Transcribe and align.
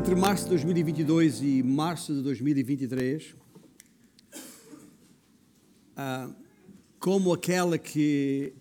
Entre 0.00 0.14
março 0.14 0.44
de 0.44 0.50
2022 0.52 1.42
e 1.42 1.62
março 1.62 2.14
de 2.14 2.22
2023, 2.22 3.34
ah, 5.94 6.30
como 6.98 7.34
aquela 7.34 7.76
que 7.76 8.54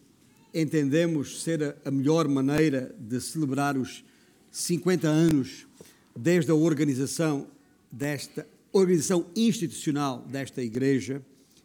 entendemos 0.54 1.42
ser 1.42 1.78
a 1.86 1.90
melhor 1.90 2.28
maneira 2.28 2.94
de 3.00 3.22
celebrar 3.22 3.78
os 3.78 4.04
50 4.52 5.08
anos 5.08 5.66
desde 6.14 6.52
a 6.52 6.56
organização 6.56 7.48
desta 7.90 8.46
organização 8.74 9.26
institucional 9.34 10.26
desta 10.30 10.62
igreja 10.62 11.22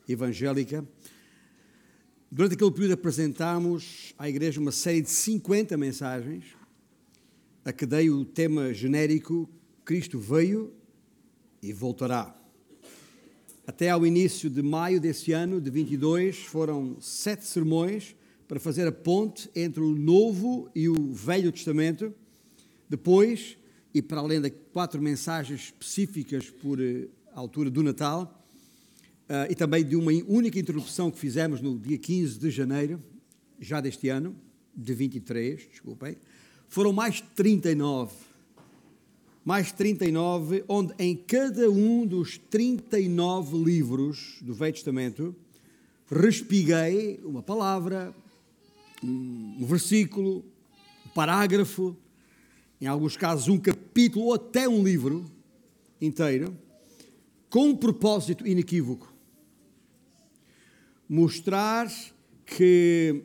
evangélica. 0.09 0.87
Durante 2.31 2.55
aquele 2.55 2.71
período 2.71 2.93
apresentámos 2.93 4.15
à 4.17 4.29
igreja 4.29 4.61
uma 4.61 4.71
série 4.71 5.03
de 5.03 5.11
50 5.11 5.77
mensagens 5.77 6.45
a 7.65 7.73
que 7.73 7.85
dei 7.85 8.09
o 8.09 8.25
tema 8.25 8.73
genérico 8.73 9.51
Cristo 9.85 10.19
veio 10.19 10.73
e 11.63 11.73
voltará. 11.73 12.35
Até 13.67 13.91
ao 13.91 14.07
início 14.07 14.49
de 14.49 14.63
maio 14.63 15.01
desse 15.01 15.33
ano, 15.33 15.61
de 15.61 15.71
22, 15.71 16.37
foram 16.37 16.97
sete 17.01 17.45
sermões 17.45 18.17
para 18.49 18.61
fazer 18.61 18.87
a 18.87 18.93
ponte 18.93 19.51
entre 19.55 19.83
o 19.83 19.95
Novo 19.95 20.71
e 20.75 20.89
o 20.89 21.13
Velho 21.13 21.51
Testamento. 21.51 22.15
Depois, 22.89 23.57
e 23.93 24.03
para 24.03 24.21
além 24.21 24.41
de 24.41 24.51
quatro 24.51 25.01
mensagens 25.01 25.65
específicas 25.65 26.51
por 26.51 26.79
uh, 26.79 27.09
altura 27.35 27.71
do 27.71 27.83
Natal, 27.83 28.47
uh, 29.29 29.51
e 29.51 29.55
também 29.55 29.85
de 29.85 29.97
uma 29.97 30.13
única 30.29 30.59
introdução 30.59 31.11
que 31.11 31.19
fizemos 31.19 31.61
no 31.61 31.79
dia 31.79 31.99
15 31.99 32.39
de 32.39 32.51
janeiro, 32.51 33.03
já 33.59 33.81
deste 33.81 34.09
ano, 34.09 34.37
de 34.77 34.93
23, 34.95 35.69
desculpem, 35.71 36.17
foram 36.69 36.93
mais 36.93 37.21
39. 37.35 38.34
Mais 39.45 39.71
39, 39.73 40.65
onde 40.67 40.95
em 40.99 41.15
cada 41.15 41.71
um 41.71 42.07
dos 42.07 42.39
39 42.39 43.59
livros 43.59 44.39
do 44.41 44.55
Velho 44.55 44.73
Testamento 44.73 45.37
respiguei 46.11 47.21
uma 47.23 47.43
palavra, 47.43 48.15
um 49.03 49.67
versículo, 49.67 50.43
um 51.05 51.11
parágrafo, 51.11 51.95
em 52.81 52.87
alguns 52.87 53.19
casos 53.19 53.49
um 53.49 53.59
capítulo 53.59 54.27
ou 54.27 54.35
até 54.35 54.67
um 54.67 54.83
livro 54.83 55.31
inteiro, 56.01 56.57
com 57.51 57.69
um 57.69 57.77
propósito 57.77 58.47
inequívoco. 58.47 59.13
Mostrar 61.07 61.93
que 62.47 63.23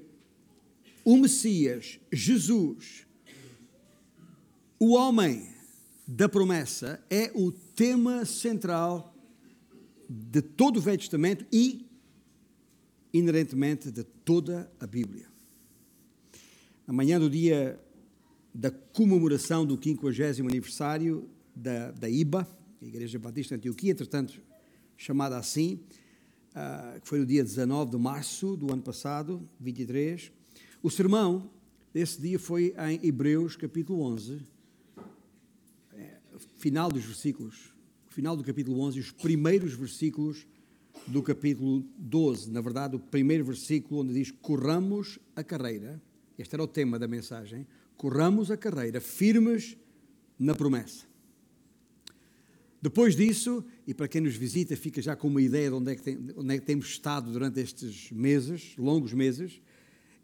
o 1.05 1.15
Messias, 1.15 1.97
Jesus, 2.11 3.07
o 4.77 4.95
homem 4.95 5.48
da 6.11 6.27
promessa 6.27 6.99
é 7.07 7.31
o 7.35 7.51
tema 7.51 8.25
central 8.25 9.13
de 10.09 10.41
todo 10.41 10.77
o 10.77 10.81
Velho 10.81 10.97
Testamento 10.97 11.45
e, 11.53 11.85
inerentemente, 13.13 13.91
de 13.91 14.03
toda 14.03 14.71
a 14.79 14.87
Bíblia. 14.87 15.27
Amanhã 16.87 17.19
do 17.19 17.29
dia 17.29 17.79
da 18.51 18.71
comemoração 18.71 19.63
do 19.63 19.79
50 19.79 20.41
aniversário 20.41 21.29
da, 21.55 21.91
da 21.91 22.09
IBA, 22.09 22.47
Igreja 22.81 23.19
Batista 23.19 23.53
Antioquia, 23.53 23.91
entretanto 23.91 24.41
chamada 24.97 25.37
assim, 25.37 25.79
uh, 26.55 26.99
que 27.01 27.07
foi 27.07 27.19
no 27.19 27.25
dia 27.27 27.43
19 27.43 27.91
de 27.91 27.97
março 27.99 28.57
do 28.57 28.73
ano 28.73 28.81
passado, 28.81 29.47
23. 29.59 30.31
O 30.81 30.89
sermão 30.89 31.51
desse 31.93 32.19
dia 32.19 32.39
foi 32.39 32.73
em 32.89 33.07
Hebreus, 33.07 33.55
capítulo 33.55 34.01
11, 34.01 34.41
final 36.59 36.91
dos 36.91 37.05
versículos, 37.05 37.73
final 38.09 38.35
do 38.35 38.43
capítulo 38.43 38.81
11, 38.81 38.99
os 38.99 39.11
primeiros 39.11 39.73
versículos 39.73 40.45
do 41.07 41.23
capítulo 41.23 41.85
12. 41.97 42.51
Na 42.51 42.59
verdade, 42.59 42.97
o 42.97 42.99
primeiro 42.99 43.45
versículo 43.45 44.01
onde 44.01 44.13
diz: 44.13 44.29
Corramos 44.29 45.17
a 45.35 45.43
carreira. 45.43 46.01
Este 46.37 46.55
era 46.55 46.63
o 46.63 46.67
tema 46.67 46.99
da 46.99 47.07
mensagem. 47.07 47.65
Corramos 47.95 48.51
a 48.51 48.57
carreira, 48.57 48.99
firmes 48.99 49.77
na 50.37 50.53
promessa. 50.53 51.05
Depois 52.81 53.15
disso, 53.15 53.63
e 53.87 53.93
para 53.93 54.07
quem 54.07 54.21
nos 54.21 54.35
visita 54.35 54.75
fica 54.75 55.01
já 55.01 55.15
com 55.15 55.27
uma 55.27 55.41
ideia 55.41 55.69
de 55.69 55.75
onde 55.75 55.91
é 55.91 55.95
que, 55.95 56.01
tem, 56.01 56.17
onde 56.35 56.55
é 56.55 56.59
que 56.59 56.65
temos 56.65 56.87
estado 56.87 57.31
durante 57.31 57.59
estes 57.59 58.11
meses, 58.11 58.73
longos 58.77 59.13
meses, 59.13 59.61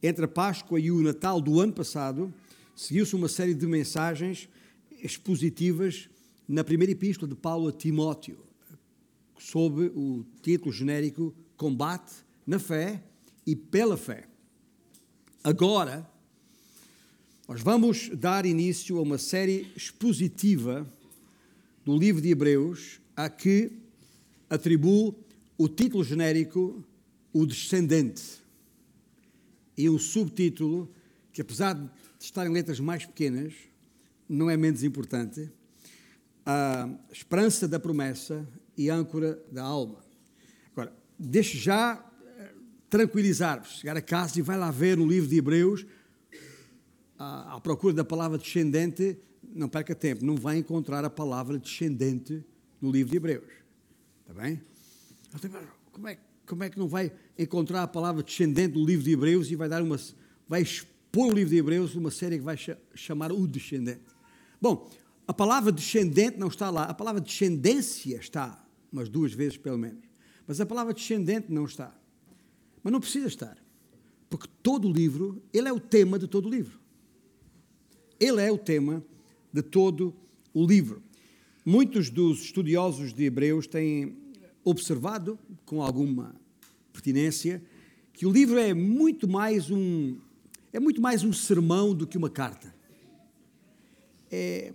entre 0.01 0.25
a 0.25 0.27
Páscoa 0.27 0.79
e 0.79 0.91
o 0.91 1.01
Natal 1.01 1.41
do 1.41 1.59
ano 1.59 1.73
passado, 1.73 2.33
seguiu-se 2.75 3.15
uma 3.15 3.27
série 3.27 3.53
de 3.53 3.67
mensagens 3.67 4.47
expositivas 5.01 6.09
na 6.47 6.63
primeira 6.63 6.91
epístola 6.91 7.29
de 7.29 7.35
Paulo 7.35 7.67
a 7.67 7.71
Timóteo, 7.71 8.37
sob 9.37 9.91
o 9.95 10.25
título 10.41 10.71
genérico 10.71 11.33
Combate 11.57 12.13
na 12.45 12.59
Fé 12.59 13.03
e 13.45 13.55
pela 13.55 13.97
Fé. 13.97 14.27
Agora, 15.43 16.09
nós 17.47 17.61
vamos 17.61 18.09
dar 18.09 18.45
início 18.45 18.97
a 18.97 19.01
uma 19.01 19.17
série 19.17 19.71
expositiva 19.75 20.91
do 21.83 21.97
livro 21.97 22.21
de 22.21 22.29
Hebreus, 22.29 22.99
a 23.15 23.29
que 23.29 23.71
atribuo 24.49 25.15
o 25.57 25.67
título 25.67 26.03
genérico 26.03 26.83
O 27.31 27.45
Descendente 27.45 28.43
e 29.77 29.89
um 29.89 29.99
subtítulo 29.99 30.89
que, 31.31 31.41
apesar 31.41 31.73
de 31.73 31.89
estar 32.19 32.45
em 32.47 32.51
letras 32.51 32.79
mais 32.79 33.05
pequenas, 33.05 33.53
não 34.27 34.49
é 34.49 34.57
menos 34.57 34.83
importante 34.83 35.49
a 36.45 36.89
esperança 37.11 37.67
da 37.67 37.79
promessa 37.79 38.47
e 38.77 38.89
âncora 38.89 39.41
da 39.51 39.63
alma. 39.63 39.97
Agora, 40.71 40.93
deixe 41.17 41.57
já 41.57 42.05
eh, 42.37 42.53
tranquilizar-vos, 42.89 43.79
chegar 43.79 43.97
a 43.97 44.01
casa 44.01 44.37
e 44.37 44.41
vai 44.41 44.57
lá 44.57 44.69
ver 44.69 44.97
no 44.97 45.07
livro 45.07 45.27
de 45.27 45.37
Hebreus, 45.37 45.85
à, 47.17 47.55
à 47.55 47.59
procura 47.59 47.93
da 47.93 48.05
palavra 48.05 48.37
descendente, 48.37 49.17
não 49.53 49.67
perca 49.67 49.95
tempo, 49.95 50.25
não 50.25 50.35
vai 50.35 50.57
encontrar 50.57 51.03
a 51.03 51.09
palavra 51.09 51.57
descendente 51.57 52.43
no 52.81 52.91
livro 52.91 53.11
de 53.11 53.17
Hebreus. 53.17 53.51
Está 54.21 54.33
bem? 54.41 54.61
Como 55.91 56.07
é, 56.07 56.17
como 56.45 56.63
é 56.63 56.69
que 56.69 56.77
não 56.77 56.87
vai 56.87 57.11
encontrar 57.37 57.83
a 57.83 57.87
palavra 57.87 58.21
descendente 58.21 58.77
no 58.77 58.85
livro 58.85 59.03
de 59.03 59.11
Hebreus 59.11 59.49
e 59.49 59.55
vai 59.55 59.67
dar 59.67 59.81
uma. 59.81 59.97
vai 60.47 60.61
expor 60.61 61.31
o 61.31 61.33
livro 61.33 61.49
de 61.49 61.57
Hebreus 61.57 61.95
uma 61.95 62.11
série 62.11 62.37
que 62.37 62.43
vai 62.43 62.57
chamar 62.93 63.31
o 63.31 63.47
descendente? 63.47 64.01
Bom, 64.61 64.89
a 65.27 65.33
palavra 65.33 65.71
descendente 65.71 66.37
não 66.37 66.47
está 66.47 66.69
lá, 66.69 66.83
a 66.83 66.93
palavra 66.93 67.19
descendência 67.19 68.17
está, 68.17 68.63
umas 68.91 69.09
duas 69.09 69.33
vezes 69.33 69.57
pelo 69.57 69.77
menos. 69.77 70.03
Mas 70.47 70.61
a 70.61 70.65
palavra 70.65 70.93
descendente 70.93 71.51
não 71.51 71.65
está. 71.65 71.95
Mas 72.83 72.93
não 72.93 72.99
precisa 72.99 73.27
estar, 73.27 73.57
porque 74.29 74.47
todo 74.61 74.87
o 74.87 74.93
livro, 74.93 75.41
ele 75.51 75.67
é 75.67 75.73
o 75.73 75.79
tema 75.79 76.19
de 76.19 76.27
todo 76.27 76.47
o 76.47 76.49
livro. 76.49 76.79
Ele 78.19 78.41
é 78.41 78.51
o 78.51 78.57
tema 78.57 79.03
de 79.51 79.63
todo 79.63 80.15
o 80.53 80.65
livro. 80.65 81.01
Muitos 81.65 82.11
dos 82.11 82.41
estudiosos 82.41 83.11
de 83.11 83.23
Hebreus 83.23 83.65
têm 83.65 84.15
observado, 84.63 85.39
com 85.65 85.81
alguma 85.81 86.35
pertinência, 86.93 87.63
que 88.13 88.25
o 88.25 88.31
livro 88.31 88.59
é 88.59 88.73
muito 88.73 89.27
mais 89.27 89.71
um 89.71 90.17
é 90.71 90.79
muito 90.79 91.01
mais 91.01 91.23
um 91.23 91.31
sermão 91.31 91.95
do 91.95 92.05
que 92.05 92.17
uma 92.17 92.29
carta. 92.29 92.75
É, 94.29 94.73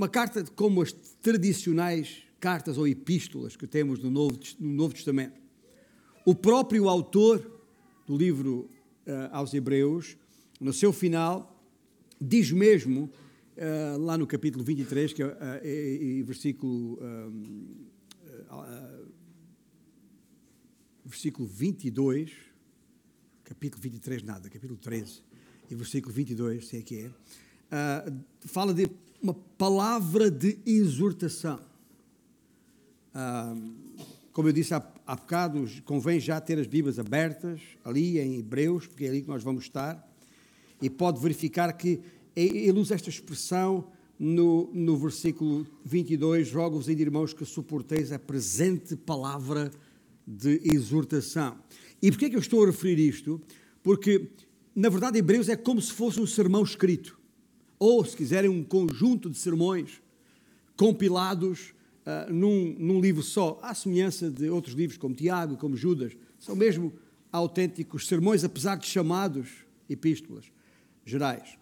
uma 0.00 0.08
carta 0.08 0.42
como 0.56 0.80
as 0.80 0.92
tradicionais 0.92 2.22
cartas 2.40 2.78
ou 2.78 2.88
epístolas 2.88 3.54
que 3.54 3.66
temos 3.66 4.02
no 4.02 4.10
Novo, 4.10 4.40
no 4.58 4.72
Novo 4.72 4.94
Testamento. 4.94 5.38
O 6.24 6.34
próprio 6.34 6.88
autor 6.88 7.60
do 8.06 8.16
livro 8.16 8.60
uh, 9.06 9.28
aos 9.30 9.52
Hebreus, 9.52 10.16
no 10.58 10.72
seu 10.72 10.90
final, 10.90 11.62
diz 12.18 12.50
mesmo, 12.50 13.10
uh, 13.58 13.98
lá 13.98 14.16
no 14.16 14.26
capítulo 14.26 14.64
23, 14.64 15.12
que 15.12 15.22
uh, 15.22 15.28
versículo, 16.24 16.98
versículo 21.04 21.46
22, 21.46 22.32
capítulo 23.44 23.82
23, 23.82 24.22
nada, 24.22 24.48
capítulo 24.48 24.78
13, 24.78 25.22
e 25.70 25.74
versículo 25.74 26.14
22, 26.14 26.68
se 26.68 26.78
é 26.78 26.82
que 26.82 27.10
é, 27.70 28.12
fala 28.46 28.72
de 28.72 28.88
uma 29.22 29.34
palavra 29.34 30.30
de 30.30 30.58
exortação. 30.64 31.60
Ah, 33.14 33.54
como 34.32 34.48
eu 34.48 34.52
disse 34.52 34.72
há, 34.72 34.82
há 35.06 35.16
bocado, 35.16 35.68
convém 35.84 36.18
já 36.18 36.40
ter 36.40 36.58
as 36.58 36.66
Bíblias 36.66 36.98
abertas, 36.98 37.60
ali 37.84 38.18
em 38.18 38.38
Hebreus, 38.38 38.86
porque 38.86 39.04
é 39.04 39.08
ali 39.08 39.22
que 39.22 39.28
nós 39.28 39.42
vamos 39.42 39.64
estar, 39.64 40.08
e 40.80 40.88
pode 40.88 41.20
verificar 41.20 41.70
que 41.72 42.00
ele 42.34 42.78
usa 42.78 42.94
esta 42.94 43.10
expressão 43.10 43.88
no, 44.18 44.70
no 44.72 44.96
versículo 44.96 45.66
22, 45.84 46.52
rogo-vos, 46.52 46.88
irmãos, 46.88 47.34
que 47.34 47.44
suporteis 47.44 48.12
a 48.12 48.18
presente 48.18 48.96
palavra 48.96 49.70
de 50.26 50.60
exortação. 50.64 51.58
E 52.00 52.10
porquê 52.10 52.26
é 52.26 52.30
que 52.30 52.36
eu 52.36 52.40
estou 52.40 52.62
a 52.62 52.66
referir 52.66 52.98
isto? 52.98 53.40
Porque, 53.82 54.30
na 54.74 54.88
verdade, 54.88 55.18
Hebreus 55.18 55.48
é 55.48 55.56
como 55.56 55.80
se 55.80 55.92
fosse 55.92 56.20
um 56.20 56.26
sermão 56.26 56.62
escrito 56.62 57.19
ou, 57.80 58.04
se 58.04 58.14
quiserem, 58.14 58.50
um 58.50 58.62
conjunto 58.62 59.30
de 59.30 59.38
sermões 59.38 60.02
compilados 60.76 61.72
uh, 62.04 62.30
num, 62.30 62.76
num 62.78 63.00
livro 63.00 63.22
só, 63.22 63.58
à 63.62 63.74
semelhança 63.74 64.30
de 64.30 64.50
outros 64.50 64.74
livros 64.74 64.98
como 64.98 65.14
Tiago, 65.14 65.56
como 65.56 65.74
Judas, 65.74 66.14
são 66.38 66.54
mesmo 66.54 66.92
autênticos 67.32 68.06
sermões, 68.06 68.44
apesar 68.44 68.76
de 68.76 68.86
chamados 68.86 69.48
epístolas 69.88 70.44
gerais. 71.06 71.58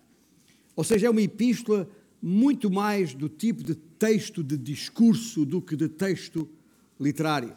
Ou 0.75 0.83
seja, 0.83 1.07
é 1.07 1.11
uma 1.11 1.23
epístola 1.23 1.89
muito 2.21 2.69
mais 2.69 3.15
do 3.15 3.29
tipo 3.29 3.63
de 3.63 3.77
texto 3.77 4.43
de 4.43 4.57
discurso 4.57 5.47
do 5.47 5.63
que 5.63 5.77
de 5.77 5.89
texto 5.89 6.49
literário. 6.99 7.57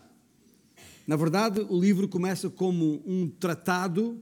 Na 1.08 1.16
verdade, 1.16 1.66
o 1.68 1.80
livro 1.80 2.08
começa 2.08 2.48
como 2.48 3.02
um 3.08 3.28
tratado, 3.28 4.22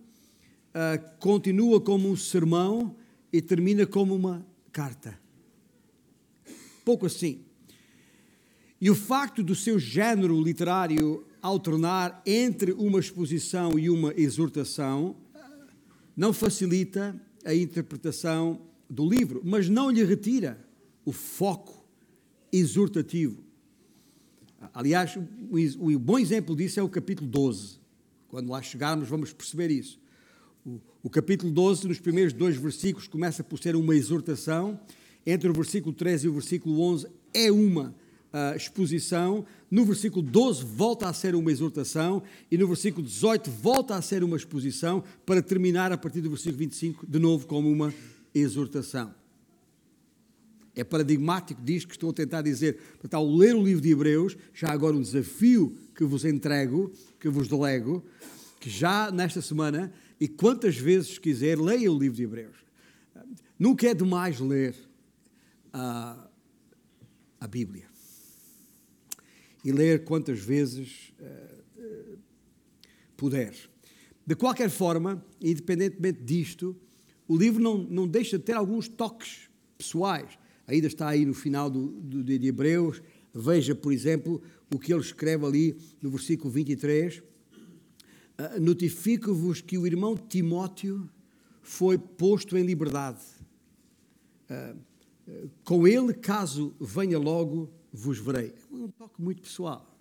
uh, 0.69 1.17
continua 1.19 1.81
como 1.81 2.09
um 2.09 2.15
sermão 2.15 2.95
e 3.31 3.41
termina 3.41 3.85
como 3.85 4.15
uma 4.15 4.45
carta. 4.71 5.19
Pouco 6.83 7.05
assim. 7.05 7.45
E 8.81 8.89
o 8.89 8.95
facto 8.95 9.43
do 9.43 9.55
seu 9.55 9.77
género 9.77 10.41
literário 10.41 11.25
alternar 11.41 12.21
entre 12.25 12.71
uma 12.71 12.99
exposição 12.99 13.77
e 13.77 13.89
uma 13.89 14.13
exortação 14.15 15.15
não 16.15 16.33
facilita 16.33 17.19
a 17.45 17.53
interpretação 17.53 18.61
do 18.89 19.07
livro, 19.07 19.41
mas 19.43 19.69
não 19.69 19.89
lhe 19.89 20.03
retira 20.03 20.59
o 21.05 21.11
foco 21.11 21.85
exortativo. 22.51 23.43
Aliás, 24.73 25.17
o 25.79 25.99
bom 25.99 26.19
exemplo 26.19 26.55
disso 26.55 26.79
é 26.79 26.83
o 26.83 26.89
capítulo 26.89 27.29
12. 27.29 27.79
Quando 28.27 28.49
lá 28.49 28.61
chegarmos, 28.61 29.07
vamos 29.07 29.31
perceber 29.31 29.71
isso. 29.71 29.99
O, 31.01 31.09
capítulo 31.09 31.49
12, 31.49 31.87
nos 31.87 31.99
primeiros 31.99 32.33
dois 32.33 32.57
versículos, 32.57 33.07
começa 33.07 33.41
por 33.41 33.57
ser 33.57 33.73
uma 33.73 33.95
exortação. 33.95 34.77
Entre 35.25 35.49
o 35.49 35.53
versículo 35.53 35.95
13 35.95 36.25
e 36.25 36.29
o 36.29 36.33
versículo 36.33 36.81
11 36.81 37.07
é 37.33 37.49
uma 37.49 37.95
uh, 38.33 38.55
exposição, 38.57 39.45
no 39.71 39.85
versículo 39.85 40.21
12 40.21 40.65
volta 40.65 41.07
a 41.07 41.13
ser 41.13 41.35
uma 41.35 41.51
exortação 41.51 42.21
e 42.51 42.57
no 42.57 42.67
versículo 42.67 43.05
18 43.05 43.49
volta 43.49 43.95
a 43.95 44.01
ser 44.01 44.25
uma 44.25 44.35
exposição 44.35 45.01
para 45.25 45.41
terminar 45.41 45.89
a 45.93 45.97
partir 45.97 46.19
do 46.19 46.29
versículo 46.29 46.57
25 46.57 47.07
de 47.07 47.19
novo 47.19 47.47
como 47.47 47.71
uma 47.71 47.93
exortação. 48.35 49.13
É 50.75 50.83
paradigmático 50.83 51.61
disto 51.61 51.87
que 51.87 51.95
estou 51.95 52.09
a 52.09 52.13
tentar 52.13 52.41
dizer. 52.41 52.77
Portanto, 52.99 53.13
ao 53.13 53.29
ler 53.29 53.55
o 53.55 53.63
livro 53.63 53.81
de 53.81 53.91
Hebreus, 53.91 54.35
já 54.53 54.69
agora 54.69 54.97
um 54.97 55.01
desafio 55.01 55.77
que 55.95 56.03
vos 56.03 56.25
entrego, 56.25 56.91
que 57.19 57.29
vos 57.29 57.47
delego, 57.47 58.03
que 58.59 58.69
já 58.69 59.09
nesta 59.11 59.41
semana, 59.41 59.91
e 60.19 60.27
quantas 60.27 60.77
vezes 60.77 61.17
quiser, 61.17 61.57
leia 61.57 61.91
o 61.91 61.97
livro 61.97 62.17
de 62.17 62.23
Hebreus. 62.23 62.57
Nunca 63.57 63.87
é 63.87 63.93
demais 63.93 64.39
ler 64.39 64.75
a, 65.71 66.29
a 67.39 67.47
Bíblia 67.47 67.87
e 69.63 69.71
ler 69.71 70.03
quantas 70.03 70.39
vezes 70.39 71.13
uh, 71.19 72.17
puder. 73.15 73.53
De 74.25 74.35
qualquer 74.35 74.69
forma, 74.69 75.23
independentemente 75.41 76.21
disto, 76.23 76.75
o 77.27 77.37
livro 77.37 77.61
não, 77.61 77.77
não 77.77 78.07
deixa 78.07 78.37
de 78.37 78.43
ter 78.43 78.53
alguns 78.53 78.87
toques 78.87 79.49
pessoais. 79.77 80.37
Ainda 80.67 80.87
está 80.87 81.09
aí 81.09 81.25
no 81.25 81.33
final 81.33 81.69
do, 81.69 81.87
do, 81.87 82.23
de 82.23 82.47
Hebreus. 82.47 83.01
Veja, 83.33 83.75
por 83.75 83.91
exemplo, 83.91 84.41
o 84.73 84.79
que 84.79 84.93
ele 84.93 85.01
escreve 85.01 85.45
ali 85.45 85.77
no 86.01 86.09
versículo 86.09 86.49
23. 86.49 87.23
Ah, 88.39 88.57
Notifico-vos 88.57 89.59
que 89.59 89.77
o 89.77 89.85
irmão 89.85 90.15
Timóteo 90.15 91.09
foi 91.61 91.97
posto 91.97 92.57
em 92.57 92.63
liberdade. 92.63 93.19
Uh, 94.49 94.79
com 95.61 95.85
ele, 95.85 96.13
caso 96.13 96.73
venha 96.79 97.19
logo, 97.19 97.69
vos 97.91 98.17
verei. 98.17 98.53
É 98.71 98.75
um 98.75 98.87
toque 98.87 99.21
muito 99.21 99.41
pessoal. 99.41 99.93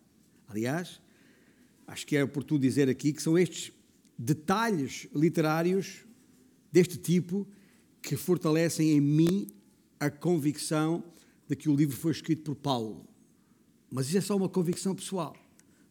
Aliás, 0.47 1.01
acho 1.85 2.07
que 2.07 2.17
é 2.17 2.23
oportuno 2.23 2.61
dizer 2.61 2.89
aqui 2.89 3.13
que 3.13 3.21
são 3.21 3.37
estes 3.37 3.73
detalhes 4.17 5.09
literários 5.13 6.05
deste 6.71 6.97
tipo 6.97 7.45
que 8.01 8.15
fortalecem 8.17 8.93
em 8.93 9.01
mim 9.01 9.49
a 9.99 10.09
convicção 10.09 11.03
de 11.49 11.57
que 11.57 11.69
o 11.69 11.75
livro 11.75 11.97
foi 11.97 12.13
escrito 12.13 12.43
por 12.45 12.55
Paulo. 12.55 13.05
Mas 13.91 14.07
isso 14.07 14.19
é 14.19 14.21
só 14.21 14.37
uma 14.37 14.49
convicção 14.49 14.95
pessoal. 14.95 15.37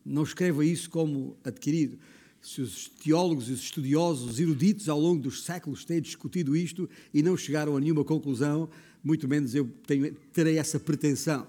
Não 0.05 0.23
escreva 0.23 0.63
isso 0.63 0.89
como 0.89 1.35
adquirido. 1.43 1.99
Se 2.47 2.61
os 2.61 2.87
teólogos 3.03 3.49
e 3.49 3.51
os 3.51 3.59
estudiosos, 3.59 4.31
os 4.31 4.39
eruditos 4.39 4.87
ao 4.87 4.97
longo 4.97 5.21
dos 5.21 5.43
séculos 5.43 5.83
têm 5.83 6.01
discutido 6.01 6.55
isto 6.55 6.89
e 7.13 7.21
não 7.21 7.35
chegaram 7.35 7.75
a 7.75 7.79
nenhuma 7.79 8.05
conclusão, 8.05 8.69
muito 9.03 9.27
menos 9.27 9.53
eu 9.53 9.69
tenho, 9.85 10.15
terei 10.31 10.57
essa 10.57 10.79
pretensão. 10.79 11.45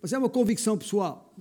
Mas 0.00 0.12
é 0.12 0.18
uma 0.18 0.28
convicção 0.28 0.78
pessoal, 0.78 1.34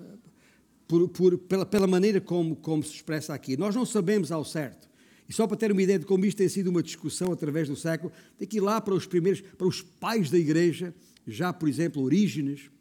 por, 0.88 1.08
por, 1.10 1.38
pela, 1.38 1.68
pela, 1.68 1.86
maneira 1.86 2.20
como, 2.20 2.56
como 2.56 2.82
se 2.82 2.96
expressa 2.96 3.32
aqui. 3.36 3.56
Nós 3.56 3.76
não 3.76 3.86
sabemos 3.86 4.32
ao 4.32 4.44
certo. 4.44 4.90
E 5.30 5.34
só 5.34 5.46
para 5.46 5.56
ter 5.56 5.72
uma 5.72 5.84
ideia 5.84 6.00
de 6.00 6.06
como 6.06 6.26
isto 6.26 6.40
tem 6.40 6.50
sido 6.50 6.72
uma 6.72 6.82
discussão 6.82 7.32
através 7.32 7.68
do 7.70 7.76
século, 7.76 8.12
tem 8.40 8.48
que 8.48 8.58
ir 8.58 8.62
lá 8.62 8.82
para 8.82 8.96
os 8.96 9.06
primeiros, 9.06 9.40
para 9.40 9.68
os 9.68 9.84
pais 9.84 10.32
da 10.32 10.38
igreja, 10.40 10.96
já, 11.28 11.54
por 11.54 11.70
exemplo, 11.70 12.02
Orígenes 12.02 12.72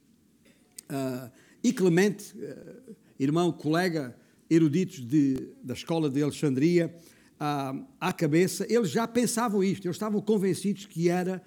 uh, 0.88 1.30
e 1.62 1.70
Clemente, 1.70 2.34
uh, 2.34 2.94
irmão, 3.20 3.52
colega, 3.52 4.16
eruditos 4.48 5.00
de, 5.00 5.48
da 5.62 5.74
escola 5.74 6.08
de 6.10 6.22
Alexandria, 6.22 6.94
uh, 7.34 7.84
à 8.00 8.12
cabeça, 8.12 8.66
eles 8.68 8.90
já 8.90 9.06
pensavam 9.06 9.62
isto, 9.62 9.86
eles 9.86 9.96
estavam 9.96 10.20
convencidos 10.20 10.86
que 10.86 11.08
era 11.08 11.42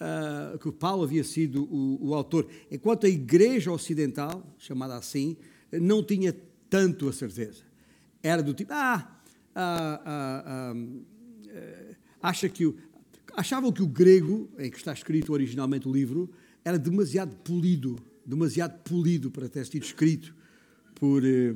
uh, 0.00 0.58
que 0.58 0.70
Paulo 0.72 1.04
havia 1.04 1.24
sido 1.24 1.64
o, 1.64 2.08
o, 2.08 2.14
autor, 2.14 2.48
enquanto 2.70 3.06
a 3.06 3.08
Igreja 3.08 3.72
Ocidental, 3.72 4.54
chamada 4.58 4.96
assim, 4.96 5.36
não 5.72 6.02
tinha 6.02 6.34
tanto 6.68 7.08
a 7.08 7.12
certeza. 7.12 7.62
Era 8.22 8.42
do 8.42 8.54
tipo, 8.54 8.72
ah, 8.72 9.20
ah, 9.54 10.02
ah, 10.04 10.72
ah 10.74 11.96
acha 12.22 12.48
que 12.48 12.66
o, 12.66 12.76
achavam 13.36 13.70
que 13.70 13.82
o 13.82 13.86
grego, 13.86 14.50
em 14.58 14.70
que 14.70 14.76
está 14.76 14.92
escrito 14.92 15.32
originalmente 15.32 15.88
o 15.88 15.92
livro, 15.92 16.30
era 16.64 16.78
demasiado 16.78 17.36
polido, 17.36 17.96
demasiado 18.24 18.78
polido 18.82 19.30
para 19.30 19.48
ter 19.48 19.64
sido 19.66 19.84
escrito 19.84 20.34
por, 20.94 21.24
eh, 21.24 21.54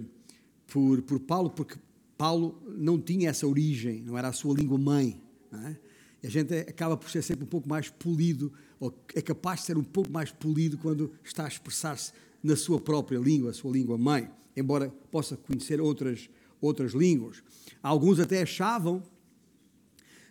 por, 0.71 1.03
por 1.03 1.21
Paulo, 1.21 1.51
porque 1.51 1.77
Paulo 2.17 2.63
não 2.79 2.99
tinha 2.99 3.29
essa 3.29 3.47
origem, 3.47 4.03
não 4.03 4.17
era 4.17 4.29
a 4.29 4.33
sua 4.33 4.55
língua 4.55 4.79
mãe. 4.79 5.21
É? 5.53 5.77
a 6.23 6.29
gente 6.29 6.55
acaba 6.55 6.97
por 6.97 7.11
ser 7.11 7.23
sempre 7.23 7.45
um 7.45 7.49
pouco 7.49 7.69
mais 7.69 7.89
polido, 7.89 8.53
ou 8.79 8.95
é 9.15 9.23
capaz 9.23 9.61
de 9.61 9.67
ser 9.67 9.79
um 9.79 9.83
pouco 9.83 10.11
mais 10.11 10.31
polido 10.31 10.79
quando 10.79 11.11
está 11.25 11.45
a 11.45 11.49
expressar-se 11.49 12.13
na 12.43 12.57
sua 12.57 12.81
própria 12.81 13.19
língua, 13.19 13.51
a 13.51 13.55
sua 13.55 13.73
língua 13.73 13.99
mãe, 13.99 14.31
embora 14.57 14.91
possa 15.11 15.37
conhecer 15.37 15.81
outras, 15.81 16.29
outras 16.61 16.93
línguas. 16.93 17.43
Alguns 17.83 18.21
até 18.21 18.43
achavam 18.43 19.03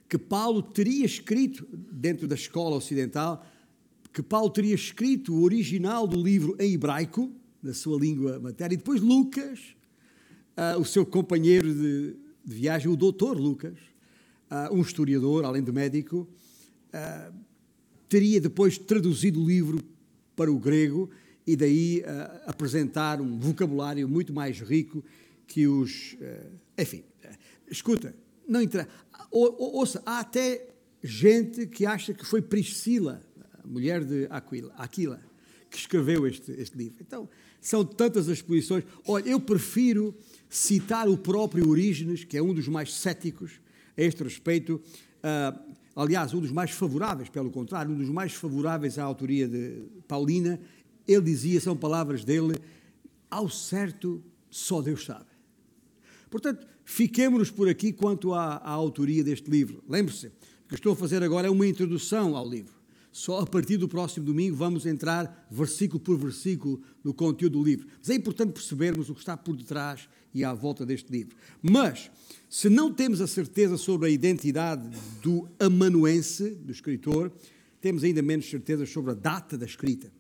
que 0.08 0.18
Paulo 0.18 0.62
teria 0.62 1.06
escrito, 1.06 1.68
dentro 1.72 2.28
da 2.28 2.36
escola 2.36 2.76
ocidental, 2.76 3.46
que 4.14 4.24
Paulo 4.24 4.50
teria 4.50 4.74
escrito 4.74 5.36
o 5.36 5.44
original 5.44 6.08
do 6.08 6.22
livro 6.22 6.56
em 6.60 6.74
hebraico, 6.74 7.32
na 7.62 7.74
sua 7.74 8.00
língua 8.00 8.40
materna, 8.40 8.74
e 8.74 8.78
depois 8.78 9.02
Lucas, 9.02 9.76
uh, 10.60 10.80
o 10.80 10.86
seu 10.86 11.06
companheiro 11.06 11.74
de, 11.74 12.16
de 12.44 12.56
viagem, 12.56 12.92
o 12.92 12.96
doutor 12.96 13.38
Lucas, 13.38 13.78
uh, 14.52 14.74
um 14.74 14.82
historiador, 14.82 15.46
além 15.46 15.64
de 15.64 15.72
médico, 15.72 16.28
uh, 16.94 17.34
teria 18.10 18.42
depois 18.42 18.78
traduzido 18.78 19.42
o 19.42 19.48
livro 19.48 19.80
para 20.36 20.52
o 20.52 20.60
grego 20.60 21.10
e 21.46 21.56
daí 21.56 22.04
apresentar 22.46 23.20
um 23.20 23.40
vocabulário 23.40 24.08
muito 24.08 24.32
mais 24.32 24.60
rico 24.60 25.04
que 25.48 25.68
os. 25.68 26.16
enfim, 26.78 27.04
escuta, 27.70 28.16
não 28.48 28.62
entra. 28.62 28.88
Ou, 29.32 29.76
ouça, 29.78 30.02
há 30.06 30.20
até 30.20 30.68
gente 31.02 31.66
que 31.66 31.88
acha 31.88 32.14
que 32.14 32.24
foi 32.24 32.40
Priscila, 32.40 33.24
a 33.64 33.68
mulher 33.68 34.04
de 34.06 34.28
Aquila, 34.30 34.72
Aquila 34.78 35.20
que 35.70 35.78
escreveu 35.78 36.26
este, 36.28 36.52
este 36.54 36.78
livro. 36.78 36.98
Então, 37.00 37.30
são 37.62 37.86
tantas 37.86 38.28
as 38.28 38.42
posições. 38.42 38.84
Olha, 39.08 39.30
eu 39.30 39.40
prefiro 39.40 40.16
citar 40.50 41.08
o 41.08 41.18
próprio 41.18 41.70
Orígenes, 41.70 42.24
que 42.24 42.36
é 42.36 42.42
um 42.42 42.54
dos 42.54 42.68
mais 42.68 42.94
céticos, 42.94 43.62
a 43.96 44.02
este 44.02 44.24
respeito. 44.24 44.82
Uh, 45.24 45.76
aliás, 45.96 46.34
um 46.34 46.40
dos 46.40 46.52
mais 46.52 46.72
favoráveis, 46.72 47.30
pelo 47.30 47.52
contrário, 47.52 47.92
um 47.92 47.98
dos 47.98 48.10
mais 48.10 48.34
favoráveis 48.34 48.98
à 48.98 49.04
autoria 49.04 49.48
de 49.48 49.84
Paulina, 50.08 50.60
ele 51.08 51.22
dizia, 51.22 51.62
são 51.62 51.78
palavras 51.78 52.24
dele, 52.24 52.56
ao 53.30 53.50
certo 53.50 54.24
só 54.50 54.82
Deus 54.82 55.06
sabe. 55.06 55.26
Portanto, 56.30 56.66
fiquemos-nos 56.84 57.52
por 57.52 57.70
aqui 57.70 57.92
quanto 57.92 58.34
à, 58.34 58.56
à 58.56 58.72
autoria 58.72 59.24
deste 59.24 59.50
livro. 59.50 59.84
Lembre-se, 59.88 60.28
o 60.28 60.32
que 60.70 60.76
estou 60.76 60.94
a 60.94 60.96
fazer 60.96 61.24
agora 61.24 61.48
é 61.48 61.50
uma 61.50 61.68
introdução 61.68 62.36
ao 62.36 62.48
livro. 62.48 62.80
Só 63.12 63.40
a 63.40 63.46
partir 63.46 63.78
do 63.78 63.88
próximo 63.88 64.26
domingo 64.26 64.56
vamos 64.56 64.86
entrar 64.86 65.48
versículo 65.50 66.00
por 66.00 66.18
versículo 66.18 66.82
no 67.04 67.14
conteúdo 67.14 67.58
do 67.58 67.64
livro. 67.64 67.88
Mas 67.98 68.10
é 68.10 68.16
importante 68.16 68.54
percebermos 68.54 69.10
o 69.10 69.16
que 69.16 69.20
está 69.20 69.36
por 69.36 69.56
detrás 69.56 70.08
e 70.34 70.44
à 70.44 70.54
volta 70.54 70.86
deste 70.86 71.12
livro. 71.12 71.36
Mas, 71.62 72.10
se 72.50 72.70
não 72.70 72.94
temos 72.94 73.22
a 73.22 73.28
certeza 73.28 73.78
sobre 73.78 74.08
a 74.08 74.12
identidade 74.12 74.90
do 75.22 75.48
amanuense, 75.60 76.52
do 76.52 76.72
escritor, 76.72 77.32
temos 77.82 78.04
ainda 78.04 78.22
menos 78.22 78.50
certeza 78.50 78.86
sobre 78.86 79.12
a 79.12 79.16
data 79.16 79.58
da 79.58 79.66
escrita. 79.66 80.12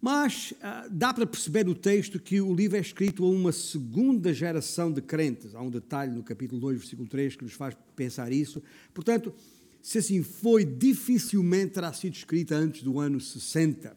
Mas 0.00 0.54
ah, 0.62 0.86
dá 0.90 1.12
para 1.12 1.26
perceber 1.26 1.64
no 1.64 1.74
texto 1.74 2.20
que 2.20 2.40
o 2.40 2.54
livro 2.54 2.76
é 2.76 2.80
escrito 2.80 3.24
a 3.24 3.28
uma 3.28 3.50
segunda 3.50 4.32
geração 4.32 4.92
de 4.92 5.00
crentes. 5.00 5.54
Há 5.54 5.60
um 5.60 5.70
detalhe 5.70 6.12
no 6.12 6.22
capítulo 6.22 6.60
2, 6.60 6.78
versículo 6.78 7.08
3, 7.08 7.36
que 7.36 7.44
nos 7.44 7.54
faz 7.54 7.76
pensar 7.96 8.30
isso. 8.30 8.62
Portanto, 8.92 9.34
se 9.82 9.98
assim 9.98 10.22
foi, 10.22 10.64
dificilmente 10.64 11.72
terá 11.72 11.92
sido 11.92 12.14
escrita 12.14 12.54
antes 12.54 12.82
do 12.82 13.00
ano 13.00 13.20
60. 13.20 13.96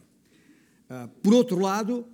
Ah, 0.89 1.09
por 1.21 1.33
outro 1.33 1.59
lado, 1.59 2.07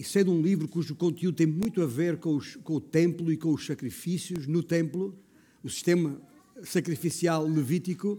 e, 0.00 0.04
sendo 0.04 0.32
um 0.32 0.40
livro 0.40 0.68
cujo 0.68 0.94
conteúdo 0.94 1.36
tem 1.36 1.46
muito 1.46 1.82
a 1.82 1.86
ver 1.86 2.18
com, 2.18 2.36
os, 2.36 2.56
com 2.56 2.74
o 2.74 2.80
templo 2.80 3.32
e 3.32 3.36
com 3.36 3.52
os 3.52 3.66
sacrifícios 3.66 4.46
no 4.46 4.62
templo, 4.62 5.14
o 5.62 5.68
sistema 5.68 6.20
sacrificial 6.62 7.46
levítico, 7.46 8.18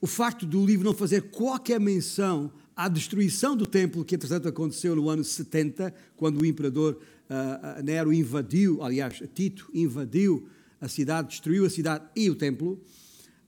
o 0.00 0.06
facto 0.06 0.46
do 0.46 0.64
livro 0.64 0.84
não 0.84 0.94
fazer 0.94 1.30
qualquer 1.30 1.78
menção 1.78 2.50
à 2.74 2.88
destruição 2.88 3.56
do 3.56 3.66
templo, 3.66 4.04
que 4.04 4.14
entretanto 4.14 4.48
aconteceu 4.48 4.96
no 4.96 5.08
ano 5.08 5.22
70, 5.22 5.94
quando 6.16 6.40
o 6.40 6.46
imperador 6.46 6.98
uh, 7.28 7.82
Nero 7.82 8.12
invadiu, 8.12 8.82
aliás, 8.82 9.22
Tito 9.34 9.70
invadiu 9.72 10.48
a 10.80 10.88
cidade, 10.88 11.28
destruiu 11.28 11.64
a 11.64 11.70
cidade 11.70 12.04
e 12.16 12.28
o 12.28 12.34
templo. 12.34 12.80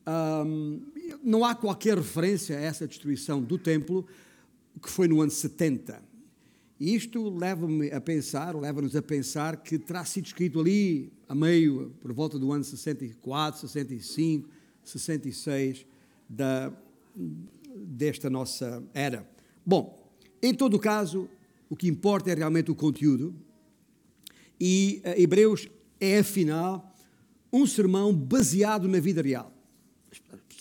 Um, 0.06 0.80
não 1.22 1.44
há 1.44 1.54
qualquer 1.54 1.96
referência 1.96 2.56
a 2.56 2.60
essa 2.60 2.86
destruição 2.86 3.42
do 3.42 3.58
templo, 3.58 4.06
que 4.80 4.90
foi 4.90 5.08
no 5.08 5.20
ano 5.20 5.30
70. 5.30 6.13
Isto 6.78 7.30
leva-me 7.30 7.90
a 7.90 8.00
pensar, 8.00 8.54
leva-nos 8.56 8.96
a 8.96 9.02
pensar 9.02 9.58
que 9.58 9.78
terá 9.78 10.04
sido 10.04 10.26
escrito 10.26 10.60
ali 10.60 11.12
a 11.28 11.34
meio, 11.34 11.94
por 12.00 12.12
volta 12.12 12.38
do 12.38 12.52
ano 12.52 12.64
64, 12.64 13.60
65, 13.60 14.48
66 14.82 15.86
da, 16.28 16.72
desta 17.74 18.28
nossa 18.28 18.82
era. 18.92 19.28
Bom, 19.64 20.12
em 20.42 20.52
todo 20.52 20.78
caso, 20.78 21.28
o 21.70 21.76
que 21.76 21.88
importa 21.88 22.30
é 22.30 22.34
realmente 22.34 22.70
o 22.70 22.74
conteúdo. 22.74 23.34
E 24.60 25.00
uh, 25.04 25.20
Hebreus 25.20 25.68
é, 26.00 26.18
afinal, 26.18 26.92
um 27.52 27.66
sermão 27.66 28.12
baseado 28.14 28.88
na 28.88 28.98
vida 28.98 29.22
real 29.22 29.54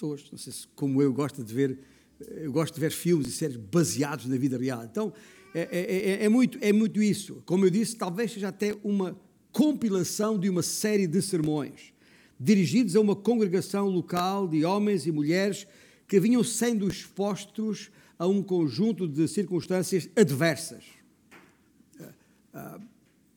pessoas, 0.04 0.26
não 0.32 0.38
sei 0.38 0.52
se 0.52 0.68
como 0.76 1.02
eu 1.02 1.14
gosto 1.14 1.44
de 1.44 1.54
ver, 1.54 1.80
eu 2.20 2.52
gosto 2.52 2.74
de 2.74 2.80
ver 2.80 2.92
filmes 2.92 3.28
e 3.28 3.32
séries 3.32 3.56
baseados 3.56 4.26
na 4.26 4.36
vida 4.36 4.58
real. 4.58 4.84
Então, 4.84 5.14
é, 5.54 5.62
é, 5.72 6.10
é, 6.22 6.26
é, 6.26 6.30
muito, 6.30 6.58
é 6.62 6.74
muito 6.74 7.02
isso. 7.02 7.42
Como 7.46 7.66
eu 7.66 7.70
disse, 7.70 7.96
talvez 7.96 8.32
seja 8.32 8.48
até 8.48 8.76
uma 8.84 9.18
compilação 9.52 10.38
de 10.40 10.50
uma 10.50 10.64
série 10.64 11.08
de 11.08 11.22
sermões 11.22 11.94
dirigidos 12.40 12.96
a 12.96 13.00
uma 13.00 13.16
congregação 13.16 13.88
local 13.88 14.48
de 14.48 14.66
homens 14.66 15.06
e 15.06 15.12
mulheres 15.12 15.66
que 16.08 16.20
vinham 16.20 16.44
sendo 16.44 16.88
expostos 16.88 17.90
a 18.20 18.28
um 18.28 18.44
conjunto 18.44 19.08
de 19.08 19.28
circunstâncias 19.28 20.10
adversas, 20.16 20.84
uh, 22.00 22.04
uh, 22.54 22.82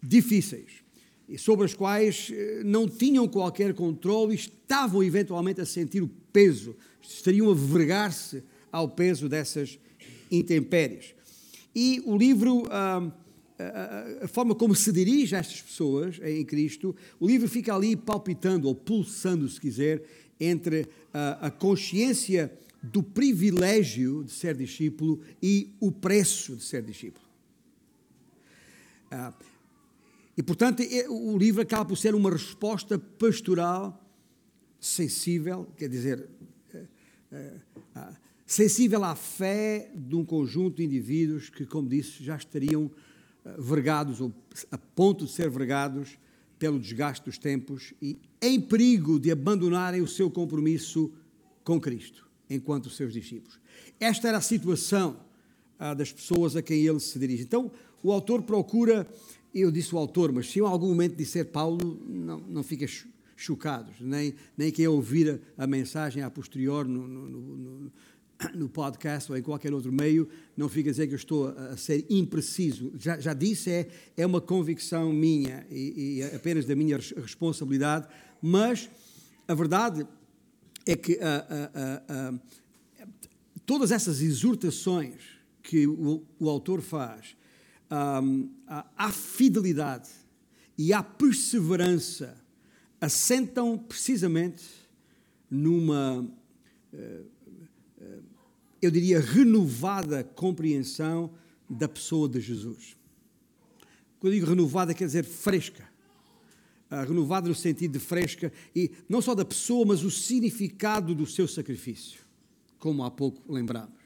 difíceis 0.03 0.87
e 1.29 1.37
sobre 1.37 1.65
as 1.65 1.75
quais 1.75 2.31
eh, 2.33 2.63
não 2.65 2.89
tinham 2.89 3.27
qualquer 3.27 3.75
controle 3.75 4.33
e 4.33 4.37
estavam 4.37 5.03
eventualmente 5.03 5.61
a 5.61 5.67
sentir 5.67 6.01
o 6.01 6.09
peso, 6.33 6.77
estariam 7.03 7.51
a 7.51 7.55
vergar-se 7.55 8.45
ao 8.71 8.89
peso 8.89 9.29
dessas 9.29 9.77
intempéries. 10.31 11.16
E 11.79 12.03
o 12.07 12.17
livro, 12.17 12.67
a, 12.71 13.13
a, 13.59 14.25
a, 14.25 14.29
forma 14.29 14.55
como 14.55 14.75
se 14.75 14.91
dirige 14.91 15.37
a 15.37 15.41
estas 15.41 15.61
pessoas 15.61 16.19
em 16.23 16.43
Cristo, 16.43 16.97
o 17.21 17.27
livro 17.27 17.47
fica 17.47 17.75
ali 17.75 17.95
palpitando, 17.95 18.67
ou 18.67 18.75
pulsando, 18.75 19.47
se 19.47 19.61
quiser, 19.61 20.03
entre 20.41 20.89
a, 21.13 21.51
consciência 21.51 22.51
do 22.83 23.03
privilégio 23.03 24.25
de 24.25 24.33
ser 24.33 24.57
discípulo 24.57 25.21
e 25.43 25.75
o 25.79 25.93
preço 25.93 26.57
de 26.57 26.65
ser 26.65 26.83
discípulo. 26.83 27.27
Ah, 29.11 29.35
e, 30.35 30.43
portanto, 30.43 30.83
é, 30.83 31.07
o 31.11 31.37
livro 31.37 31.61
acaba 31.61 31.85
por 31.85 31.99
ser 31.99 32.15
uma 32.15 32.31
resposta 32.31 32.99
pastoral 32.99 34.03
sensível, 34.81 35.67
quer 35.77 35.91
dizer, 35.91 36.27
sensível 38.47 39.03
à 39.05 39.15
fé 39.15 39.91
de 39.95 40.15
um 40.15 40.25
conjunto 40.25 40.77
de 40.77 40.85
indivíduos 40.85 41.51
que, 41.51 41.67
como 41.67 41.89
disse, 41.89 42.23
já 42.23 42.37
estariam 42.37 42.91
vergados, 43.59 44.21
ou 44.21 44.33
a 44.71 44.79
ponto 44.79 45.27
de 45.27 45.33
ser 45.33 45.51
vergados 45.51 46.19
pelo 46.59 46.79
desgaste 46.79 47.25
dos 47.25 47.39
tempos 47.39 47.93
e 48.01 48.19
em 48.41 48.61
perigo 48.61 49.21
de 49.21 49.31
abandonarem 49.31 50.01
o 50.01 50.09
seu 50.09 50.31
compromisso 50.31 51.13
com 51.63 51.81
Cristo, 51.81 52.27
enquanto 52.49 52.89
seus 52.89 53.13
discípulos. 53.13 53.59
Esta 54.01 54.29
era 54.29 54.39
a 54.39 54.43
situação 54.43 55.21
ah, 55.79 55.93
das 55.93 56.13
pessoas 56.13 56.57
a 56.57 56.63
quem 56.63 56.87
ele 56.87 57.01
se 57.01 57.19
dirige. 57.19 57.43
Então, 57.43 57.71
o 58.03 58.11
autor 58.11 58.43
procura 58.43 59.07
eu 59.59 59.71
disse 59.71 59.95
o 59.95 59.99
autor, 59.99 60.33
mas 60.33 60.51
se 60.51 60.59
em 60.59 60.63
algum 60.63 60.89
momento 60.89 61.17
disser 61.17 61.47
Paulo, 61.47 61.99
não, 62.07 62.41
não 62.41 62.63
fica 62.63 62.87
chocados, 63.35 63.95
nem, 64.01 64.35
nem 64.57 64.71
quem 64.71 64.87
ouvir 64.87 65.41
a, 65.57 65.65
a 65.65 65.67
mensagem 65.67 66.23
a 66.23 66.31
posterior 66.31 66.87
no, 66.87 67.09
no, 67.09 67.29
no, 67.29 67.93
no, 68.55 68.69
podcast 68.69 69.31
ou 69.31 69.39
em 69.39 69.43
qualquer 69.43 69.73
outro 69.73 69.93
meio, 69.93 70.29
não 70.57 70.69
fica 70.69 70.91
a 70.91 70.93
dizer 70.93 71.07
que 71.07 71.15
eu 71.15 71.19
estou 71.19 71.49
a, 71.49 71.77
ser 71.77 72.05
impreciso. 72.11 72.93
Já, 72.99 73.19
já, 73.19 73.35
disse, 73.35 73.71
é, 73.71 73.89
é 74.17 74.27
uma 74.27 74.41
convicção 74.41 75.13
minha 75.13 75.67
e, 75.71 76.19
e 76.19 76.23
apenas 76.35 76.65
da 76.65 76.75
minha 76.75 76.97
responsabilidade, 76.97 78.07
mas 78.43 78.89
a 79.49 79.55
verdade 79.55 80.07
é 80.85 80.97
que 80.97 81.19
a, 81.21 82.35
todas 83.65 83.91
essas 83.91 84.21
exortações 84.21 85.37
que 85.63 85.87
o, 85.87 86.25
o 86.39 86.49
autor 86.49 86.81
faz 86.81 87.37
um, 87.91 88.49
à 88.97 89.11
fidelidade 89.11 90.09
e 90.79 90.93
à 90.93 91.03
perseverança 91.03 92.37
assentam 93.01 93.77
precisamente 93.77 94.65
numa, 95.51 96.29
eh, 96.93 97.23
eu 98.87 98.91
diria, 98.91 99.21
renovada 99.21 100.23
compreensão 100.23 101.31
da 101.69 101.89
pessoa 101.89 102.29
de 102.29 102.41
Jesus. 102.41 102.97
Quando 104.19 104.33
eu 104.33 104.41
digo 104.41 104.51
renovada, 104.51 104.95
quer 104.95 105.07
dizer 105.07 105.25
fresca. 105.25 105.89
Uh, 106.91 107.09
renovada 107.09 107.49
no 107.49 107.55
sentido 107.55 107.93
de 107.93 107.99
fresca, 107.99 108.53
e 108.75 108.93
não 109.09 109.21
só 109.21 109.35
da 109.35 109.45
pessoa, 109.45 109.85
mas 109.85 110.05
o 110.05 110.11
significado 110.11 111.17
do 111.17 111.27
seu 111.27 111.49
sacrifício, 111.49 112.21
como 112.79 113.03
há 113.03 113.11
pouco 113.11 113.43
lembramos. 113.53 113.97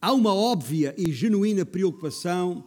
Há 0.00 0.12
uma 0.12 0.34
óbvia 0.34 0.94
e 0.98 1.10
genuína 1.10 1.64
preocupação 1.64 2.64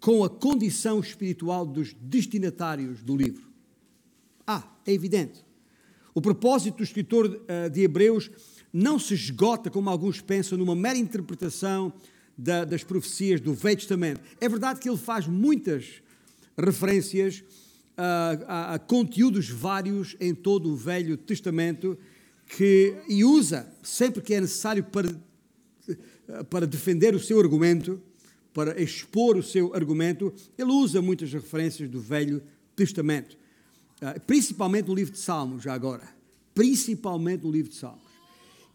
com 0.00 0.22
a 0.22 0.30
condição 0.30 1.00
espiritual 1.00 1.66
dos 1.66 1.94
destinatários 2.00 3.02
do 3.02 3.16
livro. 3.16 3.50
Ah, 4.46 4.64
é 4.86 4.92
evidente. 4.92 5.44
O 6.14 6.20
propósito 6.20 6.78
do 6.78 6.82
escritor 6.82 7.42
eh, 7.48 7.68
de 7.68 7.82
Hebreus 7.82 8.30
não 8.72 8.98
se 8.98 9.14
esgota, 9.14 9.70
como 9.70 9.90
alguns 9.90 10.20
pensam, 10.20 10.56
numa 10.56 10.74
mera 10.74 10.98
interpretação 10.98 11.92
da, 12.36 12.64
das 12.64 12.82
profecias 12.82 13.40
do 13.40 13.52
Velho 13.52 13.76
Testamento. 13.76 14.20
É 14.40 14.48
verdade 14.48 14.80
que 14.80 14.88
ele 14.88 14.96
faz 14.96 15.26
muitas 15.26 16.02
referências 16.56 17.44
a, 17.96 18.38
a, 18.46 18.74
a 18.74 18.78
conteúdos 18.78 19.48
vários 19.48 20.16
em 20.18 20.34
todo 20.34 20.70
o 20.70 20.76
Velho 20.76 21.16
Testamento 21.16 21.98
que, 22.46 22.96
e 23.08 23.24
usa, 23.24 23.70
sempre 23.82 24.22
que 24.22 24.34
é 24.34 24.40
necessário 24.40 24.84
para 24.84 25.14
para 26.48 26.66
defender 26.66 27.14
o 27.14 27.20
seu 27.20 27.38
argumento, 27.40 28.00
para 28.52 28.80
expor 28.80 29.36
o 29.36 29.42
seu 29.42 29.74
argumento, 29.74 30.32
ele 30.56 30.70
usa 30.70 31.02
muitas 31.02 31.32
referências 31.32 31.88
do 31.88 32.00
Velho 32.00 32.42
Testamento, 32.76 33.36
ah, 34.00 34.18
principalmente 34.26 34.88
no 34.88 34.94
livro 34.94 35.12
de 35.12 35.18
Salmos, 35.18 35.62
já 35.62 35.72
agora. 35.72 36.08
Principalmente 36.54 37.44
no 37.44 37.50
livro 37.50 37.70
de 37.70 37.76
Salmos. 37.76 38.01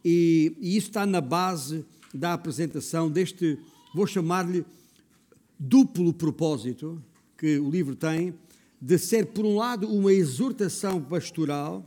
E, 0.03 0.55
e 0.59 0.77
isso 0.77 0.87
está 0.87 1.05
na 1.05 1.21
base 1.21 1.85
da 2.13 2.33
apresentação 2.33 3.09
deste, 3.09 3.57
vou 3.93 4.07
chamar-lhe, 4.07 4.65
duplo 5.59 6.13
propósito 6.13 7.01
que 7.37 7.57
o 7.59 7.69
livro 7.69 7.95
tem, 7.95 8.33
de 8.81 8.97
ser, 8.97 9.27
por 9.27 9.45
um 9.45 9.55
lado, 9.55 9.87
uma 9.87 10.13
exortação 10.13 11.01
pastoral, 11.01 11.83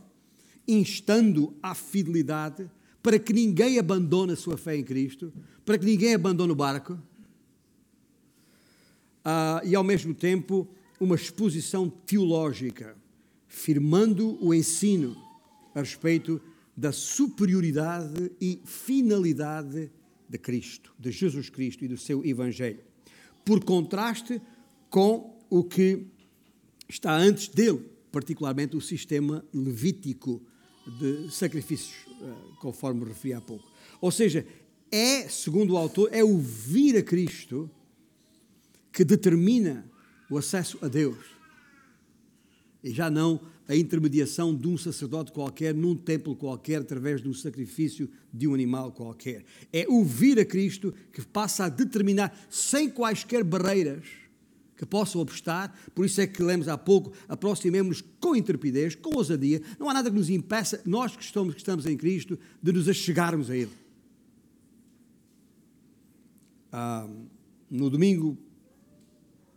instando 0.67 1.53
à 1.61 1.73
fidelidade, 1.73 2.69
para 3.01 3.17
que 3.17 3.33
ninguém 3.33 3.79
abandone 3.79 4.33
a 4.33 4.35
sua 4.35 4.57
fé 4.57 4.75
em 4.75 4.83
Cristo, 4.83 5.33
para 5.65 5.77
que 5.77 5.85
ninguém 5.85 6.13
abandone 6.13 6.51
o 6.51 6.55
barco, 6.55 6.93
uh, 9.25 9.65
e 9.65 9.75
ao 9.75 9.83
mesmo 9.83 10.13
tempo 10.13 10.67
uma 10.99 11.15
exposição 11.15 11.89
teológica, 11.89 12.95
firmando 13.47 14.37
o 14.43 14.53
ensino 14.53 15.15
a 15.73 15.79
respeito 15.79 16.41
da 16.81 16.91
superioridade 16.91 18.31
e 18.41 18.59
finalidade 18.65 19.91
de 20.27 20.37
Cristo, 20.37 20.93
de 20.97 21.11
Jesus 21.11 21.49
Cristo 21.49 21.85
e 21.85 21.87
do 21.87 21.97
seu 21.97 22.25
Evangelho, 22.25 22.83
por 23.45 23.63
contraste 23.63 24.41
com 24.89 25.39
o 25.49 25.63
que 25.63 26.07
está 26.89 27.15
antes 27.15 27.47
dele, 27.47 27.85
particularmente 28.11 28.75
o 28.75 28.81
sistema 28.81 29.45
levítico 29.53 30.41
de 30.99 31.29
sacrifícios, 31.31 32.07
eh, 32.21 32.33
conforme 32.59 33.05
referi 33.05 33.33
há 33.33 33.41
pouco. 33.41 33.69
Ou 34.01 34.11
seja, 34.11 34.45
É, 34.93 35.29
segundo 35.29 35.71
o 35.71 35.77
autor, 35.77 36.09
é 36.11 36.21
o 36.21 36.37
vir 36.37 36.97
a 36.97 37.01
Cristo 37.01 37.71
que 38.91 39.05
determina 39.05 39.89
o 40.29 40.37
acesso 40.37 40.77
a 40.81 40.89
Deus. 40.89 41.17
E 42.83 42.91
já 42.91 43.09
não 43.09 43.39
a 43.71 43.75
intermediação 43.75 44.53
de 44.53 44.67
um 44.67 44.77
sacerdote 44.77 45.31
qualquer 45.31 45.73
num 45.73 45.95
templo 45.95 46.35
qualquer 46.35 46.81
através 46.81 47.21
do 47.21 47.33
sacrifício 47.33 48.09
de 48.33 48.45
um 48.45 48.53
animal 48.53 48.91
qualquer. 48.91 49.45
É 49.71 49.85
o 49.87 50.03
vir 50.03 50.37
a 50.37 50.43
Cristo 50.43 50.93
que 51.13 51.21
passa 51.21 51.63
a 51.63 51.69
determinar, 51.69 52.37
sem 52.49 52.89
quaisquer 52.89 53.45
barreiras 53.45 54.03
que 54.75 54.85
possam 54.85 55.21
obstar, 55.21 55.73
por 55.95 56.05
isso 56.05 56.19
é 56.19 56.27
que 56.27 56.43
lemos 56.43 56.67
há 56.67 56.77
pouco, 56.77 57.13
aproximemos-nos 57.29 58.03
com 58.19 58.35
intrepidez, 58.35 58.93
com 58.93 59.15
ousadia, 59.15 59.61
não 59.79 59.89
há 59.89 59.93
nada 59.93 60.09
que 60.09 60.17
nos 60.17 60.29
impeça, 60.29 60.81
nós 60.85 61.15
que 61.15 61.23
estamos, 61.23 61.53
que 61.53 61.61
estamos 61.61 61.85
em 61.85 61.95
Cristo, 61.95 62.37
de 62.61 62.73
nos 62.73 62.89
achegarmos 62.89 63.49
a 63.49 63.55
Ele. 63.55 63.71
Ah, 66.73 67.07
no 67.69 67.89
domingo 67.89 68.37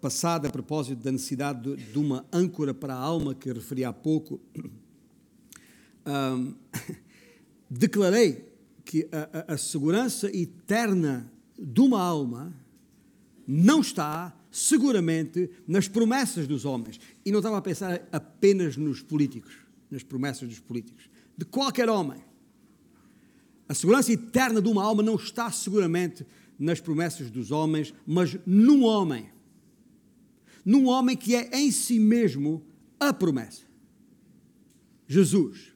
passado, 0.05 0.45
a 0.45 0.51
propósito 0.51 1.03
da 1.03 1.11
necessidade 1.11 1.63
de, 1.63 1.83
de 1.93 1.99
uma 1.99 2.27
âncora 2.31 2.75
para 2.75 2.93
a 2.95 2.99
alma 2.99 3.35
que 3.35 3.51
referi 3.51 3.87
há 3.87 3.93
pouco, 3.93 4.39
um, 6.07 6.55
declarei 7.71 8.45
que 8.85 9.09
a, 9.11 9.53
a, 9.53 9.55
a 9.55 9.57
segurança 9.57 10.29
eterna 10.37 11.33
de 11.59 11.81
uma 11.81 12.03
alma 12.03 12.55
não 13.49 13.81
está 13.81 14.37
seguramente 14.51 15.49
nas 15.67 15.89
promessas 15.89 16.47
dos 16.47 16.67
homens. 16.67 17.01
E 17.25 17.33
não 17.33 17.39
estava 17.39 17.57
a 17.57 17.63
pensar 17.63 18.07
apenas 18.13 18.77
nos 18.77 19.01
políticos, 19.01 19.57
nas 19.91 20.03
promessas 20.03 20.47
dos 20.47 20.61
políticos, 20.61 21.09
de 21.35 21.47
qualquer 21.47 21.89
homem. 21.89 22.23
A 23.67 23.73
segurança 23.73 24.13
eterna 24.13 24.61
de 24.61 24.69
uma 24.69 24.85
alma 24.85 25.03
não 25.03 25.15
está 25.15 25.51
seguramente 25.51 26.27
nas 26.59 26.79
promessas 26.79 27.31
dos 27.31 27.51
homens, 27.51 27.95
mas 28.07 28.37
num 28.45 28.85
homem 28.85 29.33
num 30.65 30.87
homem 30.87 31.17
que 31.17 31.35
é 31.35 31.51
em 31.59 31.71
si 31.71 31.99
mesmo 31.99 32.63
a 32.99 33.13
promessa. 33.13 33.63
Jesus, 35.07 35.73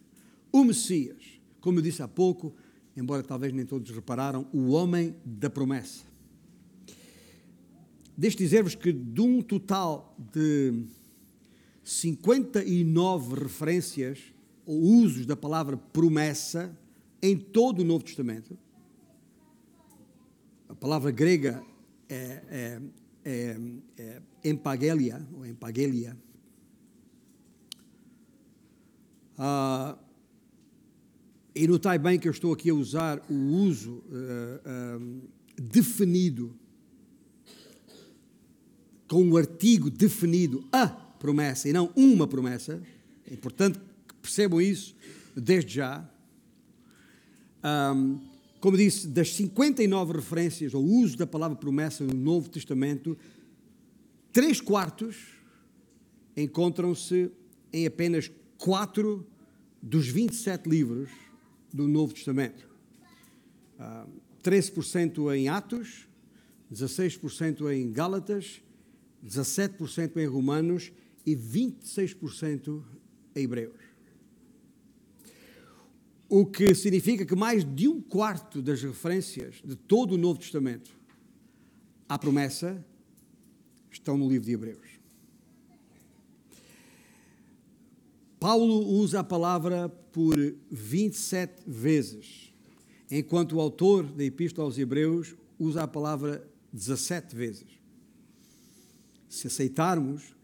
o 0.50 0.64
Messias, 0.64 1.22
como 1.60 1.78
eu 1.78 1.82
disse 1.82 2.02
há 2.02 2.08
pouco, 2.08 2.54
embora 2.96 3.22
talvez 3.22 3.52
nem 3.52 3.66
todos 3.66 3.90
repararam, 3.90 4.48
o 4.52 4.70
homem 4.70 5.14
da 5.24 5.50
promessa. 5.50 6.04
Deixe 8.16 8.36
dizer-vos 8.36 8.74
que 8.74 8.92
de 8.92 9.20
um 9.20 9.42
total 9.42 10.16
de 10.32 10.84
59 11.84 13.42
referências 13.42 14.18
ou 14.64 14.80
usos 14.80 15.26
da 15.26 15.36
palavra 15.36 15.76
promessa 15.76 16.76
em 17.22 17.36
todo 17.36 17.80
o 17.80 17.84
Novo 17.84 18.04
Testamento, 18.04 18.58
a 20.68 20.74
palavra 20.74 21.10
grega 21.10 21.62
é, 22.08 22.42
é 22.48 22.82
é, 23.28 23.56
é, 23.98 24.22
empagelia, 24.44 25.26
ou 25.32 25.46
empagelia. 25.46 26.16
Ah, 29.36 29.96
e 31.54 31.66
notai 31.66 31.98
bem 31.98 32.18
que 32.18 32.28
eu 32.28 32.32
estou 32.32 32.52
aqui 32.52 32.70
a 32.70 32.74
usar 32.74 33.20
o 33.28 33.34
uso 33.34 33.94
uh, 33.94 35.00
uh, 35.00 35.28
definido, 35.60 36.54
com 39.08 39.24
um 39.24 39.36
artigo 39.36 39.90
definido, 39.90 40.64
a 40.70 40.86
promessa, 40.86 41.68
e 41.68 41.72
não 41.72 41.92
uma 41.96 42.28
promessa. 42.28 42.80
É 43.28 43.34
importante 43.34 43.78
que 44.06 44.14
percebam 44.22 44.60
isso 44.60 44.94
desde 45.34 45.74
já. 45.74 46.08
Um, 47.64 48.20
como 48.60 48.76
disse, 48.76 49.08
das 49.08 49.34
59 49.34 50.12
referências 50.12 50.74
ao 50.74 50.82
uso 50.82 51.16
da 51.16 51.26
palavra 51.26 51.56
promessa 51.56 52.04
no 52.04 52.14
Novo 52.14 52.48
Testamento, 52.48 53.18
três 54.38 54.60
quartos 54.60 55.16
encontram-se 56.36 57.28
em 57.72 57.84
apenas 57.84 58.30
quatro 58.56 59.26
dos 59.82 60.06
27 60.06 60.68
livros 60.68 61.10
do 61.74 61.88
Novo 61.88 62.14
Testamento. 62.14 62.64
Uh, 63.80 64.08
13% 64.40 65.34
em 65.34 65.48
Atos, 65.48 66.06
16% 66.72 67.68
em 67.74 67.90
Gálatas, 67.90 68.62
17% 69.26 70.18
em 70.18 70.26
Romanos 70.26 70.92
e 71.26 71.34
26% 71.34 72.80
em 73.34 73.42
Hebreus. 73.42 73.80
O 76.28 76.46
que 76.46 76.76
significa 76.76 77.26
que 77.26 77.34
mais 77.34 77.64
de 77.64 77.88
um 77.88 78.00
quarto 78.00 78.62
das 78.62 78.80
referências 78.84 79.56
de 79.64 79.74
todo 79.74 80.12
o 80.12 80.16
Novo 80.16 80.38
Testamento 80.38 80.96
à 82.08 82.16
promessa 82.16 82.86
estão 83.90 84.16
no 84.16 84.28
livro 84.28 84.46
de 84.46 84.52
Hebreus. 84.52 84.98
Paulo 88.38 88.86
usa 88.86 89.20
a 89.20 89.24
palavra 89.24 89.88
por 90.12 90.36
27 90.70 91.62
vezes, 91.66 92.52
enquanto 93.10 93.56
o 93.56 93.60
autor 93.60 94.04
da 94.04 94.22
Epístola 94.22 94.66
aos 94.66 94.78
Hebreus 94.78 95.34
usa 95.58 95.82
a 95.82 95.88
palavra 95.88 96.48
17 96.72 97.34
vezes. 97.34 97.66
Se 99.28 99.48
aceitarmos 99.48 100.34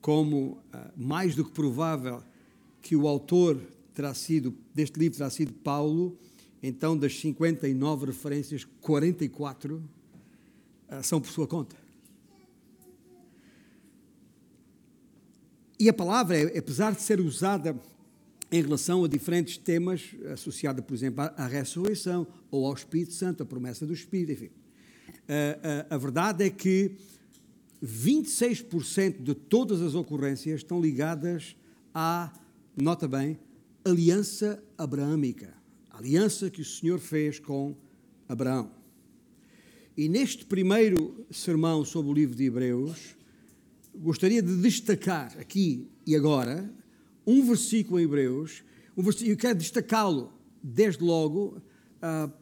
como 0.00 0.58
ah, 0.72 0.90
mais 0.96 1.34
do 1.34 1.44
que 1.44 1.52
provável 1.52 2.22
que 2.82 2.94
o 2.94 3.06
autor 3.06 3.60
terá 3.94 4.12
sido, 4.12 4.54
deste 4.74 4.98
livro 4.98 5.16
terá 5.16 5.30
sido 5.30 5.52
Paulo, 5.52 6.18
então 6.62 6.96
das 6.96 7.18
59 7.18 8.06
referências, 8.06 8.66
44 8.80 9.76
uh, 9.76 11.02
são 11.02 11.20
por 11.20 11.30
sua 11.30 11.46
conta. 11.46 11.83
E 15.84 15.88
a 15.90 15.92
palavra, 15.92 16.58
apesar 16.58 16.94
de 16.94 17.02
ser 17.02 17.20
usada 17.20 17.78
em 18.50 18.62
relação 18.62 19.04
a 19.04 19.06
diferentes 19.06 19.58
temas, 19.58 20.16
associada, 20.32 20.80
por 20.80 20.94
exemplo, 20.94 21.30
à 21.36 21.46
ressurreição 21.46 22.26
ou 22.50 22.64
ao 22.64 22.72
Espírito 22.72 23.12
Santo, 23.12 23.42
a 23.42 23.46
promessa 23.46 23.84
do 23.84 23.92
Espírito, 23.92 24.32
enfim. 24.32 24.46
Uh, 24.46 24.48
uh, 24.48 25.86
a 25.90 25.98
verdade 25.98 26.42
é 26.42 26.48
que 26.48 26.92
26% 27.84 29.22
de 29.22 29.34
todas 29.34 29.82
as 29.82 29.94
ocorrências 29.94 30.60
estão 30.60 30.80
ligadas 30.80 31.54
à, 31.92 32.32
nota 32.74 33.06
bem, 33.06 33.38
aliança 33.84 34.64
abraâmica, 34.78 35.52
a 35.90 35.98
aliança 35.98 36.48
que 36.48 36.62
o 36.62 36.64
Senhor 36.64 36.98
fez 36.98 37.38
com 37.38 37.76
Abraão. 38.26 38.70
E 39.94 40.08
neste 40.08 40.46
primeiro 40.46 41.26
sermão 41.30 41.84
sobre 41.84 42.10
o 42.10 42.14
livro 42.14 42.34
de 42.34 42.44
Hebreus, 42.44 43.14
gostaria 43.96 44.42
de 44.42 44.56
destacar 44.60 45.36
aqui 45.38 45.88
e 46.06 46.14
agora 46.14 46.70
um 47.26 47.46
versículo 47.46 47.98
em 47.98 48.04
Hebreus, 48.04 48.62
um 48.96 49.02
eu 49.22 49.36
quero 49.36 49.58
destacá-lo 49.58 50.32
desde 50.62 51.02
logo, 51.02 51.62
uh, 52.02 52.32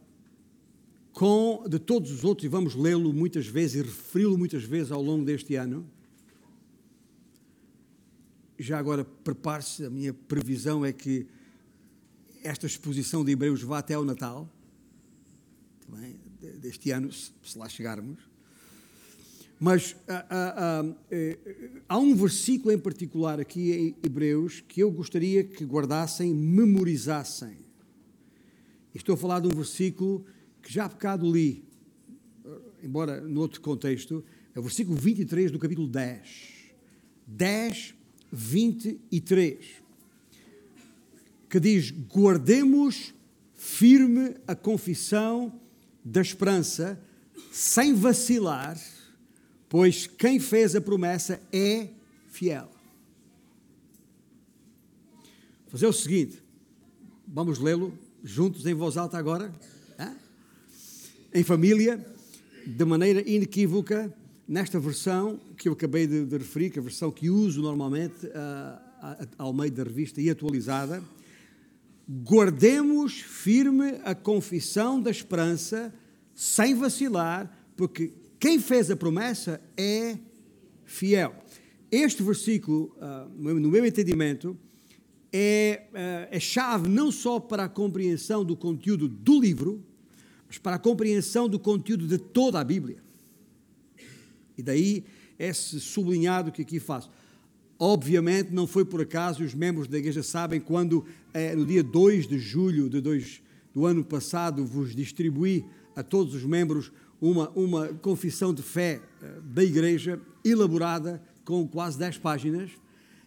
com 1.12 1.64
de 1.68 1.78
todos 1.78 2.10
os 2.10 2.24
outros, 2.24 2.44
e 2.44 2.48
vamos 2.48 2.74
lê-lo 2.74 3.12
muitas 3.12 3.46
vezes 3.46 3.76
e 3.76 3.82
referi-lo 3.82 4.36
muitas 4.36 4.64
vezes 4.64 4.90
ao 4.90 5.02
longo 5.02 5.24
deste 5.24 5.54
ano 5.54 5.86
já 8.62 8.78
agora 8.78 9.04
prepare-se, 9.04 9.84
a 9.84 9.90
minha 9.90 10.14
previsão 10.14 10.84
é 10.84 10.92
que 10.92 11.26
esta 12.44 12.66
exposição 12.66 13.24
de 13.24 13.32
Hebreus 13.32 13.62
vá 13.62 13.78
até 13.78 13.94
ao 13.94 14.04
Natal, 14.04 14.48
também, 15.84 16.16
deste 16.60 16.90
ano, 16.90 17.12
se 17.12 17.32
lá 17.56 17.68
chegarmos. 17.68 18.31
Mas 19.64 19.94
ah, 20.08 20.26
ah, 20.28 20.54
ah, 20.58 20.94
eh, 21.08 21.38
há 21.88 21.96
um 21.96 22.16
versículo 22.16 22.74
em 22.74 22.78
particular 22.78 23.38
aqui 23.38 23.70
em 23.70 23.96
Hebreus 24.04 24.60
que 24.60 24.80
eu 24.80 24.90
gostaria 24.90 25.44
que 25.44 25.64
guardassem, 25.64 26.34
memorizassem. 26.34 27.58
Estou 28.92 29.14
a 29.14 29.16
falar 29.16 29.38
de 29.38 29.46
um 29.46 29.54
versículo 29.54 30.26
que 30.60 30.72
já 30.72 30.86
há 30.86 30.88
bocado 30.88 31.30
li, 31.30 31.64
embora 32.82 33.20
noutro 33.20 33.60
contexto, 33.60 34.24
é 34.52 34.58
o 34.58 34.62
versículo 34.64 34.98
23 34.98 35.52
do 35.52 35.60
capítulo 35.60 35.86
10. 35.86 36.28
10, 37.24 37.94
23, 38.32 39.64
que 41.48 41.60
diz: 41.60 41.92
Guardemos 42.12 43.14
firme 43.54 44.34
a 44.44 44.56
confissão 44.56 45.52
da 46.04 46.20
esperança, 46.20 47.00
sem 47.52 47.94
vacilar, 47.94 48.76
pois 49.72 50.06
quem 50.06 50.38
fez 50.38 50.76
a 50.76 50.82
promessa 50.82 51.40
é 51.50 51.88
fiel. 52.28 52.68
Vou 55.62 55.70
fazer 55.70 55.86
o 55.86 55.92
seguinte, 55.94 56.42
vamos 57.26 57.58
lê-lo 57.58 57.98
juntos 58.22 58.66
em 58.66 58.74
voz 58.74 58.98
alta 58.98 59.16
agora, 59.16 59.50
em 61.32 61.42
família, 61.42 62.04
de 62.66 62.84
maneira 62.84 63.26
inequívoca 63.26 64.14
nesta 64.46 64.78
versão 64.78 65.40
que 65.56 65.70
eu 65.70 65.72
acabei 65.72 66.06
de, 66.06 66.26
de, 66.26 66.36
referir, 66.36 66.68
que 66.68 66.78
é 66.78 66.82
a 66.82 66.84
versão 66.84 67.10
que 67.10 67.30
uso 67.30 67.62
normalmente 67.62 68.26
uh, 68.26 69.26
ao 69.38 69.54
meio 69.54 69.72
da 69.72 69.84
revista 69.84 70.20
e 70.20 70.28
atualizada, 70.28 71.02
guardemos 72.06 73.14
firme 73.22 73.98
a 74.04 74.14
confissão 74.14 75.00
da 75.00 75.10
esperança, 75.10 75.94
sem 76.34 76.74
vacilar, 76.74 77.50
porque 77.74 78.12
quem 78.42 78.58
fez 78.58 78.90
a 78.90 78.96
promessa 78.96 79.60
é 79.76 80.18
fiel. 80.84 81.32
Este 81.92 82.24
versículo, 82.24 82.92
uh, 82.96 83.30
no 83.38 83.70
meu 83.70 83.86
entendimento, 83.86 84.58
é 85.32 85.84
uh, 85.92 86.36
a 86.36 86.40
chave 86.40 86.88
não 86.88 87.12
só 87.12 87.38
para 87.38 87.66
a 87.66 87.68
compreensão 87.68 88.44
do 88.44 88.56
conteúdo 88.56 89.06
do 89.06 89.40
livro, 89.40 89.80
mas 90.48 90.58
para 90.58 90.74
a 90.74 90.78
compreensão 90.80 91.48
do 91.48 91.56
conteúdo 91.56 92.08
de 92.08 92.18
toda 92.18 92.58
a 92.58 92.64
Bíblia. 92.64 93.00
E 94.58 94.62
daí 94.62 95.04
esse 95.38 95.78
sublinhado 95.78 96.50
que 96.50 96.62
aqui 96.62 96.80
faço. 96.80 97.10
Obviamente, 97.78 98.50
não 98.50 98.66
foi 98.66 98.84
por 98.84 99.00
acaso, 99.00 99.44
os 99.44 99.54
membros 99.54 99.86
da 99.86 99.98
igreja 99.98 100.24
sabem, 100.24 100.60
quando 100.60 101.06
eh, 101.32 101.54
no 101.54 101.64
dia 101.64 101.84
2 101.84 102.26
de 102.26 102.40
julho 102.40 102.90
de 102.90 103.00
dois, 103.00 103.40
do 103.72 103.86
ano 103.86 104.02
passado 104.02 104.66
vos 104.66 104.96
distribuí 104.96 105.64
a 105.94 106.02
todos 106.02 106.34
os 106.34 106.42
membros 106.42 106.90
uma, 107.22 107.48
uma 107.50 107.86
confissão 107.94 108.52
de 108.52 108.62
fé 108.62 109.00
eh, 109.22 109.40
da 109.44 109.62
igreja, 109.62 110.20
elaborada 110.44 111.22
com 111.44 111.66
quase 111.68 111.96
10 111.96 112.18
páginas. 112.18 112.72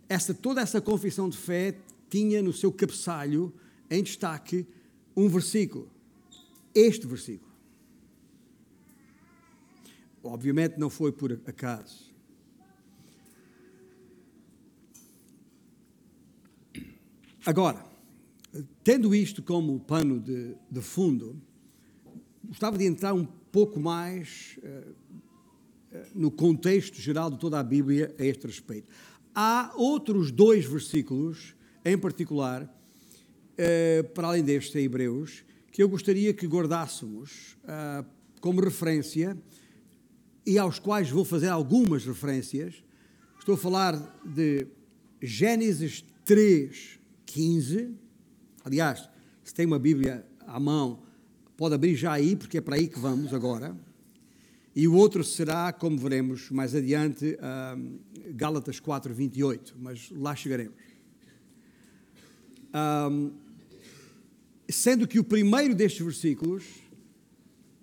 Essa, 0.09 0.33
toda 0.33 0.59
essa 0.59 0.81
confissão 0.81 1.29
de 1.29 1.37
fé 1.37 1.77
tinha 2.09 2.41
no 2.41 2.51
seu 2.51 2.73
cabeçalho, 2.73 3.53
em 3.89 4.03
destaque, 4.03 4.67
um 5.15 5.29
versículo. 5.29 5.89
Este 6.73 7.07
versículo. 7.07 7.49
Obviamente 10.21 10.77
não 10.77 10.89
foi 10.89 11.13
por 11.13 11.31
acaso. 11.31 12.13
Agora, 17.45 17.85
tendo 18.83 19.15
isto 19.15 19.41
como 19.41 19.79
pano 19.79 20.19
de, 20.19 20.53
de 20.69 20.81
fundo, 20.81 21.41
gostava 22.43 22.77
de 22.77 22.85
entrar 22.85 23.13
um 23.13 23.25
pouco 23.55 23.79
mais 23.79 24.59
uh, 24.63 24.93
no 26.13 26.29
contexto 26.29 26.99
geral 26.99 27.31
de 27.31 27.39
toda 27.39 27.57
a 27.57 27.63
Bíblia 27.63 28.13
a 28.19 28.25
este 28.25 28.45
respeito. 28.45 28.91
Há 29.33 29.71
outros 29.77 30.29
dois 30.29 30.65
versículos, 30.65 31.55
em 31.85 31.97
particular, 31.97 32.63
uh, 32.63 34.03
para 34.09 34.27
além 34.27 34.43
deste 34.43 34.77
em 34.77 34.83
Hebreus, 34.83 35.45
que 35.71 35.81
eu 35.81 35.87
gostaria 35.87 36.33
que 36.33 36.45
guardássemos 36.45 37.57
como 38.41 38.61
referência 38.61 39.37
e 40.45 40.57
aos 40.57 40.77
quais 40.79 41.09
vou 41.09 41.23
fazer 41.23 41.47
algumas 41.47 42.05
referências. 42.05 42.83
Estou 43.39 43.55
a 43.55 43.57
falar 43.57 44.19
de 44.25 44.67
Gênesis 45.21 46.03
3, 46.23 46.99
15. 47.25 47.93
Aliás, 48.65 49.09
se 49.43 49.53
tem 49.53 49.65
uma 49.65 49.79
Bíblia 49.79 50.25
à 50.45 50.59
mão, 50.59 51.04
pode 51.57 51.75
abrir 51.75 51.95
já 51.95 52.13
aí, 52.13 52.35
porque 52.35 52.57
é 52.57 52.61
para 52.61 52.75
aí 52.75 52.87
que 52.87 52.99
vamos 52.99 53.33
agora. 53.33 53.75
E 54.75 54.87
o 54.87 54.93
outro 54.93 55.23
será, 55.23 55.71
como 55.71 55.97
veremos 55.97 56.51
mais 56.51 56.75
adiante, 56.75 57.37
um, 57.77 57.97
Gálatas 58.33 58.79
4, 58.79 59.13
28, 59.13 59.75
mas 59.79 60.09
lá 60.11 60.35
chegaremos. 60.35 60.75
Um, 62.73 63.31
sendo 64.67 65.07
que 65.07 65.17
o 65.17 65.23
primeiro 65.23 65.73
destes 65.73 66.03
versículos, 66.03 66.65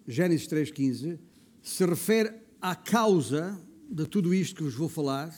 Gênesis 0.07 0.47
3,15, 0.47 1.19
se 1.63 1.87
refere 1.87 2.35
à 2.61 2.77
causa 2.77 3.59
de 3.91 4.07
tudo 4.07 4.35
isto 4.35 4.57
que 4.57 4.63
vos 4.65 4.75
vou 4.75 4.89
falar, 4.89 5.35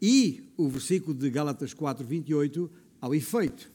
e 0.00 0.48
o 0.56 0.68
versículo 0.68 1.12
de 1.12 1.28
Gálatas 1.28 1.74
4, 1.74 2.06
28 2.06 2.70
ao 2.98 3.14
efeito. 3.14 3.70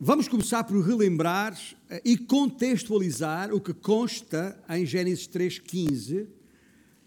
Vamos 0.00 0.28
começar 0.28 0.62
por 0.62 0.80
relembrar 0.80 1.58
eh, 1.90 2.00
e 2.04 2.16
contextualizar 2.16 3.52
o 3.52 3.60
que 3.60 3.74
consta 3.74 4.56
em 4.68 4.86
Gênesis 4.86 5.26
3,15 5.26 6.28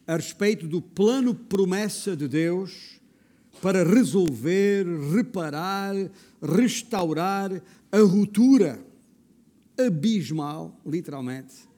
a 0.05 0.17
respeito 0.17 0.67
do 0.67 0.81
plano 0.81 1.33
promessa 1.33 2.17
de 2.17 2.27
Deus 2.27 2.99
para 3.61 3.85
resolver, 3.85 4.85
reparar, 5.15 5.95
restaurar 6.41 7.63
a 7.89 7.99
ruptura 7.99 8.85
abismal, 9.77 10.77
literalmente, 10.85 11.69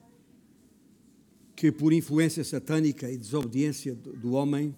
que 1.54 1.70
por 1.70 1.92
influência 1.92 2.42
satânica 2.42 3.08
e 3.08 3.16
desobediência 3.16 3.94
do 3.94 4.32
homem 4.32 4.74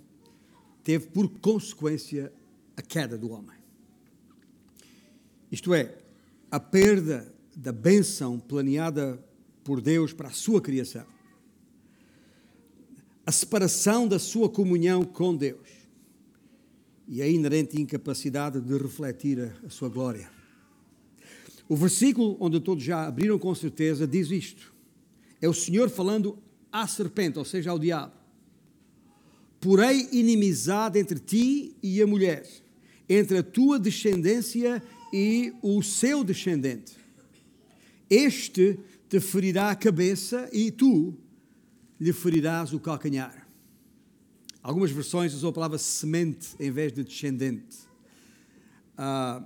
teve 0.85 1.07
por 1.07 1.31
consequência 1.40 2.31
a 2.77 2.83
queda 2.83 3.16
do 3.16 3.31
homem. 3.31 3.57
Isto 5.51 5.72
é, 5.72 5.96
a 6.50 6.61
perda 6.61 7.32
da 7.56 7.72
bênção 7.72 8.38
planeada 8.38 9.22
por 9.64 9.80
Deus 9.80 10.12
para 10.12 10.28
a 10.28 10.32
sua 10.32 10.61
criação. 10.61 11.06
A 13.24 13.32
separação 13.32 14.06
da 14.06 14.18
sua 14.18 14.48
comunhão 14.48 15.02
com 15.02 15.35
Deus 15.35 15.68
e 17.09 17.22
a 17.22 17.28
inerente 17.28 17.80
incapacidade 17.80 18.61
de 18.61 18.76
refletir 18.76 19.52
a, 19.64 19.70
sua 19.70 19.88
glória. 19.88 20.30
O 21.68 21.74
versículo 21.74 22.37
onde 22.38 22.61
todos 22.61 22.85
já 22.85 23.06
abriram 23.06 23.38
com 23.38 23.54
certeza 23.54 24.06
diz 24.06 24.30
isto. 24.30 24.72
É 25.40 25.48
o 25.48 25.54
Senhor 25.54 25.90
falando 25.90 26.38
à 26.70 26.87
serpente, 26.87 27.38
ou 27.38 27.44
seja, 27.44 27.70
ao 27.70 27.78
diabo. 27.78 28.12
Porém, 29.61 30.09
inimizade 30.12 30.98
entre 30.98 31.18
ti 31.18 31.76
e 31.82 32.00
a 32.00 32.06
mulher, 32.06 32.46
entre 33.09 33.38
a 33.38 33.42
tua 33.42 33.78
descendência 33.78 34.82
e 35.12 35.55
o 35.62 35.83
seu 35.83 36.23
descendente. 36.23 36.97
Este 38.09 38.79
te 39.09 39.21
ferirá 39.21 39.71
a 39.71 39.77
cabeça 39.77 40.49
e 40.53 40.71
tu 40.71 41.14
lhe 42.01 42.12
ferirás 42.12 42.73
o 42.73 42.81
calcanhar. 42.81 43.47
Algumas 44.62 44.90
versões 44.90 45.33
usam 45.33 45.51
a 45.51 45.53
palavra 45.53 45.79
semente 45.79 46.49
em 46.59 46.71
vez 46.71 46.92
de 46.92 47.05
descendente. 47.05 47.79
Uh, 48.99 49.45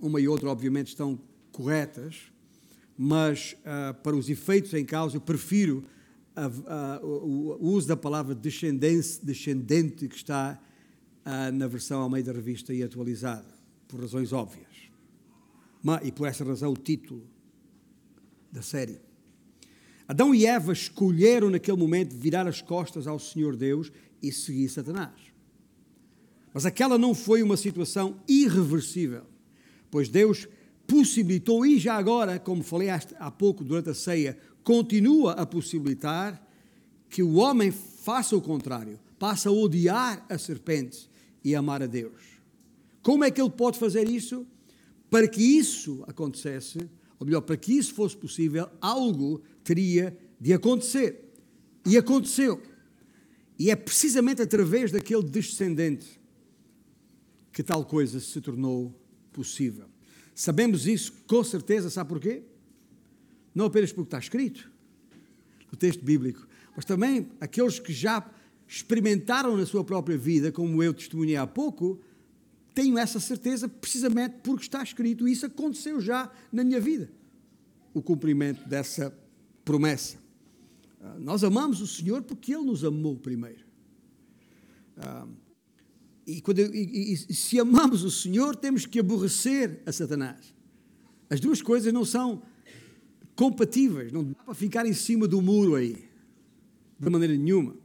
uma 0.00 0.20
e 0.20 0.28
outra, 0.28 0.50
obviamente, 0.50 0.88
estão 0.88 1.18
corretas, 1.50 2.32
mas 2.98 3.56
uh, 3.60 3.94
para 4.02 4.14
os 4.14 4.28
efeitos 4.28 4.74
em 4.74 4.84
causa, 4.84 5.16
eu 5.16 5.20
prefiro 5.20 5.84
a, 6.34 6.46
a, 6.46 7.00
o, 7.02 7.58
o, 7.60 7.68
uso 7.70 7.88
da 7.88 7.96
palavra 7.96 8.34
descendente 8.34 10.08
que 10.08 10.16
está 10.16 10.60
uh, 11.24 11.52
na 11.52 11.66
versão 11.66 12.00
ao 12.00 12.10
meio 12.10 12.24
da 12.24 12.32
revista 12.32 12.74
e 12.74 12.82
atualizada, 12.82 13.54
por 13.88 14.00
razões 14.00 14.32
óbvias. 14.32 14.71
E 16.02 16.12
por 16.12 16.26
essa 16.28 16.44
razão 16.44 16.72
o 16.72 16.76
título 16.76 17.26
da 18.50 18.62
série. 18.62 19.00
Adão 20.06 20.34
e 20.34 20.46
Eva 20.46 20.72
escolheram 20.72 21.48
naquele 21.50 21.76
momento 21.76 22.14
virar 22.14 22.46
as 22.46 22.60
costas 22.60 23.06
ao 23.06 23.18
Senhor 23.18 23.56
Deus 23.56 23.90
e 24.22 24.30
seguir 24.30 24.68
Satanás. 24.68 25.12
Mas 26.52 26.66
aquela 26.66 26.98
não 26.98 27.14
foi 27.14 27.42
uma 27.42 27.56
situação 27.56 28.20
irreversível, 28.28 29.24
pois 29.90 30.08
Deus 30.08 30.46
possibilitou, 30.86 31.64
e 31.64 31.78
já 31.78 31.94
agora, 31.94 32.38
como 32.38 32.62
falei 32.62 32.88
há 32.90 33.30
pouco 33.30 33.64
durante 33.64 33.88
a 33.88 33.94
ceia, 33.94 34.38
continua 34.62 35.32
a 35.32 35.46
possibilitar 35.46 36.46
que 37.08 37.22
o 37.22 37.34
homem 37.34 37.70
faça 37.70 38.36
o 38.36 38.42
contrário, 38.42 38.98
passe 39.18 39.48
a 39.48 39.50
odiar 39.50 40.24
a 40.28 40.36
serpente 40.36 41.08
e 41.42 41.54
amar 41.54 41.82
a 41.82 41.86
Deus. 41.86 42.20
Como 43.02 43.24
é 43.24 43.30
que 43.30 43.40
ele 43.40 43.50
pode 43.50 43.78
fazer 43.78 44.08
isso? 44.08 44.46
Para 45.12 45.28
que 45.28 45.42
isso 45.42 46.02
acontecesse, 46.08 46.78
ou 47.18 47.26
melhor, 47.26 47.42
para 47.42 47.58
que 47.58 47.74
isso 47.74 47.92
fosse 47.92 48.16
possível, 48.16 48.66
algo 48.80 49.42
teria 49.62 50.16
de 50.40 50.54
acontecer. 50.54 51.30
E 51.84 51.98
aconteceu. 51.98 52.62
E 53.58 53.70
é 53.70 53.76
precisamente 53.76 54.40
através 54.40 54.90
daquele 54.90 55.22
descendente 55.22 56.18
que 57.52 57.62
tal 57.62 57.84
coisa 57.84 58.18
se 58.20 58.40
tornou 58.40 58.98
possível. 59.34 59.84
Sabemos 60.34 60.86
isso 60.86 61.12
com 61.26 61.44
certeza, 61.44 61.90
sabe 61.90 62.08
porquê? 62.08 62.44
Não 63.54 63.66
apenas 63.66 63.92
porque 63.92 64.06
está 64.06 64.18
escrito 64.18 64.72
no 65.70 65.76
texto 65.76 66.02
bíblico, 66.02 66.48
mas 66.74 66.86
também 66.86 67.28
aqueles 67.38 67.78
que 67.78 67.92
já 67.92 68.26
experimentaram 68.66 69.58
na 69.58 69.66
sua 69.66 69.84
própria 69.84 70.16
vida, 70.16 70.50
como 70.50 70.82
eu 70.82 70.94
testemunhei 70.94 71.36
há 71.36 71.46
pouco, 71.46 72.00
tenho 72.74 72.98
essa 72.98 73.20
certeza 73.20 73.68
precisamente 73.68 74.36
porque 74.42 74.64
está 74.64 74.82
escrito 74.82 75.28
e 75.28 75.32
isso 75.32 75.46
aconteceu 75.46 76.00
já 76.00 76.30
na 76.52 76.64
minha 76.64 76.80
vida. 76.80 77.10
O 77.92 78.00
cumprimento 78.00 78.66
dessa 78.68 79.16
promessa. 79.64 80.18
Ah, 81.00 81.16
nós 81.18 81.44
amamos 81.44 81.80
o 81.80 81.86
Senhor 81.86 82.22
porque 82.22 82.54
Ele 82.54 82.64
nos 82.64 82.84
amou 82.84 83.16
primeiro. 83.16 83.64
Ah, 84.96 85.26
e, 86.26 86.40
quando, 86.40 86.60
e, 86.60 87.12
e, 87.12 87.34
se 87.34 87.58
amamos 87.58 88.04
o 88.04 88.10
Senhor, 88.10 88.56
temos 88.56 88.86
que 88.86 89.00
aborrecer 89.00 89.82
a 89.84 89.92
Satanás. 89.92 90.54
As 91.28 91.40
duas 91.40 91.60
coisas 91.60 91.92
não 91.92 92.04
são 92.04 92.42
compatíveis, 93.34 94.12
não 94.12 94.24
dá 94.24 94.44
para 94.44 94.54
ficar 94.54 94.86
em 94.86 94.92
cima 94.92 95.26
do 95.26 95.42
muro 95.42 95.74
aí, 95.74 96.08
de 96.98 97.10
maneira 97.10 97.36
nenhuma. 97.36 97.76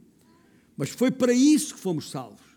Mas 0.76 0.90
foi 0.90 1.10
para 1.10 1.32
isso 1.32 1.74
que 1.74 1.80
fomos 1.80 2.10
salvos 2.10 2.47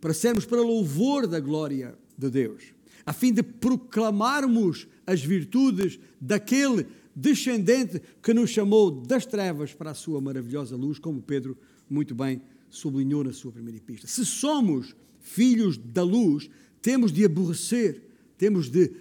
para 0.00 0.14
sermos 0.14 0.44
para 0.44 0.60
louvor 0.60 1.26
da 1.26 1.40
glória 1.40 1.96
de 2.16 2.30
Deus. 2.30 2.76
a 3.06 3.12
fim 3.12 3.32
de 3.32 3.42
proclamarmos 3.42 4.88
as 5.06 5.22
virtudes 5.22 5.98
daquele 6.20 6.88
descendente 7.14 8.02
que 8.20 8.34
nos 8.34 8.50
chamou 8.50 8.90
das 8.90 9.24
trevas 9.24 9.72
para 9.72 9.92
a 9.92 9.94
sua 9.94 10.20
maravilhosa 10.20 10.76
luz, 10.76 10.98
como 10.98 11.22
Pedro 11.22 11.56
muito 11.88 12.16
bem 12.16 12.42
sublinhou 12.68 13.22
na 13.22 13.32
sua 13.32 13.52
primeira 13.52 13.78
epístola. 13.78 14.08
Se 14.08 14.26
somos 14.26 14.94
filhos 15.20 15.78
da 15.78 16.02
luz, 16.02 16.50
temos 16.82 17.12
de 17.12 17.24
aborrecer, 17.24 18.02
temos 18.36 18.68
de 18.68 18.92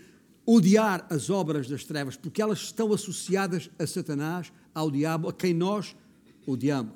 odiar 0.45 1.05
as 1.09 1.31
obras 1.31 1.67
das 1.67 1.83
trevas, 1.83 2.15
porque 2.15 2.41
elas 2.41 2.59
estão 2.59 2.93
associadas 2.93 3.71
a 3.79 3.87
Satanás, 3.87 4.53
ao 4.73 4.91
diabo, 4.91 5.27
a 5.27 5.33
quem 5.33 5.53
nós 5.53 5.95
odiamos. 6.45 6.93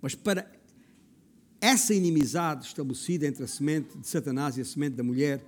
Mas 0.00 0.14
para 0.14 0.50
essa 1.60 1.92
inimizade 1.94 2.66
estabelecida 2.66 3.26
entre 3.26 3.44
a 3.44 3.48
semente 3.48 3.98
de 3.98 4.06
Satanás 4.06 4.56
e 4.56 4.60
a 4.60 4.64
semente 4.64 4.96
da 4.96 5.02
mulher 5.02 5.44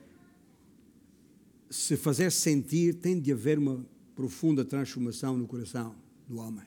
se 1.70 1.96
fazer 1.96 2.32
sentir, 2.32 2.94
tem 2.94 3.20
de 3.20 3.32
haver 3.32 3.58
uma 3.58 3.86
profunda 4.16 4.64
transformação 4.64 5.36
no 5.36 5.46
coração 5.46 5.94
do 6.28 6.38
homem. 6.38 6.64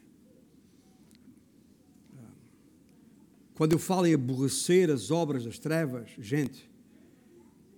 Quando 3.54 3.74
eu 3.74 3.80
falo 3.80 4.08
em 4.08 4.14
aborrecer 4.14 4.90
as 4.90 5.12
obras 5.12 5.44
das 5.44 5.60
trevas, 5.60 6.10
gente, 6.18 6.70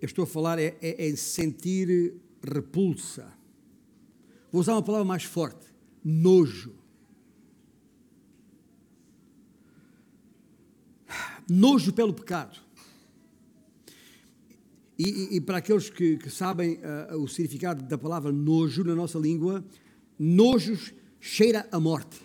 eu 0.02 0.06
estou 0.06 0.24
a 0.24 0.28
falar 0.28 0.60
é, 0.60 0.78
é, 0.82 1.10
é 1.10 1.16
sentir 1.16 2.14
repulsa. 2.42 3.34
Vou 4.52 4.62
usar 4.62 4.74
uma 4.74 4.84
palavra 4.84 5.06
mais 5.06 5.24
forte: 5.24 5.66
nojo. 6.04 6.74
Nojo 11.48 11.94
pelo 11.94 12.14
pecado. 12.14 12.60
E, 14.98 15.10
e, 15.10 15.36
e 15.36 15.42
para 15.42 15.58
aqueles 15.58 15.90
que, 15.90 16.18
que 16.18 16.30
sabem 16.30 16.80
uh, 17.12 17.18
o 17.22 17.28
significado 17.28 17.84
da 17.84 17.98
palavra 17.98 18.32
nojo 18.32 18.84
na 18.84 18.96
nossa 18.96 19.20
língua, 19.20 19.64
nojos 20.18 20.94
cheira 21.20 21.68
a 21.72 21.80
morte. 21.80 22.22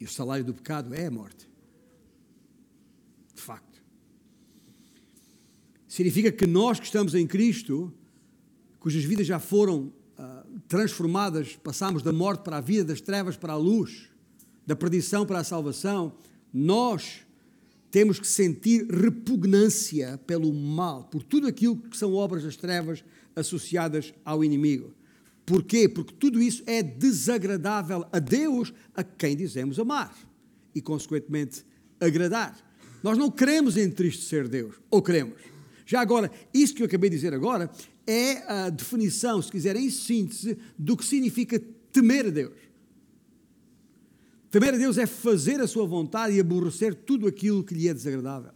E 0.00 0.04
o 0.04 0.08
salário 0.08 0.44
do 0.44 0.52
pecado 0.52 0.92
é 0.94 1.06
a 1.06 1.10
morte. 1.10 1.48
De 3.34 3.40
facto. 3.40 3.80
Significa 5.86 6.32
que 6.32 6.46
nós 6.46 6.80
que 6.80 6.86
estamos 6.86 7.14
em 7.14 7.26
Cristo, 7.26 7.94
cujas 8.80 9.04
vidas 9.04 9.26
já 9.26 9.38
foram 9.38 9.92
transformadas, 10.72 11.54
passamos 11.54 12.02
da 12.02 12.14
morte 12.14 12.44
para 12.44 12.56
a 12.56 12.60
vida, 12.62 12.84
das 12.84 13.00
trevas 13.02 13.36
para 13.36 13.52
a 13.52 13.56
luz, 13.56 14.08
da 14.66 14.74
perdição 14.74 15.26
para 15.26 15.40
a 15.40 15.44
salvação, 15.44 16.14
nós 16.50 17.26
temos 17.90 18.18
que 18.18 18.26
sentir 18.26 18.86
repugnância 18.86 20.18
pelo 20.26 20.50
mal, 20.50 21.04
por 21.04 21.22
tudo 21.22 21.46
aquilo 21.46 21.76
que 21.76 21.94
são 21.94 22.14
obras 22.14 22.42
das 22.42 22.56
trevas 22.56 23.04
associadas 23.36 24.14
ao 24.24 24.42
inimigo. 24.42 24.94
Porquê? 25.44 25.86
Porque 25.90 26.14
tudo 26.14 26.40
isso 26.40 26.62
é 26.64 26.82
desagradável 26.82 28.06
a 28.10 28.18
Deus, 28.18 28.72
a 28.94 29.04
quem 29.04 29.36
dizemos 29.36 29.78
amar 29.78 30.16
e, 30.74 30.80
consequentemente, 30.80 31.66
agradar. 32.00 32.56
Nós 33.02 33.18
não 33.18 33.30
queremos 33.30 33.76
entristecer 33.76 34.48
Deus, 34.48 34.76
ou 34.90 35.02
queremos? 35.02 35.38
Já 35.84 36.00
agora, 36.00 36.30
isso 36.54 36.74
que 36.74 36.80
eu 36.80 36.86
acabei 36.86 37.10
de 37.10 37.16
dizer 37.16 37.34
agora 37.34 37.70
é 38.06 38.50
a 38.50 38.70
definição, 38.70 39.40
se 39.40 39.50
quiser, 39.50 39.76
em 39.76 39.90
síntese, 39.90 40.58
do 40.78 40.96
que 40.96 41.04
significa 41.04 41.60
temer 41.92 42.26
a 42.26 42.30
Deus. 42.30 42.54
Temer 44.50 44.74
a 44.74 44.76
Deus 44.76 44.98
é 44.98 45.06
fazer 45.06 45.60
a 45.60 45.66
sua 45.66 45.86
vontade 45.86 46.34
e 46.34 46.40
aborrecer 46.40 46.94
tudo 46.94 47.26
aquilo 47.26 47.64
que 47.64 47.74
lhe 47.74 47.88
é 47.88 47.94
desagradável. 47.94 48.52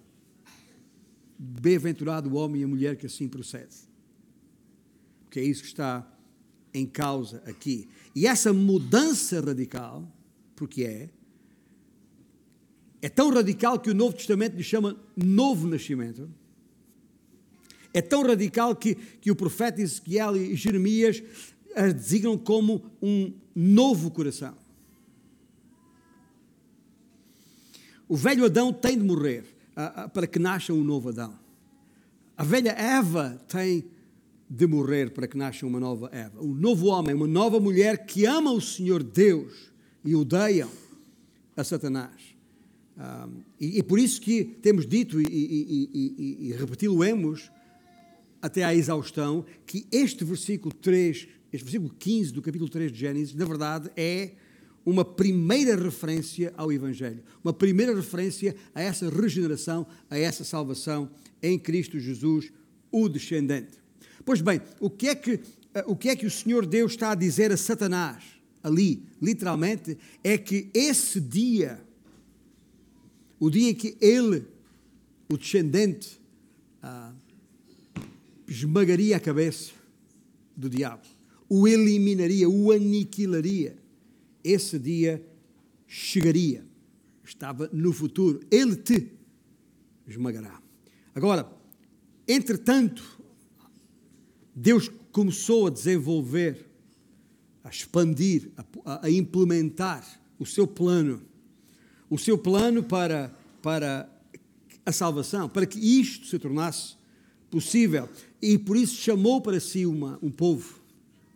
Bem-aventurado 1.38 2.28
o 2.28 2.34
homem 2.34 2.62
e 2.62 2.64
a 2.64 2.68
mulher 2.68 2.96
que 2.96 3.06
assim 3.06 3.28
procede. 3.28 3.76
Porque 5.24 5.40
é 5.40 5.44
isso 5.44 5.62
que 5.62 5.68
está 5.68 6.06
em 6.74 6.86
causa 6.86 7.42
aqui. 7.46 7.88
E 8.14 8.26
essa 8.26 8.52
mudança 8.52 9.40
radical, 9.40 10.06
porque 10.54 10.84
é, 10.84 11.10
é 13.00 13.08
tão 13.08 13.32
radical 13.32 13.78
que 13.78 13.90
o 13.90 13.94
Novo 13.94 14.14
Testamento 14.16 14.56
lhe 14.56 14.62
chama 14.62 14.98
novo 15.16 15.66
nascimento. 15.66 16.28
É 17.96 18.02
tão 18.02 18.22
radical 18.22 18.76
que, 18.76 18.94
que 18.94 19.30
o 19.30 19.34
profeta 19.34 19.80
Ezequiel 19.80 20.36
e 20.36 20.54
Jeremias 20.54 21.22
a 21.74 21.86
designam 21.86 22.36
como 22.36 22.84
um 23.00 23.32
novo 23.54 24.10
coração. 24.10 24.54
O 28.06 28.14
velho 28.14 28.44
Adão 28.44 28.70
tem 28.70 28.98
de 28.98 29.02
morrer 29.02 29.44
uh, 29.74 30.04
uh, 30.04 30.10
para 30.10 30.26
que 30.26 30.38
nasça 30.38 30.74
um 30.74 30.84
novo 30.84 31.08
Adão. 31.08 31.38
A 32.36 32.44
velha 32.44 32.72
Eva 32.72 33.40
tem 33.48 33.86
de 34.46 34.66
morrer 34.66 35.10
para 35.12 35.26
que 35.26 35.38
nasça 35.38 35.64
uma 35.64 35.80
nova 35.80 36.10
Eva. 36.12 36.42
Um 36.42 36.52
novo 36.52 36.88
homem, 36.88 37.14
uma 37.14 37.26
nova 37.26 37.58
mulher 37.58 38.04
que 38.04 38.26
ama 38.26 38.52
o 38.52 38.60
Senhor 38.60 39.02
Deus 39.02 39.72
e 40.04 40.14
odeiam 40.14 40.68
a 41.56 41.64
Satanás. 41.64 42.36
Um, 42.98 43.40
e, 43.58 43.78
e, 43.78 43.82
por 43.82 43.98
isso 43.98 44.20
que 44.20 44.44
temos 44.44 44.86
dito 44.86 45.18
e, 45.18 45.24
e, 45.30 46.48
e 46.48 46.52
repeti-lo-emos 46.52 47.55
até 48.40 48.64
à 48.64 48.74
exaustão 48.74 49.44
que 49.66 49.86
este 49.90 50.24
versículo 50.24 50.74
3, 50.74 51.28
este 51.52 51.64
versículo 51.64 51.94
15 51.98 52.32
do 52.32 52.42
capítulo 52.42 52.70
3 52.70 52.92
de 52.92 52.98
Gênesis, 52.98 53.34
na 53.34 53.44
verdade 53.44 53.90
é 53.96 54.32
uma 54.84 55.04
primeira 55.04 55.74
referência 55.74 56.54
ao 56.56 56.72
Evangelho, 56.72 57.22
uma 57.42 57.52
primeira 57.52 57.94
referência 57.94 58.54
a 58.74 58.80
essa 58.80 59.10
regeneração, 59.10 59.86
a 60.08 60.16
essa 60.16 60.44
salvação 60.44 61.10
em 61.42 61.58
Cristo 61.58 61.98
Jesus, 61.98 62.52
o 62.92 63.08
descendente. 63.08 63.78
Pois 64.24 64.40
bem, 64.40 64.60
o 64.80 64.88
que 64.88 65.08
é 65.08 65.14
que 65.14 65.40
eh, 65.76 65.84
o, 65.86 65.94
que 65.94 66.08
é 66.08 66.16
que 66.16 66.24
o 66.24 66.30
Senhor 66.30 66.64
Deus 66.64 66.92
está 66.92 67.10
a 67.10 67.14
dizer 67.14 67.52
a 67.52 67.56
Satanás 67.56 68.24
ali, 68.62 69.02
literalmente, 69.20 69.98
é 70.24 70.38
que 70.38 70.70
esse 70.72 71.20
dia, 71.20 71.80
o 73.38 73.50
dia 73.50 73.70
em 73.70 73.74
que 73.74 73.96
ele, 74.00 74.44
o 75.30 75.36
descendente, 75.36 76.20
ah, 76.82 77.12
esmagaria 78.46 79.16
a 79.16 79.20
cabeça 79.20 79.72
do 80.56 80.70
diabo, 80.70 81.02
o 81.48 81.66
eliminaria, 81.66 82.48
o 82.48 82.72
aniquilaria 82.72 83.76
esse 84.46 84.78
dia 84.78 85.26
chegaria. 85.88 86.64
Estava 87.24 87.68
no 87.72 87.92
futuro. 87.92 88.40
Ele 88.48 88.76
te 88.76 89.10
esmagará. 90.06 90.62
Agora, 91.12 91.50
entretanto, 92.28 93.02
Deus 94.54 94.88
começou 95.10 95.66
a 95.66 95.70
desenvolver, 95.70 96.64
a 97.64 97.70
expandir, 97.70 98.50
a, 98.84 99.06
a 99.06 99.10
implementar 99.10 100.20
o 100.38 100.46
seu 100.46 100.66
plano. 100.66 101.22
O 102.08 102.16
seu 102.16 102.38
plano 102.38 102.84
para, 102.84 103.34
para 103.60 104.08
a 104.84 104.92
salvação, 104.92 105.48
para 105.48 105.66
que 105.66 105.78
isto 105.80 106.26
se 106.26 106.38
tornasse 106.38 106.94
possível. 107.50 108.08
E 108.40 108.58
por 108.58 108.76
isso 108.76 108.96
chamou 108.96 109.40
para 109.40 109.58
si 109.60 109.86
uma, 109.86 110.18
um 110.22 110.30
povo, 110.30 110.80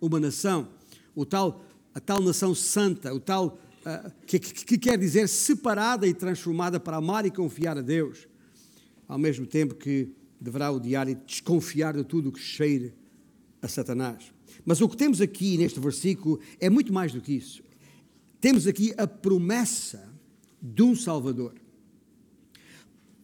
uma 0.00 0.20
nação, 0.20 0.68
o 1.14 1.24
tal 1.24 1.64
a 1.94 2.00
tal 2.00 2.20
nação 2.20 2.54
santa, 2.54 3.12
o 3.12 3.20
tal 3.20 3.58
uh, 3.84 4.12
que, 4.26 4.38
que, 4.38 4.64
que, 4.64 4.78
quer 4.78 4.98
dizer 4.98 5.28
separada 5.28 6.06
e 6.06 6.14
transformada 6.14 6.78
para 6.78 6.96
amar 6.96 7.26
e 7.26 7.30
confiar 7.30 7.76
a 7.76 7.82
Deus, 7.82 8.28
ao 9.08 9.18
mesmo 9.18 9.46
tempo 9.46 9.74
que 9.74 10.08
deverá 10.40 10.70
odiar 10.70 11.08
e 11.08 11.14
desconfiar 11.14 11.96
de 11.96 12.04
tudo 12.04 12.28
o 12.28 12.32
que 12.32 12.40
cheire 12.40 12.94
a 13.60 13.68
Satanás. 13.68 14.32
Mas 14.64 14.80
o 14.80 14.88
que 14.88 14.96
temos 14.96 15.20
aqui 15.20 15.58
neste 15.58 15.80
versículo 15.80 16.40
é 16.60 16.70
muito 16.70 16.92
mais 16.92 17.12
do 17.12 17.20
que 17.20 17.32
isso. 17.32 17.62
Temos 18.40 18.66
aqui 18.66 18.94
a 18.96 19.06
promessa 19.06 20.08
de 20.62 20.82
um 20.82 20.94
Salvador. 20.94 21.54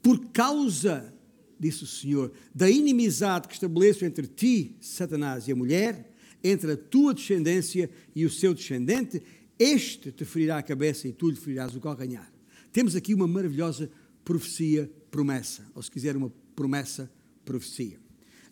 Por 0.03 0.27
causa, 0.27 1.13
disse 1.59 1.85
o 1.85 1.87
Senhor, 1.87 2.33
da 2.55 2.69
inimizade 2.71 3.49
que 3.49 3.55
estabeleço 3.55 4.05
entre 4.05 4.27
ti, 4.27 4.77
Satanás, 4.81 5.49
e 5.49 5.53
a 5.53 5.57
mulher, 5.57 6.13
entre 6.43 6.73
a 6.73 6.77
tua 6.77 7.15
descendência 7.15 7.91
e 8.15 8.25
o 8.25 8.31
seu 8.31 8.55
descendente, 8.55 9.23
este 9.59 10.13
te 10.13 10.25
ferirá 10.25 10.59
a 10.59 10.63
cabeça 10.63 11.09
e 11.09 11.13
tu 11.13 11.31
lhe 11.31 11.37
ferirás 11.37 11.75
o 11.75 11.81
calcanhar. 11.81 12.31
Temos 12.73 12.95
aqui 12.95 13.15
uma 13.15 13.27
maravilhosa 13.27 13.91
profecia, 14.25 14.91
promessa, 15.11 15.67
ou 15.75 15.83
se 15.83 15.91
quiser, 15.91 16.17
uma 16.17 16.33
promessa, 16.55 17.11
profecia. 17.45 17.99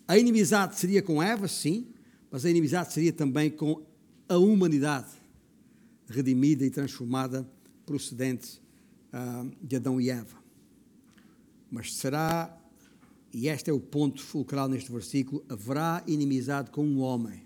A 0.07 0.17
inimizade 0.17 0.77
seria 0.79 1.01
com 1.01 1.21
Eva, 1.21 1.47
sim, 1.47 1.87
mas 2.31 2.45
a 2.45 2.49
inimizade 2.49 2.93
seria 2.93 3.13
também 3.13 3.49
com 3.49 3.85
a 4.27 4.37
humanidade 4.37 5.11
redimida 6.07 6.65
e 6.65 6.69
transformada, 6.69 7.47
procedente 7.85 8.61
uh, 9.13 9.51
de 9.61 9.75
Adão 9.75 9.99
e 9.99 10.09
Eva. 10.09 10.37
Mas 11.69 11.93
será, 11.95 12.55
e 13.37 13.49
este 13.49 13.69
é 13.69 13.73
o 13.73 13.81
ponto 13.81 14.23
fulcral 14.23 14.69
neste 14.69 14.89
versículo, 14.89 15.43
haverá 15.49 16.01
inimizade 16.07 16.71
com 16.71 16.85
um 16.85 17.01
homem 17.01 17.43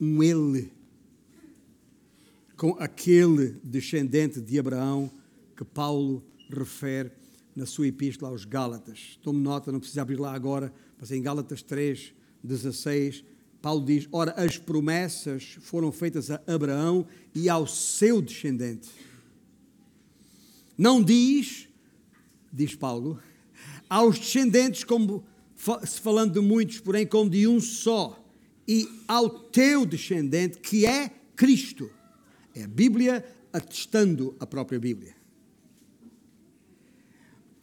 um 0.00 0.20
ele 0.20 0.72
com 2.56 2.70
aquele 2.80 3.60
descendente 3.62 4.40
de 4.40 4.58
Abraão 4.58 5.08
que 5.56 5.64
Paulo 5.64 6.20
refere 6.50 7.12
na 7.54 7.64
sua 7.64 7.86
epístola 7.86 8.32
aos 8.32 8.44
Gálatas. 8.44 9.16
Tome 9.22 9.40
nota, 9.40 9.70
não 9.70 9.78
precisa 9.78 10.02
abrir 10.02 10.18
lá 10.18 10.34
agora, 10.34 10.72
mas 10.98 11.12
em 11.12 11.22
Gálatas 11.22 11.62
3, 11.62 12.12
16, 12.42 13.24
Paulo 13.62 13.84
diz: 13.84 14.08
Ora, 14.10 14.32
as 14.32 14.58
promessas 14.58 15.58
foram 15.60 15.92
feitas 15.92 16.28
a 16.28 16.42
Abraão 16.44 17.06
e 17.32 17.48
ao 17.48 17.68
seu 17.68 18.20
descendente. 18.20 18.90
Não 20.76 21.00
diz, 21.00 21.68
diz 22.52 22.74
Paulo, 22.74 23.20
aos 23.90 24.20
descendentes, 24.20 24.84
como 24.84 25.24
se 25.84 26.00
falando 26.00 26.34
de 26.34 26.40
muitos, 26.40 26.78
porém 26.78 27.04
como 27.04 27.28
de 27.28 27.48
um 27.48 27.60
só, 27.60 28.24
e 28.66 28.88
ao 29.08 29.28
teu 29.28 29.84
descendente, 29.84 30.60
que 30.60 30.86
é 30.86 31.08
Cristo. 31.34 31.90
É 32.54 32.62
a 32.62 32.68
Bíblia 32.68 33.24
atestando 33.52 34.36
a 34.38 34.46
própria 34.46 34.78
Bíblia. 34.78 35.16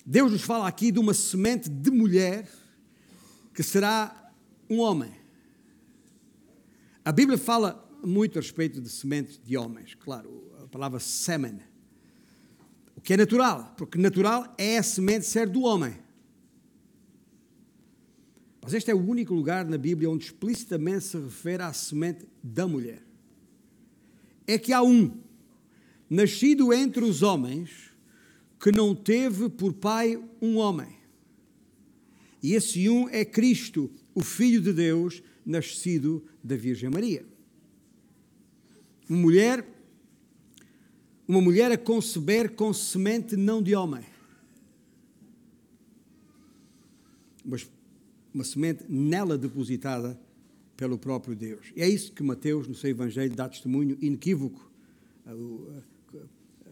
Deus 0.06 0.32
nos 0.32 0.42
fala 0.42 0.68
aqui 0.68 0.92
de 0.92 1.00
uma 1.00 1.14
semente 1.14 1.70
de 1.70 1.90
mulher 1.90 2.50
que 3.54 3.64
será 3.64 4.32
um 4.70 4.80
homem. 4.80 5.12
A 7.04 7.12
Bíblia 7.12 7.38
fala 7.38 7.90
muito 8.04 8.38
a 8.38 8.42
respeito 8.42 8.82
de 8.82 8.90
sementes 8.90 9.40
de 9.44 9.58
homens, 9.58 9.96
claro, 9.96 10.52
a 10.62 10.68
palavra 10.68 11.00
semen. 11.00 11.60
O 12.96 13.02
que 13.02 13.14
é 13.14 13.18
natural, 13.18 13.74
porque 13.78 13.98
natural 13.98 14.54
é 14.58 14.78
a 14.78 14.84
semente 14.84 15.26
ser 15.26 15.48
do 15.48 15.62
homem. 15.62 16.07
Mas 18.68 18.74
este 18.74 18.92
é 18.92 18.94
o 18.94 19.00
único 19.00 19.34
lugar 19.34 19.64
na 19.64 19.78
Bíblia 19.78 20.10
onde 20.10 20.26
explicitamente 20.26 21.06
se 21.06 21.18
refere 21.18 21.64
à 21.64 21.72
semente 21.72 22.28
da 22.44 22.68
mulher. 22.68 23.02
É 24.46 24.58
que 24.58 24.74
há 24.74 24.84
um, 24.84 25.22
nascido 26.10 26.74
entre 26.74 27.02
os 27.06 27.24
homens, 27.24 27.94
que 28.60 28.70
não 28.70 28.94
teve 28.94 29.48
por 29.48 29.72
pai 29.72 30.22
um 30.42 30.58
homem. 30.58 30.98
E 32.44 32.56
esse 32.56 32.90
um 32.90 33.08
é 33.08 33.24
Cristo, 33.24 33.90
o 34.14 34.22
Filho 34.22 34.60
de 34.60 34.74
Deus, 34.74 35.24
nascido 35.46 36.28
da 36.44 36.58
Virgem 36.58 36.90
Maria. 36.90 37.26
Uma 39.10 39.18
mulher, 39.18 39.66
uma 41.26 41.40
mulher 41.40 41.72
a 41.72 41.78
conceber 41.78 42.54
com 42.54 42.74
semente 42.74 43.38
não 43.38 43.64
de 43.64 43.74
homem, 43.74 44.04
mas 47.46 47.66
uma 48.38 48.44
semente 48.44 48.86
nela 48.88 49.36
depositada 49.36 50.20
pelo 50.76 50.96
próprio 50.96 51.36
Deus. 51.36 51.72
E 51.76 51.82
é 51.82 51.90
isso 51.90 52.12
que 52.12 52.22
Mateus, 52.22 52.68
no 52.68 52.76
seu 52.76 52.92
Evangelho, 52.92 53.36
dá 53.36 53.50
testemunho 53.50 53.98
inequívoco. 54.00 54.72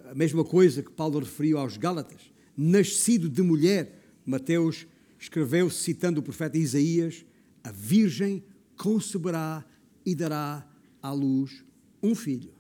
A 0.04 0.14
mesma 0.14 0.46
coisa 0.46 0.84
que 0.84 0.92
Paulo 0.92 1.18
referiu 1.18 1.58
aos 1.58 1.76
Gálatas. 1.76 2.22
Nascido 2.56 3.28
de 3.28 3.42
mulher, 3.42 4.00
Mateus 4.24 4.86
escreveu, 5.20 5.72
citando 5.72 6.20
o 6.20 6.24
profeta 6.24 6.56
Isaías: 6.56 7.26
A 7.64 7.72
Virgem 7.72 8.44
conceberá 8.78 9.66
e 10.06 10.14
dará 10.14 10.70
à 11.02 11.12
luz 11.12 11.66
um 12.02 12.14
filho, 12.14 12.54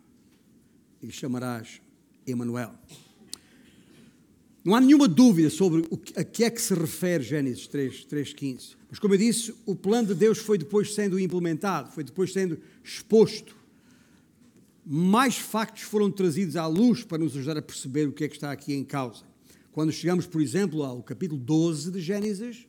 e 0.99 1.11
chamarás 1.11 1.79
Emanuel. 2.25 2.73
Não 4.65 4.73
há 4.73 4.81
nenhuma 4.81 5.07
dúvida 5.07 5.51
sobre 5.51 5.83
a 6.15 6.23
que 6.23 6.43
é 6.43 6.49
que 6.49 6.59
se 6.59 6.73
refere 6.73 7.23
Gênesis 7.23 7.67
3, 7.67 8.07
3.15. 8.07 8.75
Mas, 8.89 8.97
como 8.97 9.13
eu 9.13 9.17
disse, 9.19 9.53
o 9.63 9.75
plano 9.75 10.07
de 10.07 10.15
Deus 10.15 10.39
foi 10.39 10.57
depois 10.57 10.95
sendo 10.95 11.19
implementado, 11.19 11.91
foi 11.91 12.03
depois 12.03 12.33
sendo 12.33 12.57
exposto. 12.83 13.55
Mais 14.83 15.37
factos 15.37 15.83
foram 15.83 16.09
trazidos 16.09 16.55
à 16.55 16.65
luz 16.65 17.03
para 17.03 17.19
nos 17.19 17.37
ajudar 17.37 17.57
a 17.59 17.61
perceber 17.61 18.07
o 18.07 18.11
que 18.11 18.23
é 18.23 18.27
que 18.27 18.33
está 18.33 18.51
aqui 18.51 18.73
em 18.73 18.83
causa. 18.83 19.23
Quando 19.71 19.91
chegamos, 19.91 20.25
por 20.25 20.41
exemplo, 20.41 20.81
ao 20.81 21.03
capítulo 21.03 21.39
12 21.39 21.91
de 21.91 22.01
Gênesis, 22.01 22.65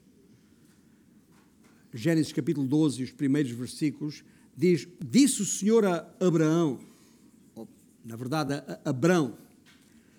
Gênesis 1.94 2.30
capítulo 2.30 2.66
12, 2.66 3.04
os 3.04 3.11
primeiros 3.11 3.52
versículos, 3.52 4.22
diz: 4.54 4.87
Disse 5.02 5.40
o 5.40 5.46
Senhor 5.46 5.87
a 5.87 6.06
Abraão, 6.20 6.78
na 8.04 8.16
verdade 8.16 8.52
a 8.52 8.80
Abrão, 8.85 9.38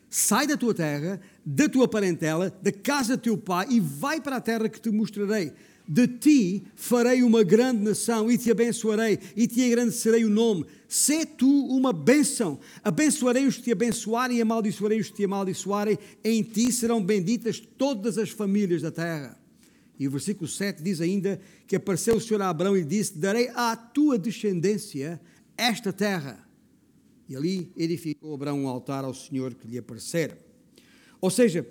sai 0.09 0.47
da 0.47 0.57
tua 0.57 0.73
terra, 0.73 1.19
da 1.45 1.67
tua 1.67 1.87
parentela, 1.87 2.55
da 2.61 2.71
casa 2.71 3.17
do 3.17 3.21
teu 3.21 3.37
pai 3.37 3.67
e 3.69 3.79
vai 3.79 4.21
para 4.21 4.37
a 4.37 4.41
terra 4.41 4.69
que 4.69 4.79
te 4.79 4.89
mostrarei. 4.89 5.51
De 5.87 6.05
ti 6.05 6.63
farei 6.75 7.23
uma 7.23 7.43
grande 7.43 7.81
nação 7.81 8.29
e 8.29 8.37
te 8.37 8.51
abençoarei 8.51 9.19
e 9.35 9.47
te 9.47 9.61
engrandecerei 9.61 10.25
o 10.25 10.29
nome. 10.29 10.65
Sê 10.87 11.25
tu 11.25 11.47
uma 11.67 11.93
bênção. 11.93 12.59
Abençoarei 12.83 13.45
os 13.45 13.55
que 13.55 13.63
te 13.63 13.71
abençoarem 13.71 14.37
e 14.37 14.41
amaldiçoarei 14.41 14.99
os 14.99 15.09
que 15.09 15.15
te 15.15 15.23
amaldiçoarem. 15.23 15.97
Em 16.23 16.43
ti 16.43 16.73
serão 16.73 17.01
benditas 17.01 17.61
todas 17.77 18.17
as 18.17 18.29
famílias 18.29 18.81
da 18.81 18.91
terra. 18.91 19.37
E 19.99 20.07
o 20.07 20.11
versículo 20.11 20.47
7 20.47 20.83
diz 20.83 20.99
ainda 20.99 21.39
que 21.65 21.75
apareceu 21.75 22.17
o 22.17 22.21
Senhor 22.21 22.41
a 22.41 22.49
Abraão 22.49 22.75
e 22.75 22.83
disse: 22.83 23.17
Darei 23.17 23.49
à 23.55 23.75
tua 23.75 24.17
descendência 24.17 25.19
esta 25.57 25.93
terra. 25.93 26.46
E 27.27 27.35
ali 27.35 27.71
edificou 27.75 28.33
Abraão 28.33 28.63
um 28.63 28.67
altar 28.67 29.03
ao 29.03 29.13
Senhor 29.13 29.53
que 29.53 29.67
lhe 29.67 29.77
aparecera. 29.77 30.37
Ou 31.19 31.29
seja, 31.29 31.67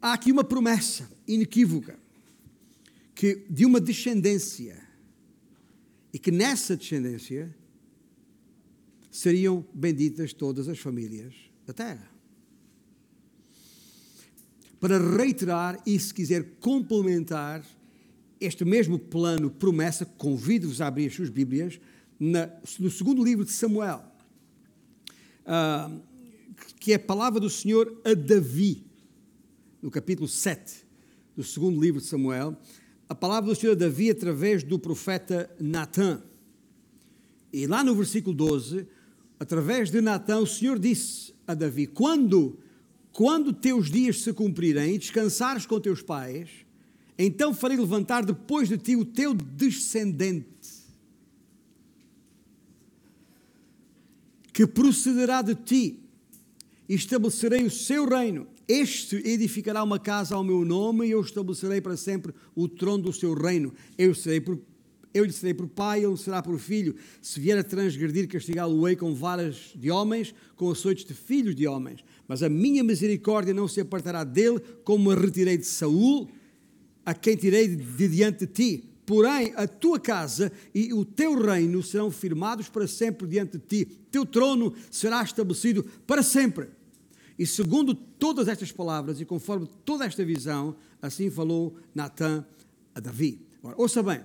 há 0.00 0.12
aqui 0.12 0.32
uma 0.32 0.44
promessa 0.44 1.10
inequívoca 1.26 1.98
que 3.14 3.44
de 3.50 3.66
uma 3.66 3.80
descendência 3.80 4.80
e 6.12 6.18
que 6.18 6.30
nessa 6.30 6.76
descendência 6.76 7.54
seriam 9.10 9.64
benditas 9.74 10.32
todas 10.32 10.68
as 10.68 10.78
famílias 10.78 11.34
da 11.66 11.72
terra 11.72 12.18
para 14.80 14.98
reiterar 15.16 15.80
e, 15.84 15.98
se 15.98 16.14
quiser, 16.14 16.44
complementar 16.60 17.64
este 18.40 18.64
mesmo 18.64 18.98
plano, 18.98 19.50
promessa, 19.50 20.06
convido-vos 20.06 20.80
a 20.80 20.86
abrir 20.86 21.06
as 21.06 21.14
suas 21.14 21.28
Bíblias, 21.28 21.80
no 22.20 22.90
segundo 22.90 23.24
livro 23.24 23.44
de 23.44 23.50
Samuel, 23.50 24.04
uh, 25.48 26.00
que 26.78 26.92
é 26.92 26.96
a 26.96 27.00
palavra 27.00 27.40
do 27.40 27.48
Senhor 27.50 28.00
a 28.04 28.14
Davi, 28.14 28.84
no 29.80 29.90
capítulo 29.90 30.28
7 30.28 30.86
do 31.34 31.42
segundo 31.42 31.80
livro 31.80 32.00
de 32.00 32.06
Samuel, 32.06 32.56
a 33.08 33.14
palavra 33.14 33.50
do 33.50 33.58
Senhor 33.58 33.72
a 33.72 33.76
Davi 33.76 34.10
através 34.10 34.62
do 34.62 34.78
profeta 34.78 35.50
Natã. 35.58 36.22
E 37.52 37.66
lá 37.66 37.82
no 37.82 37.94
versículo 37.94 38.34
12, 38.34 38.86
através 39.40 39.90
de 39.90 40.00
Natã, 40.00 40.38
o 40.38 40.46
Senhor 40.46 40.78
disse 40.78 41.32
a 41.46 41.54
Davi: 41.54 41.86
Quando 41.86 42.58
quando 43.18 43.52
teus 43.52 43.90
dias 43.90 44.20
se 44.20 44.32
cumprirem 44.32 44.94
e 44.94 44.98
descansares 44.98 45.66
com 45.66 45.80
teus 45.80 46.00
pais, 46.00 46.48
então 47.18 47.52
farei 47.52 47.76
levantar 47.76 48.24
depois 48.24 48.68
de 48.68 48.78
ti 48.78 48.94
o 48.94 49.04
teu 49.04 49.34
descendente, 49.34 50.46
que 54.58 54.66
procederá 54.66 55.40
de 55.40 55.54
ti, 55.54 56.00
e 56.88 56.94
estabelecerei 56.96 57.62
o 57.62 57.70
seu 57.70 58.08
reino. 58.08 58.44
Este 58.66 59.14
edificará 59.18 59.84
uma 59.84 60.00
casa 60.00 60.34
ao 60.34 60.42
meu 60.42 60.64
nome, 60.64 61.06
e 61.06 61.12
eu 61.12 61.20
estabelecerei 61.20 61.80
para 61.80 61.96
sempre 61.96 62.34
o 62.56 62.66
trono 62.66 63.04
do 63.04 63.12
seu 63.12 63.34
reino. 63.34 63.72
Eu 63.96 64.12
serei 64.16 64.40
por 64.40 64.58
eu 65.14 65.24
lhe 65.24 65.32
serei 65.32 65.54
por 65.54 65.68
pai, 65.68 66.04
ele 66.04 66.16
será 66.16 66.42
por 66.42 66.58
filho. 66.58 66.96
Se 67.22 67.38
vier 67.38 67.56
a 67.56 67.62
transgredir, 67.62 68.26
castigá-lo-ei 68.26 68.96
com 68.96 69.14
varas 69.14 69.72
de 69.76 69.92
homens, 69.92 70.34
com 70.56 70.68
açoites 70.72 71.04
de 71.04 71.14
filhos 71.14 71.54
de 71.54 71.68
homens. 71.68 72.04
Mas 72.26 72.42
a 72.42 72.48
minha 72.48 72.82
misericórdia 72.82 73.54
não 73.54 73.68
se 73.68 73.80
apartará 73.80 74.24
dele, 74.24 74.60
como 74.82 75.12
a 75.12 75.14
retirei 75.14 75.56
de 75.56 75.66
Saul, 75.66 76.28
a 77.06 77.14
quem 77.14 77.36
tirei 77.36 77.68
de 77.68 78.08
diante 78.08 78.44
de 78.44 78.52
ti. 78.52 78.87
Porém, 79.08 79.54
a 79.56 79.66
tua 79.66 79.98
casa 79.98 80.52
e 80.74 80.92
o 80.92 81.02
teu 81.02 81.34
reino 81.40 81.82
serão 81.82 82.10
firmados 82.10 82.68
para 82.68 82.86
sempre 82.86 83.26
diante 83.26 83.56
de 83.56 83.64
ti. 83.64 83.98
Teu 84.10 84.26
trono 84.26 84.74
será 84.90 85.22
estabelecido 85.22 85.82
para 86.06 86.22
sempre. 86.22 86.68
E 87.38 87.46
segundo 87.46 87.94
todas 87.94 88.48
estas 88.48 88.70
palavras 88.70 89.18
e 89.18 89.24
conforme 89.24 89.66
toda 89.82 90.04
esta 90.04 90.22
visão, 90.22 90.76
assim 91.00 91.30
falou 91.30 91.74
Natã 91.94 92.44
a 92.94 93.00
Davi. 93.00 93.40
Ora, 93.62 93.76
ouça 93.78 94.02
bem, 94.02 94.20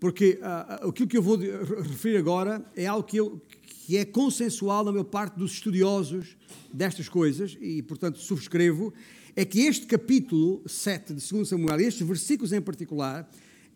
porque 0.00 0.40
uh, 0.42 0.88
aquilo 0.88 1.08
que 1.08 1.16
eu 1.16 1.22
vou 1.22 1.36
referir 1.36 2.16
agora 2.16 2.66
é 2.74 2.86
algo 2.86 3.06
que, 3.06 3.18
eu, 3.18 3.40
que 3.86 3.96
é 3.96 4.04
consensual 4.04 4.84
na 4.84 4.90
maior 4.90 5.04
parte 5.04 5.38
dos 5.38 5.52
estudiosos 5.52 6.36
destas 6.72 7.08
coisas, 7.08 7.56
e 7.60 7.80
portanto 7.82 8.18
subscrevo, 8.18 8.92
é 9.36 9.44
que 9.44 9.60
este 9.60 9.86
capítulo 9.86 10.60
7 10.66 11.14
de 11.14 11.30
2 11.30 11.48
Samuel, 11.48 11.80
estes 11.80 12.04
versículos 12.04 12.52
em 12.52 12.60
particular, 12.60 13.30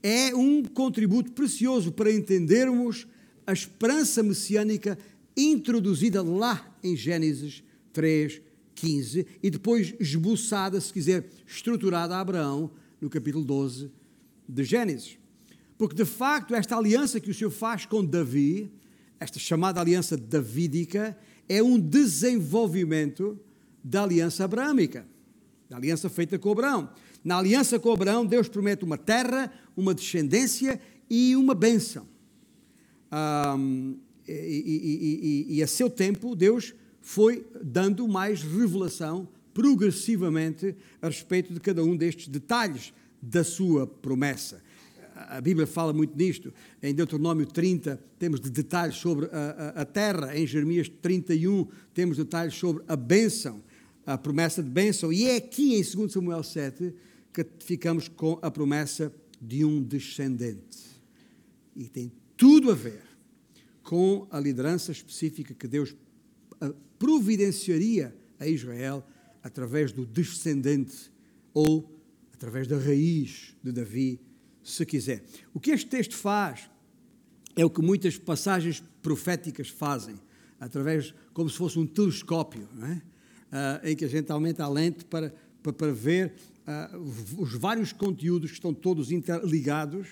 é 0.08 0.32
um 0.32 0.62
contributo 0.62 1.32
precioso 1.32 1.90
para 1.90 2.12
entendermos 2.12 3.08
a 3.44 3.52
esperança 3.52 4.22
messiânica 4.22 4.96
introduzida 5.36 6.22
lá 6.22 6.72
em 6.80 6.94
Gênesis 6.94 7.64
3, 7.92 8.40
15 8.72 9.26
e 9.42 9.50
depois 9.50 9.94
esboçada, 9.98 10.80
se 10.80 10.92
quiser, 10.92 11.28
estruturada 11.44 12.14
a 12.14 12.20
Abraão 12.20 12.70
no 13.00 13.10
capítulo 13.10 13.44
12 13.44 13.90
de 14.48 14.62
Gênesis. 14.62 15.18
Porque 15.76 15.96
de 15.96 16.04
facto, 16.04 16.54
esta 16.54 16.76
aliança 16.76 17.18
que 17.18 17.32
o 17.32 17.34
Senhor 17.34 17.50
faz 17.50 17.84
com 17.84 18.04
Davi, 18.04 18.70
esta 19.18 19.40
chamada 19.40 19.80
aliança 19.80 20.16
davídica, 20.16 21.18
é 21.48 21.60
um 21.60 21.80
desenvolvimento 21.80 23.36
da 23.82 24.04
aliança 24.04 24.44
abraâmica, 24.44 25.04
da 25.68 25.76
aliança 25.76 26.08
feita 26.08 26.38
com 26.38 26.50
Abraão. 26.50 26.88
Na 27.24 27.38
aliança 27.38 27.78
com 27.78 27.92
Abraão, 27.92 28.24
Deus 28.24 28.48
promete 28.48 28.84
uma 28.84 28.96
terra, 28.96 29.52
uma 29.76 29.94
descendência 29.94 30.80
e 31.10 31.34
uma 31.36 31.54
bênção. 31.54 32.06
Um, 33.12 33.96
e, 34.26 34.32
e, 34.32 35.50
e, 35.52 35.56
e, 35.56 35.62
a 35.62 35.66
seu 35.66 35.88
tempo, 35.88 36.34
Deus 36.34 36.74
foi 37.00 37.46
dando 37.62 38.06
mais 38.08 38.42
revelação 38.42 39.28
progressivamente 39.54 40.74
a 41.00 41.06
respeito 41.06 41.54
de 41.54 41.60
cada 41.60 41.82
um 41.82 41.96
destes 41.96 42.28
detalhes 42.28 42.92
da 43.22 43.42
sua 43.42 43.86
promessa. 43.86 44.62
A 45.14 45.40
Bíblia 45.40 45.66
fala 45.66 45.92
muito 45.92 46.14
nisto. 46.16 46.52
Em 46.82 46.94
Deuteronômio 46.94 47.46
30 47.46 47.98
temos 48.18 48.38
detalhes 48.40 48.96
sobre 48.96 49.26
a, 49.26 49.72
a, 49.78 49.82
a 49.82 49.84
terra. 49.84 50.36
Em 50.36 50.46
Jeremias 50.46 50.88
31 50.88 51.66
temos 51.94 52.18
detalhes 52.18 52.54
sobre 52.54 52.82
a 52.86 52.94
bênção, 52.94 53.62
a 54.06 54.16
promessa 54.16 54.62
de 54.62 54.70
bênção. 54.70 55.12
E 55.12 55.24
é 55.24 55.36
aqui 55.36 55.74
em 55.74 55.82
2 55.82 56.12
Samuel 56.12 56.42
7 56.42 56.94
que 57.32 57.44
ficamos 57.60 58.08
com 58.08 58.38
a 58.40 58.50
promessa 58.50 59.12
de 59.42 59.64
um 59.64 59.82
descendente. 59.82 60.78
E 61.74 61.88
tem 61.88 62.10
tudo 62.36 62.70
a 62.70 62.74
ver 62.74 63.02
com 63.82 64.26
a 64.30 64.40
liderança 64.40 64.92
específica 64.92 65.52
que 65.52 65.66
Deus 65.66 65.94
ah, 66.60 66.72
providenciaria 66.98 68.16
a 68.38 68.46
Israel 68.46 69.06
através 69.42 69.92
do 69.92 70.06
descendente 70.06 71.10
ou 71.52 72.00
através 72.32 72.66
da 72.66 72.78
raiz 72.78 73.54
de 73.62 73.72
Davi, 73.72 74.20
se 74.62 74.84
quiser. 74.84 75.24
O 75.54 75.60
que 75.60 75.70
este 75.70 75.88
texto 75.88 76.14
faz 76.14 76.70
é 77.54 77.64
o 77.64 77.70
que 77.70 77.80
muitas 77.80 78.18
passagens 78.18 78.82
proféticas 79.02 79.68
fazem, 79.68 80.20
através, 80.60 81.14
como 81.32 81.48
se 81.48 81.56
fosse 81.56 81.78
um 81.78 81.86
telescópio, 81.86 82.68
é? 82.82 83.15
Uh, 83.52 83.86
em 83.86 83.96
que 83.96 84.04
a 84.04 84.08
gente 84.08 84.30
aumenta 84.30 84.64
a 84.64 84.68
lente 84.68 85.04
para, 85.04 85.34
para, 85.62 85.72
para 85.72 85.92
ver 85.92 86.34
uh, 86.66 87.40
os 87.42 87.54
vários 87.54 87.92
conteúdos 87.92 88.50
que 88.50 88.56
estão 88.56 88.72
todos 88.72 89.10
interligados 89.10 90.08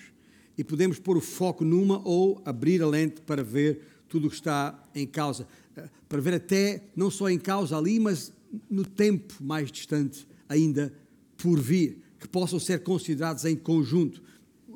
e 0.57 0.63
podemos 0.63 0.99
pôr 0.99 1.17
o 1.17 1.21
foco 1.21 1.65
numa 1.65 2.01
ou 2.07 2.41
abrir 2.45 2.81
a 2.81 2.87
lente 2.87 3.21
para 3.21 3.43
ver 3.43 3.81
tudo 4.07 4.27
o 4.27 4.29
que 4.29 4.35
está 4.35 4.87
em 4.93 5.05
causa. 5.05 5.47
Uh, 5.77 5.89
para 6.07 6.21
ver 6.21 6.35
até, 6.35 6.83
não 6.95 7.09
só 7.11 7.29
em 7.29 7.39
causa 7.39 7.77
ali, 7.77 7.99
mas 7.99 8.31
no 8.69 8.85
tempo 8.85 9.33
mais 9.41 9.71
distante 9.71 10.27
ainda 10.47 10.93
por 11.37 11.59
vir, 11.59 12.01
que 12.19 12.27
possam 12.27 12.59
ser 12.59 12.83
considerados 12.83 13.45
em 13.45 13.55
conjunto. 13.55 14.21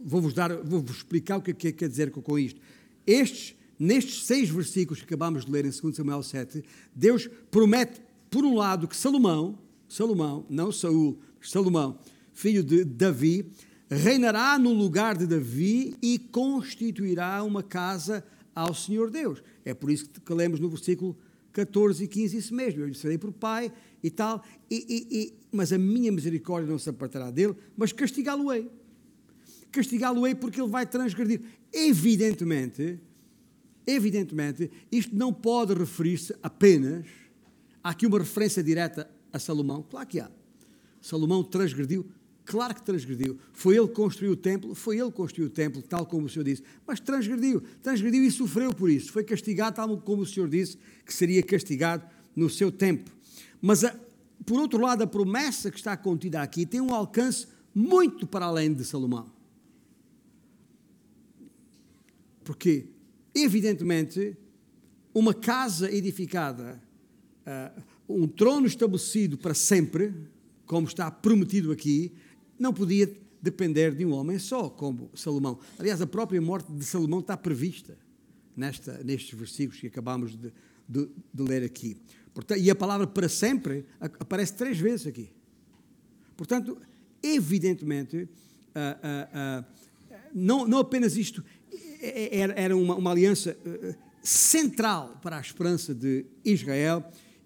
Vou-vos 0.04 0.34
dar, 0.34 0.54
vou-vos 0.64 0.98
explicar 0.98 1.38
o 1.38 1.42
que, 1.42 1.52
é 1.52 1.54
que 1.54 1.72
quer 1.72 1.90
dizer 1.90 2.12
com 2.12 2.38
isto. 2.38 2.60
Estes, 3.06 3.56
nestes 3.78 4.26
seis 4.26 4.50
versículos 4.50 5.00
que 5.00 5.06
acabamos 5.06 5.46
de 5.46 5.52
ler 5.52 5.66
em 5.66 5.72
2 5.72 5.96
Samuel 5.96 6.22
7, 6.22 6.64
Deus 6.96 7.30
promete, 7.50 8.02
por 8.30 8.46
um 8.46 8.56
lado, 8.56 8.88
que 8.88 8.96
Salomão, 8.96 9.58
Salomão, 9.88 10.46
não 10.50 10.72
Saul, 10.72 11.20
Salomão, 11.42 12.00
filho 12.34 12.64
de 12.64 12.84
Davi, 12.84 13.52
reinará 13.90 14.58
no 14.60 14.72
lugar 14.72 15.18
de 15.18 15.26
Davi 15.26 15.96
e 16.02 16.20
constituirá 16.20 17.44
uma 17.44 17.64
casa 17.64 18.24
ao 18.54 18.74
Senhor 18.74 19.10
Deus. 19.10 19.42
É 19.66 19.74
por 19.74 19.90
isso 19.90 20.10
que 20.10 20.34
lemos 20.34 20.60
no 20.60 20.70
versículo 20.70 21.18
14 21.54 22.04
e 22.04 22.08
15 22.08 22.38
isso 22.38 22.54
mesmo. 22.54 22.82
Eu 22.82 22.88
lhe 22.88 22.94
serei 22.94 23.18
por 23.18 23.32
pai 23.32 23.72
e 24.04 24.10
tal, 24.10 24.44
e, 24.70 24.86
e, 24.88 25.18
e, 25.18 25.34
mas 25.52 25.74
a 25.74 25.78
minha 25.78 26.12
misericórdia 26.12 26.70
não 26.70 26.80
se 26.80 26.90
apartará 26.90 27.32
dele, 27.32 27.56
mas 27.76 27.92
castigá-lo-ei. 27.92 28.70
Castigá-lo-ei 29.72 30.36
porque 30.36 30.62
ele 30.62 30.70
vai 30.70 30.86
transgredir. 30.86 31.42
Evidentemente, 31.74 33.00
evidentemente, 33.86 34.72
isto 34.92 35.16
não 35.16 35.34
pode 35.34 35.74
referir-se 35.74 36.34
apenas. 36.42 37.06
Há 37.90 37.92
aqui 37.92 38.06
uma 38.06 38.20
referência 38.20 38.62
direta 38.62 39.10
a 39.34 39.40
Salomão. 39.40 39.82
Claro 39.82 40.06
que 40.06 40.20
há. 40.20 40.30
Salomão 41.02 41.44
transgrediu, 41.44 42.06
claro 42.46 42.76
que 42.76 42.84
transgrediu. 42.84 43.40
Foi 43.52 43.76
ele 43.76 43.88
que 43.88 43.96
construiu 43.96 44.34
o 44.34 44.36
templo, 44.36 44.76
foi 44.76 45.00
ele 45.00 45.10
que 45.10 45.18
construiu 45.18 45.48
o 45.48 45.50
templo, 45.50 45.82
tal 45.82 46.06
como 46.06 46.28
o 46.28 46.30
Senhor 46.30 46.46
disse, 46.46 46.62
mas 46.86 47.00
transgrediu, 47.00 47.64
transgrediu 47.82 48.24
e 48.24 48.30
sofreu 48.30 48.72
por 48.76 48.92
isso. 48.92 49.12
Foi 49.12 49.24
castigado, 49.24 49.78
tal 49.78 49.98
como 50.02 50.22
o 50.22 50.26
Senhor 50.28 50.48
disse 50.48 50.78
que 51.04 51.12
seria 51.12 51.42
castigado 51.42 52.06
no 52.36 52.48
seu 52.48 52.72
tempo. 52.72 53.10
Mas, 53.60 53.84
a, 53.84 54.00
por 54.46 54.60
outro 54.60 54.80
lado, 54.80 55.02
a 55.02 55.08
promessa 55.08 55.72
que 55.72 55.78
está 55.78 55.98
contida 55.98 56.44
aqui 56.44 56.68
tem 56.68 56.80
um 56.80 56.94
alcance 56.94 57.48
muito 57.74 58.28
para 58.28 58.46
além 58.46 58.72
de 58.72 58.86
Salomão. 58.86 59.32
Porque, 62.44 62.86
evidentemente, 63.34 64.38
uma 65.12 65.34
casa 65.34 65.92
edificada, 65.92 66.88
um 68.08 68.28
trono 68.28 68.68
estabelecido 68.68 69.38
para 69.38 69.54
sempre, 69.54 70.14
como 70.66 70.88
está 70.88 71.10
prometido 71.10 71.72
aqui, 71.72 72.12
não 72.58 72.74
podia 72.74 73.12
depender 73.42 73.96
de 73.96 74.06
um 74.06 74.12
homem 74.12 74.38
só, 74.38 74.70
como 74.70 75.10
Salomão. 75.14 75.60
Aliás, 75.78 76.02
a 76.02 76.08
própria 76.08 76.42
morte 76.42 76.72
de 76.72 76.84
Salomão 76.84 77.20
está 77.20 77.38
prevista 77.38 77.98
nesta, 78.56 79.02
nestes 79.04 79.38
versículos 79.38 79.80
que 79.80 79.88
acabamos 79.88 80.36
de, 80.36 80.52
de, 80.88 81.10
de 81.34 81.44
ler 81.44 81.64
aqui. 81.64 81.98
Portanto, 82.34 82.60
e 82.60 82.70
a 82.70 82.76
palavra 82.76 83.08
para 83.08 83.30
sempre 83.30 83.86
aparece 84.20 84.54
três 84.54 84.78
vezes 84.78 85.08
aqui. 85.08 85.30
Portanto, 86.36 86.78
evidentemente, 87.24 88.18
uh, 88.18 89.62
uh, 89.62 89.66
não, 90.34 90.68
não 90.68 90.80
apenas 90.80 91.18
isto 91.18 91.44
era, 92.02 92.54
era 92.54 92.78
uma, 92.78 92.96
uma 92.96 93.12
aliança 93.12 93.58
central 94.22 95.20
para 95.22 95.38
a 95.38 95.42
esperança 95.42 95.94
de 95.94 96.26
Israel, 96.46 97.04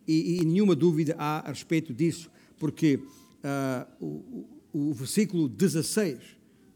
e, 0.07 0.41
e 0.41 0.45
nenhuma 0.45 0.75
dúvida 0.75 1.15
há 1.17 1.39
a 1.39 1.49
respeito 1.49 1.93
disso 1.93 2.29
porque 2.63 2.95
uh, 2.95 4.05
o, 4.05 4.45
o 4.71 4.93
versículo 4.93 5.49
16 5.49 6.17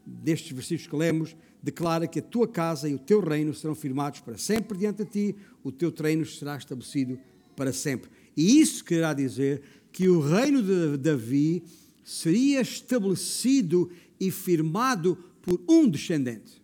destes 0.04 0.52
versículos 0.52 0.86
que 0.86 0.96
lemos 0.96 1.36
declara 1.62 2.06
que 2.06 2.18
a 2.18 2.22
tua 2.22 2.46
casa 2.46 2.88
e 2.88 2.94
o 2.94 2.98
teu 2.98 3.20
reino 3.20 3.54
serão 3.54 3.74
firmados 3.74 4.20
para 4.20 4.38
sempre 4.38 4.78
diante 4.78 5.04
de 5.04 5.10
ti, 5.10 5.36
o 5.62 5.72
teu 5.72 5.90
reino 5.90 6.24
será 6.24 6.56
estabelecido 6.56 7.18
para 7.56 7.72
sempre. 7.72 8.10
E 8.36 8.60
isso 8.60 8.84
quererá 8.84 9.12
dizer 9.12 9.62
que 9.90 10.08
o 10.08 10.20
reino 10.20 10.62
de 10.62 10.96
Davi 10.98 11.62
seria 12.04 12.60
estabelecido 12.60 13.90
e 14.20 14.30
firmado 14.30 15.16
por 15.42 15.60
um 15.68 15.88
descendente. 15.88 16.62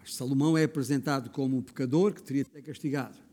Mas 0.00 0.14
Salomão 0.14 0.58
é 0.58 0.64
apresentado 0.64 1.30
como 1.30 1.56
um 1.56 1.62
pecador 1.62 2.12
que 2.12 2.22
teria 2.22 2.44
de 2.44 2.50
ser 2.50 2.62
castigado 2.62 3.23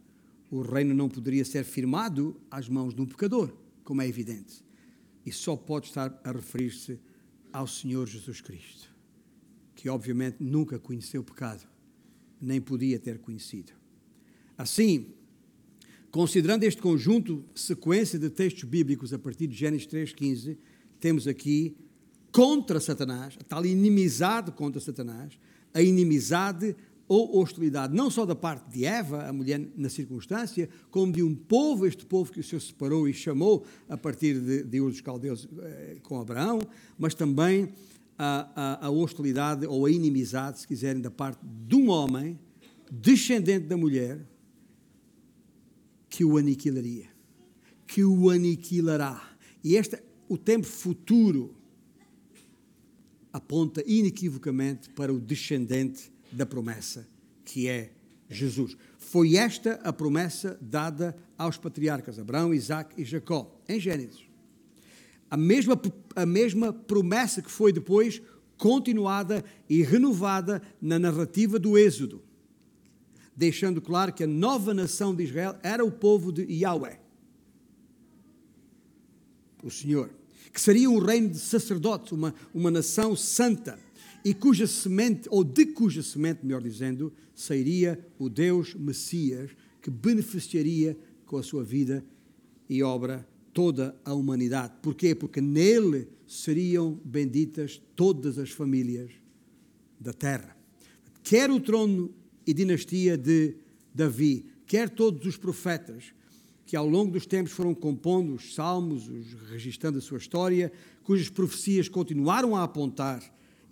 o 0.52 0.62
reino 0.62 0.94
não 0.94 1.08
poderia 1.08 1.46
ser 1.46 1.64
firmado 1.64 2.36
às 2.52 2.68
mãos 2.68 2.94
de 2.94 3.02
um 3.02 3.06
pecador, 3.06 3.56
como 3.86 4.02
é 4.02 4.08
evidente. 4.08 4.62
E 5.26 5.32
só 5.32 5.56
pode 5.56 5.88
estar 5.88 6.20
a 6.26 6.32
referir-se 6.32 7.00
ao 7.54 7.66
Senhor 7.66 8.06
Jesus 8.06 8.42
Cristo, 8.42 8.94
que 9.74 9.88
obviamente 9.88 10.38
nunca 10.42 10.78
conheceu 10.78 11.22
o 11.22 11.24
pecado, 11.24 11.66
nem 12.40 12.60
podia 12.60 13.00
ter 13.00 13.20
conhecido. 13.20 13.72
Assim, 14.58 15.14
considerando 16.12 16.64
este 16.64 16.82
conjunto, 16.82 17.46
sequência 17.56 18.20
de 18.20 18.30
textos 18.30 18.66
bíblicos 18.66 19.14
a 19.14 19.20
partir 19.20 19.48
de 19.48 19.56
Gênesis 19.56 19.88
3,15, 19.88 20.58
temos 21.00 21.28
aqui 21.28 21.78
contra 22.30 22.80
Satanás, 22.82 23.38
a 23.40 23.44
tal 23.44 23.66
inimizade 23.66 24.52
contra 24.52 24.82
Satanás, 24.82 25.40
a 25.74 25.82
inimizade 25.82 26.76
ou 27.14 27.42
hostilidade, 27.42 27.94
não 27.94 28.10
só 28.10 28.26
da 28.26 28.34
parte 28.34 28.72
de 28.72 28.86
Eva, 28.86 29.26
a 29.28 29.34
mulher 29.34 29.60
na 29.76 29.90
circunstância, 29.90 30.70
como 30.90 31.12
de 31.12 31.22
um 31.22 31.36
povo, 31.36 31.86
este 31.86 32.06
povo 32.06 32.32
que 32.32 32.40
o 32.40 32.44
Senhor 32.44 32.62
separou 32.62 33.06
e 33.06 33.14
chamou 33.14 33.66
a 33.90 33.98
partir 33.98 34.40
de, 34.40 34.64
de 34.64 34.80
Ur 34.80 34.92
dos 34.92 35.02
Caldeus 35.02 35.46
eh, 35.60 35.98
com 36.04 36.22
Abraão, 36.22 36.62
mas 36.98 37.14
também 37.14 37.68
a, 38.18 38.50
a, 38.56 38.86
a, 38.88 38.90
hostilidade 38.90 39.68
ou 39.68 39.86
a 39.86 39.92
inimizade, 39.92 40.62
se 40.62 40.68
quiserem, 40.68 41.02
da 41.02 41.12
parte 41.12 41.38
de 41.44 41.76
um 41.76 41.90
homem, 41.90 42.40
descendente 42.90 43.68
da 43.68 43.76
mulher, 43.76 44.26
que 46.10 46.24
o 46.24 46.38
aniquilaria, 46.38 47.10
que 47.86 48.06
o 48.06 48.30
aniquilará. 48.30 49.36
E 49.62 49.76
este, 49.76 50.02
o 50.30 50.38
tempo 50.38 50.66
futuro, 50.66 51.54
aponta 53.34 53.84
inequivocamente 53.86 54.90
para 54.92 55.12
o 55.12 55.20
descendente 55.20 56.10
da 56.32 56.46
promessa, 56.46 57.08
que 57.44 57.68
é 57.68 57.92
Jesus. 58.30 58.78
Foi 58.98 59.36
esta 59.36 59.74
a 59.84 59.92
promessa 59.92 60.58
dada 60.62 61.16
aos 61.38 61.58
patriarcas 61.58 62.18
Abraão, 62.18 62.54
Isaac 62.54 63.00
e 63.00 63.04
Jacó, 63.04 63.60
em 63.68 63.80
Gênesis. 63.80 64.22
A 65.30 65.38
mesma, 65.38 65.80
a 66.16 66.26
mesma 66.26 66.74
promessa 66.74 67.42
que 67.42 67.52
foi 67.52 67.72
depois 67.72 68.22
continuada 68.58 69.44
e 69.68 69.82
renovada 69.82 70.62
na 70.82 71.00
narrativa 71.00 71.58
do 71.58 71.78
Êxodo, 71.78 72.22
deixando 73.36 73.82
claro 73.82 74.14
que 74.14 74.24
a 74.24 74.28
nova 74.28 74.74
nação 74.74 75.16
de 75.16 75.24
Israel 75.24 75.58
era 75.64 75.84
o 75.84 75.92
povo 75.92 76.32
de 76.32 76.44
Yahweh, 76.44 77.00
o 79.64 79.72
Senhor, 79.72 80.10
que 80.54 80.60
seria 80.60 80.90
um 80.90 81.00
reino 81.00 81.30
de 81.30 81.40
sacerdotes, 81.40 82.12
uma, 82.12 82.36
uma 82.54 82.70
nação 82.70 83.16
santa 83.16 83.80
e 84.24 84.34
cuja 84.34 84.68
semente, 84.68 85.28
ou 85.32 85.44
de 85.44 85.66
cuja 85.68 86.04
semente, 86.04 86.46
melhor 86.46 86.62
dizendo, 86.62 87.14
sairia 87.34 88.00
o 88.20 88.30
Deus 88.30 88.76
Messias 88.76 89.52
que 89.82 89.90
beneficiaria 89.90 90.98
com 91.26 91.38
a 91.38 91.44
sua 91.44 91.64
vida 91.64 92.06
e 92.70 92.84
obra 92.84 93.28
toda 93.54 93.96
a 94.06 94.14
humanidade. 94.14 94.74
Porquê? 94.82 95.16
Porque 95.16 95.42
nele 95.42 96.08
seriam 96.28 97.00
benditas 97.04 97.82
todas 97.96 98.38
as 98.38 98.52
famílias 98.52 99.12
da 100.00 100.14
terra. 100.14 100.56
Quer 101.24 101.50
o 101.50 101.60
trono 101.60 102.14
e 102.46 102.54
dinastia 102.54 103.18
de 103.18 103.56
Davi, 103.94 104.46
quer 104.66 104.90
todos 104.90 105.26
os 105.26 105.38
profetas 105.38 106.14
que 106.66 106.76
ao 106.76 106.88
longo 106.88 107.12
dos 107.12 107.26
tempos 107.26 107.52
foram 107.52 107.74
compondo 107.76 108.34
os 108.34 108.56
salmos, 108.56 109.10
os, 109.10 109.34
registrando 109.50 109.98
a 109.98 110.02
sua 110.02 110.18
história, 110.18 110.72
cujas 111.04 111.28
profecias 111.28 111.90
continuaram 111.90 112.56
a 112.56 112.64
apontar 112.64 113.22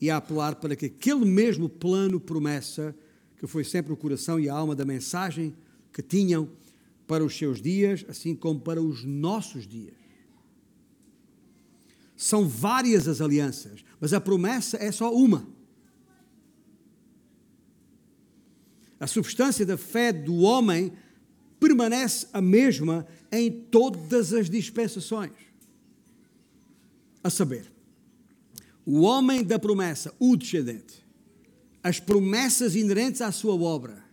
e 0.02 0.10
a 0.10 0.18
apelar 0.18 0.56
para 0.56 0.76
que 0.76 0.86
aquele 0.86 1.26
mesmo 1.26 1.68
plano 1.68 2.20
promessa, 2.20 2.95
que 3.38 3.47
foi 3.47 3.64
sempre 3.64 3.91
o 3.91 3.97
coração 3.97 4.39
e 4.39 4.50
a 4.50 4.54
alma 4.54 4.76
da 4.76 4.86
mensagem 4.86 5.56
que 5.91 6.02
tinham 6.02 6.50
para 7.08 7.24
os 7.24 7.38
seus 7.38 7.62
dias, 7.62 8.06
assim 8.08 8.36
como 8.36 8.60
para 8.60 8.82
os 8.82 9.04
nossos 9.04 9.68
dias. 9.68 9.95
São 12.16 12.47
várias 12.47 13.08
as 13.08 13.22
alianças, 13.22 13.84
mas 14.00 14.14
a 14.14 14.22
promessa 14.22 14.78
é 14.78 14.91
só 14.91 15.14
uma. 15.14 15.47
A 19.00 19.08
substância 19.08 19.66
da 19.66 19.78
fé 19.78 20.12
do 20.12 20.36
homem 20.39 20.91
permanece 21.60 22.28
a 22.34 22.41
mesma 22.41 23.08
em 23.32 23.50
todas 23.50 24.34
as 24.34 24.50
dispensações. 24.50 25.32
A 27.24 27.30
saber, 27.30 27.72
o 28.91 29.01
homem 29.01 29.43
da 29.43 29.59
promessa, 29.59 30.11
o 30.17 30.35
descendente, 30.35 31.05
as 31.83 31.99
promessas 31.99 32.75
inerentes 32.75 33.21
à 33.21 33.31
sua 33.31 33.53
obra 33.53 34.03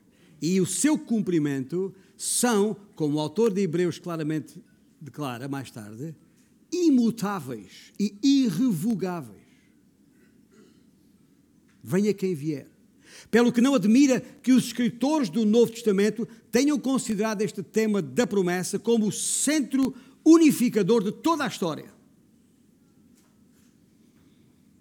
e 0.41 0.61
o 0.61 0.67
seu 0.67 0.99
cumprimento 0.99 1.95
são, 2.15 2.77
como 2.95 3.17
o 3.17 3.21
autor 3.21 3.55
de 3.55 3.63
Hebreus 3.63 3.99
claramente 3.99 4.63
declara 5.01 5.49
mais 5.49 5.71
tarde, 5.71 6.15
imutáveis 6.71 7.91
e 7.99 8.19
irrevogáveis. 8.23 9.41
Venha 11.83 12.13
quem 12.13 12.35
vier. 12.35 12.69
Pelo 13.31 13.51
que 13.51 13.63
não 13.63 13.75
admira 13.75 14.21
que 14.21 14.53
os 14.53 14.67
escritores 14.67 15.31
do 15.31 15.47
Novo 15.47 15.73
Testamento 15.73 16.29
tenham 16.53 16.79
considerado 16.79 17.41
este 17.41 17.63
tema 17.63 18.03
da 18.03 18.27
promessa 18.27 18.79
como 18.79 19.07
o 19.07 19.13
centro 19.13 19.95
unificador 20.23 21.03
de 21.03 21.13
toda 21.13 21.45
a 21.45 21.49
história. 21.49 21.96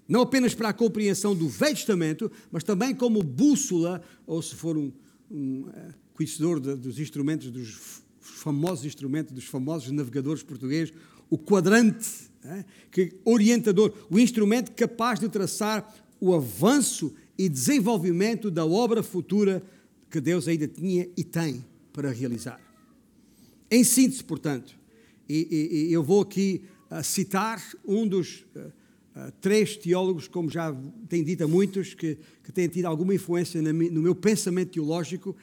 Não 0.08 0.22
apenas 0.22 0.54
para 0.54 0.70
a 0.70 0.74
compreensão 0.74 1.36
do 1.36 1.50
Velho 1.50 1.76
Testamento, 1.76 2.32
mas 2.52 2.64
também 2.64 2.94
como 2.94 3.24
bússola, 3.24 4.02
ou 4.26 4.42
se 4.42 4.54
for 4.54 4.78
um, 4.78 4.92
um 5.32 5.62
uh, 5.62 5.94
conhecedor 6.14 6.60
de, 6.60 6.76
dos 6.76 7.00
instrumentos, 7.00 7.50
dos 7.50 8.04
famosos 8.20 8.86
instrumentos, 8.86 9.34
dos 9.34 9.46
famosos 9.46 9.92
navegadores 9.92 10.44
portugueses, 10.44 10.94
o 11.30 11.38
quadrante, 11.38 12.08
uh, 12.44 12.64
que 12.92 13.16
orientador, 13.26 13.94
o 14.10 14.20
instrumento 14.20 14.72
capaz 14.74 15.20
de 15.20 15.28
traçar 15.28 15.92
o 16.22 16.34
avanço 16.34 17.14
e 17.38 17.50
desenvolvimento 17.50 18.52
da 18.52 18.66
obra 18.66 19.02
futura 19.02 19.64
que 20.10 20.22
Deus 20.22 20.48
ainda 20.48 20.68
tinha 20.68 21.10
e 21.18 21.24
tem 21.24 21.66
para 21.92 22.12
realizar. 22.12 22.62
Em 23.72 23.84
síntese, 23.84 24.24
portanto, 24.24 24.78
e, 25.28 25.88
e, 25.90 25.92
eu 25.92 26.04
vou 26.04 26.22
aqui 26.22 26.62
uh, 26.92 27.04
citar 27.04 27.60
um 27.84 28.08
dos 28.08 28.46
uh, 29.16 29.28
uh, 29.28 29.32
três 29.42 29.78
teólogos, 29.78 30.28
como 30.28 30.50
já 30.50 30.76
tem 31.08 31.24
dito 31.24 31.44
a 31.44 31.48
muitos, 31.48 31.94
que, 31.94 32.18
que 32.44 32.52
têm 32.52 32.68
tido 32.68 32.86
alguma 32.86 33.14
influência 33.14 33.62
no 33.62 34.02
meu 34.02 34.16
pensamento 34.16 34.72
teológico, 34.72 35.36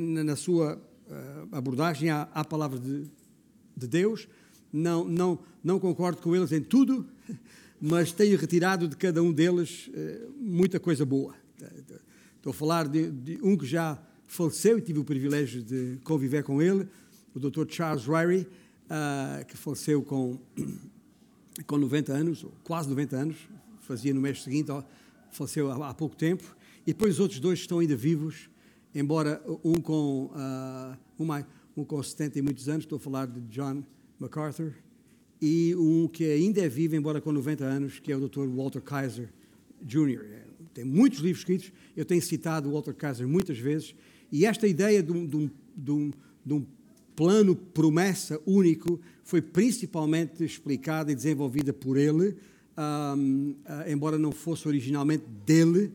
na, 0.00 0.24
na, 0.24 0.36
sua 0.36 0.80
abordagem 1.50 2.10
à, 2.10 2.28
à 2.34 2.44
palavra 2.44 2.78
de, 2.78 3.04
de 3.76 3.86
Deus. 3.86 4.28
Não, 4.72 5.04
não, 5.04 5.38
não 5.64 5.78
concordo 5.78 6.20
com 6.20 6.34
eles 6.36 6.52
em 6.52 6.60
tudo, 6.60 7.06
mas 7.80 8.12
tenho 8.12 8.38
retirado 8.38 8.88
de 8.88 8.96
cada 8.96 9.22
um 9.22 9.32
deles 9.32 9.88
eh, 9.94 10.26
muita 10.38 10.78
coisa 10.78 11.06
boa. 11.06 11.34
Estou 12.36 12.50
a 12.50 12.54
falar 12.54 12.88
de, 12.88 13.10
de, 13.10 13.38
um 13.42 13.56
que 13.56 13.66
já 13.66 13.98
faleceu 14.26 14.78
e 14.78 14.82
tive 14.82 14.98
o 14.98 15.04
privilégio 15.04 15.62
de 15.62 15.98
conviver 16.04 16.42
com 16.42 16.60
ele, 16.60 16.86
o 17.34 17.40
Dr. 17.40 17.64
Charles 17.68 18.06
Ryrie, 18.06 18.46
uh, 18.86 19.44
que 19.46 19.56
faleceu 19.56 20.02
com, 20.02 20.38
com 21.66 21.76
90 21.78 22.12
anos, 22.12 22.46
quase 22.64 22.88
90 22.88 23.16
anos, 23.16 23.36
fazia 23.80 24.12
no 24.14 24.20
mês 24.20 24.42
seguinte, 24.42 24.70
faleceu 25.30 25.70
há, 25.70 25.90
há 25.90 25.94
pouco 25.94 26.16
tempo, 26.16 26.56
e 26.86 26.92
depois 26.92 27.14
os 27.14 27.20
outros 27.20 27.40
dois 27.40 27.58
estão 27.58 27.78
ainda 27.78 27.96
vivos, 27.96 28.48
embora 28.94 29.42
um 29.64 29.74
com, 29.74 30.26
uh, 30.26 30.96
um, 31.18 31.28
um 31.76 31.84
com 31.84 32.02
70 32.02 32.38
e 32.38 32.42
muitos 32.42 32.68
anos, 32.68 32.84
estou 32.84 32.96
a 32.96 33.00
falar 33.00 33.26
de 33.26 33.40
John 33.42 33.82
MacArthur, 34.18 34.72
e 35.40 35.74
um 35.76 36.08
que 36.08 36.24
ainda 36.24 36.60
é 36.60 36.68
vivo, 36.68 36.96
embora 36.96 37.20
com 37.20 37.30
90 37.30 37.64
anos, 37.64 37.98
que 37.98 38.10
é 38.10 38.16
o 38.16 38.28
Dr. 38.28 38.46
Walter 38.46 38.82
Kaiser 38.82 39.28
Jr. 39.82 40.20
É, 40.24 40.44
tem 40.74 40.84
muitos 40.84 41.20
livros 41.20 41.40
escritos, 41.40 41.72
eu 41.96 42.04
tenho 42.04 42.22
citado 42.22 42.70
Walter 42.70 42.94
Kaiser 42.94 43.26
muitas 43.26 43.58
vezes, 43.58 43.94
e 44.30 44.44
esta 44.44 44.66
ideia 44.66 45.02
de 45.02 45.12
um, 45.12 45.26
de 45.26 45.36
um, 45.36 45.50
de 45.76 45.90
um, 45.90 46.10
de 46.44 46.54
um 46.54 46.66
plano 47.14 47.56
promessa 47.56 48.40
único 48.46 49.00
foi 49.28 49.42
principalmente 49.42 50.42
explicada 50.42 51.12
e 51.12 51.14
desenvolvida 51.14 51.70
por 51.70 51.98
ele, 51.98 52.34
um, 53.14 53.50
uh, 53.50 53.86
embora 53.86 54.18
não 54.18 54.32
fosse 54.32 54.66
originalmente 54.66 55.24
dele. 55.44 55.92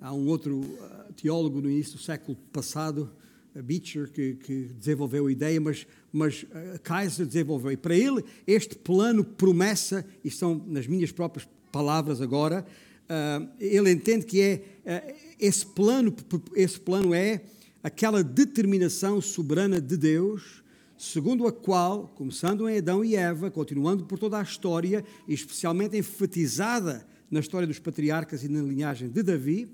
Há 0.00 0.14
um 0.14 0.28
outro 0.28 0.60
uh, 0.60 1.12
teólogo 1.20 1.60
no 1.60 1.68
início 1.68 1.94
do 1.94 1.98
século 1.98 2.38
passado, 2.52 3.10
Beecher, 3.56 4.08
que, 4.12 4.34
que, 4.34 4.66
desenvolveu 4.78 5.26
a 5.26 5.32
ideia, 5.32 5.60
mas, 5.60 5.84
mas 6.12 6.44
uh, 6.44 6.78
Kaiser 6.80 7.26
desenvolveu. 7.26 7.72
E 7.72 7.76
para 7.76 7.96
ele, 7.96 8.24
este 8.46 8.76
plano 8.76 9.24
promessa, 9.24 10.06
e 10.24 10.30
são 10.30 10.62
nas 10.68 10.86
minhas 10.86 11.10
próprias 11.10 11.48
palavras 11.72 12.20
agora, 12.20 12.64
uh, 13.10 13.48
ele 13.58 13.90
entende 13.90 14.24
que 14.24 14.40
é 14.40 14.62
uh, 14.84 15.14
esse 15.40 15.66
plano, 15.66 16.14
esse 16.54 16.78
plano 16.78 17.12
é 17.12 17.42
aquela 17.82 18.22
determinação 18.22 19.20
soberana 19.20 19.80
de 19.80 19.96
Deus, 19.96 20.64
segundo 20.96 21.46
a 21.46 21.52
qual, 21.52 22.08
começando 22.14 22.68
em 22.68 22.78
Adão 22.78 23.04
e 23.04 23.16
Eva, 23.16 23.50
continuando 23.50 24.04
por 24.04 24.18
toda 24.18 24.38
a 24.38 24.42
história, 24.42 25.04
especialmente 25.28 25.96
enfatizada 25.96 27.06
na 27.30 27.40
história 27.40 27.66
dos 27.66 27.78
patriarcas 27.78 28.44
e 28.44 28.48
na 28.48 28.62
linhagem 28.62 29.08
de 29.08 29.22
Davi, 29.22 29.68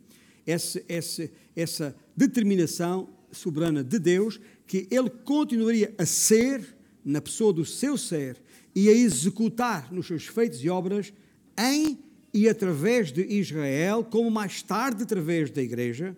esse, 0.47 0.85
esse, 0.89 1.31
essa 1.55 1.95
determinação 2.17 3.09
soberana 3.31 3.85
de 3.85 3.99
Deus, 3.99 4.41
que 4.67 4.89
ele 4.91 5.11
continuaria 5.11 5.95
a 5.97 6.05
ser, 6.05 6.77
na 7.05 7.21
pessoa 7.21 7.53
do 7.53 7.65
seu 7.65 7.97
ser, 7.97 8.41
e 8.75 8.89
a 8.89 8.93
executar 8.93 9.93
nos 9.93 10.07
seus 10.07 10.27
feitos 10.27 10.63
e 10.65 10.69
obras 10.69 11.13
em 11.59 11.99
e 12.35 12.49
através 12.49 13.13
de 13.13 13.23
Israel, 13.23 14.03
como 14.03 14.31
mais 14.31 14.63
tarde 14.63 15.03
através 15.03 15.51
da 15.51 15.61
Igreja, 15.61 16.17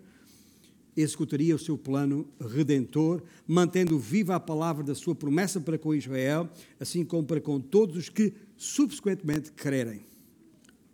executaria 0.95 1.55
o 1.55 1.59
seu 1.59 1.77
plano 1.77 2.27
redentor, 2.39 3.21
mantendo 3.47 3.99
viva 3.99 4.35
a 4.35 4.39
palavra 4.39 4.83
da 4.83 4.95
sua 4.95 5.13
promessa 5.13 5.59
para 5.59 5.77
com 5.77 5.93
Israel, 5.93 6.49
assim 6.79 7.03
como 7.03 7.23
para 7.23 7.41
com 7.41 7.59
todos 7.59 7.97
os 7.97 8.09
que 8.09 8.33
subsequentemente 8.55 9.51
crerem. 9.51 10.05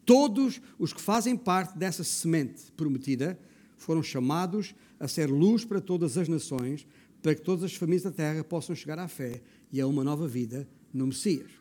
Todos 0.06 0.60
os 0.80 0.92
que 0.92 1.02
fazem 1.02 1.38
parte 1.38 1.78
dessa 1.78 2.04
semente 2.04 2.72
prometida 2.76 3.40
foram 3.78 4.02
chamados 4.02 4.74
a 5.00 5.08
ser 5.08 5.30
luz 5.30 5.64
para 5.64 5.80
todas 5.80 6.18
as 6.18 6.28
nações, 6.28 6.86
para 7.22 7.36
que 7.36 7.42
todas 7.42 7.64
as 7.64 7.76
famílias 7.76 8.04
da 8.04 8.12
terra 8.12 8.44
possam 8.44 8.76
chegar 8.76 8.98
à 9.00 9.08
fé 9.08 9.42
e 9.72 9.80
a 9.80 9.88
uma 9.88 10.04
nova 10.04 10.28
vida 10.28 10.68
no 10.94 11.08
Messias. 11.08 11.52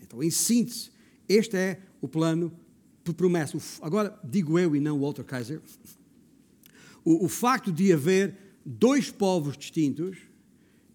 Então, 0.00 0.22
em 0.22 0.30
síntese, 0.30 0.90
este 1.28 1.56
é 1.56 1.80
o 2.00 2.08
plano 2.08 2.52
por 3.04 3.14
promessa. 3.14 3.58
Agora, 3.82 4.18
digo 4.24 4.58
eu 4.58 4.74
e 4.74 4.80
não 4.80 5.00
Walter 5.00 5.24
Kaiser, 5.24 5.60
o, 7.10 7.24
o 7.24 7.28
facto 7.28 7.72
de 7.72 7.92
haver 7.92 8.36
dois 8.64 9.10
povos 9.10 9.56
distintos, 9.56 10.16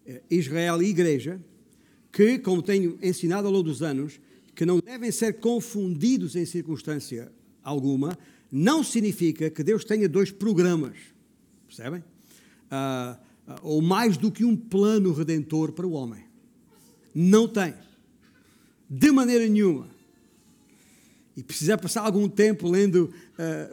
eh, 0.06 0.22
Israel 0.30 0.82
e 0.82 0.86
Igreja, 0.86 1.40
que, 2.10 2.38
como 2.38 2.62
tenho 2.62 2.98
ensinado 3.02 3.46
ao 3.46 3.52
longo 3.52 3.64
dos 3.64 3.82
anos, 3.82 4.18
que 4.54 4.64
não 4.64 4.78
devem 4.78 5.12
ser 5.12 5.34
confundidos 5.34 6.34
em 6.34 6.46
circunstância 6.46 7.30
alguma, 7.62 8.16
não 8.50 8.82
significa 8.82 9.50
que 9.50 9.62
Deus 9.62 9.84
tenha 9.84 10.08
dois 10.08 10.30
programas, 10.30 10.96
percebem? 11.66 12.00
Uh, 12.00 13.18
ou 13.62 13.82
mais 13.82 14.16
do 14.16 14.32
que 14.32 14.44
um 14.44 14.56
plano 14.56 15.12
redentor 15.12 15.72
para 15.72 15.86
o 15.86 15.92
homem. 15.92 16.24
Não 17.14 17.46
tem. 17.46 17.74
De 18.88 19.10
maneira 19.10 19.46
nenhuma. 19.46 19.88
E 21.36 21.42
precisa 21.42 21.76
passar 21.76 22.02
algum 22.02 22.28
tempo 22.28 22.68
lendo 22.68 23.12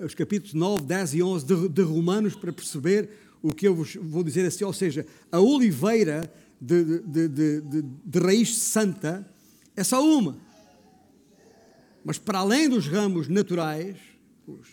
uh, 0.02 0.06
os 0.06 0.14
capítulos 0.14 0.54
9, 0.54 0.84
10 0.84 1.14
e 1.14 1.24
11 1.24 1.46
de, 1.46 1.70
de, 1.70 1.82
Romanos 1.82 2.36
para 2.36 2.52
perceber 2.52 3.10
o 3.42 3.54
que 3.54 3.66
eu 3.68 3.74
vos 3.74 3.96
vou 3.96 4.24
dizer 4.24 4.46
assim. 4.46 4.66
Ou 4.66 4.74
seja, 4.74 5.06
a 5.32 5.40
oliveira 5.40 6.32
de, 6.60 7.00
de, 7.00 7.82
de 8.06 8.20
raiz 8.20 8.58
santa 8.58 9.26
é 9.76 9.84
só 9.84 10.06
uma. 10.06 10.38
Mas 12.04 12.18
para 12.18 12.40
além 12.40 12.68
dos 12.68 12.88
ramos 12.88 13.30
naturais, 13.30 13.96
os 14.46 14.68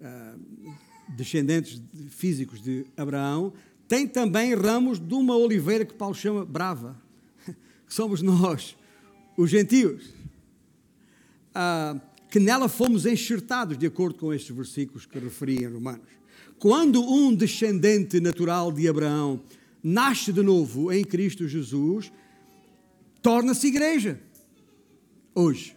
uh, 0.00 0.74
descendentes 1.10 1.82
físicos 2.08 2.62
de 2.62 2.86
Abraão, 2.96 3.52
tem 3.86 4.06
também 4.06 4.54
ramos 4.54 4.98
de 4.98 5.14
uma 5.14 5.36
oliveira 5.36 5.84
que 5.84 5.92
Paulo 5.92 6.14
chama 6.14 6.44
brava, 6.44 6.96
que 7.46 7.92
somos 7.92 8.22
nós, 8.22 8.76
os 9.36 9.50
gentios, 9.50 10.14
ah, 11.54 11.96
que 12.30 12.38
nela 12.38 12.68
fomos 12.68 13.04
enxertados, 13.06 13.76
de 13.76 13.86
acordo 13.86 14.18
com 14.18 14.32
estes 14.32 14.54
versículos 14.54 15.04
que 15.04 15.18
referi 15.18 15.64
em 15.64 15.66
Romanos. 15.66 16.06
Quando 16.58 17.02
um 17.02 17.34
descendente 17.34 18.20
natural 18.20 18.70
de 18.70 18.86
Abraão 18.88 19.40
nasce 19.82 20.32
de 20.32 20.42
novo 20.42 20.92
em 20.92 21.02
Cristo 21.02 21.48
Jesus, 21.48 22.12
torna-se 23.20 23.66
igreja. 23.66 24.20
Hoje. 25.34 25.76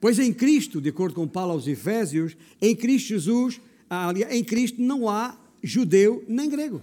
Pois 0.00 0.18
em 0.18 0.32
Cristo, 0.32 0.80
de 0.80 0.88
acordo 0.88 1.14
com 1.14 1.28
Paulo 1.28 1.52
aos 1.52 1.68
Efésios, 1.68 2.36
em 2.60 2.74
Cristo 2.74 3.08
Jesus, 3.08 3.60
em 4.30 4.42
Cristo 4.42 4.80
não 4.80 5.08
há 5.08 5.38
judeu 5.62 6.24
nem 6.26 6.48
grego. 6.48 6.80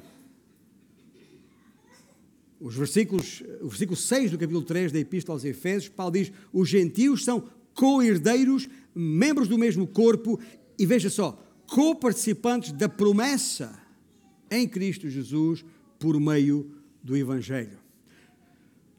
Os 2.60 2.76
versículos, 2.76 3.44
o 3.62 3.68
versículo 3.68 3.98
6 3.98 4.32
do 4.32 4.38
capítulo 4.38 4.64
3 4.64 4.92
da 4.92 5.00
Epístola 5.00 5.36
aos 5.36 5.46
Efésios, 5.46 5.90
Paulo 5.90 6.14
diz: 6.14 6.32
os 6.54 6.70
gentios 6.70 7.24
são 7.24 7.50
co-herdeiros, 7.78 8.68
membros 8.94 9.48
do 9.48 9.58
mesmo 9.58 9.86
corpo, 9.86 10.40
e 10.78 10.86
veja 10.86 11.12
só, 11.12 11.42
co-participantes 11.68 12.72
da 12.72 12.90
promessa 12.90 13.80
em 14.50 14.68
Cristo 14.68 15.08
Jesus 15.08 15.64
por 16.00 16.20
meio 16.20 16.72
do 17.04 17.16
Evangelho. 17.16 17.78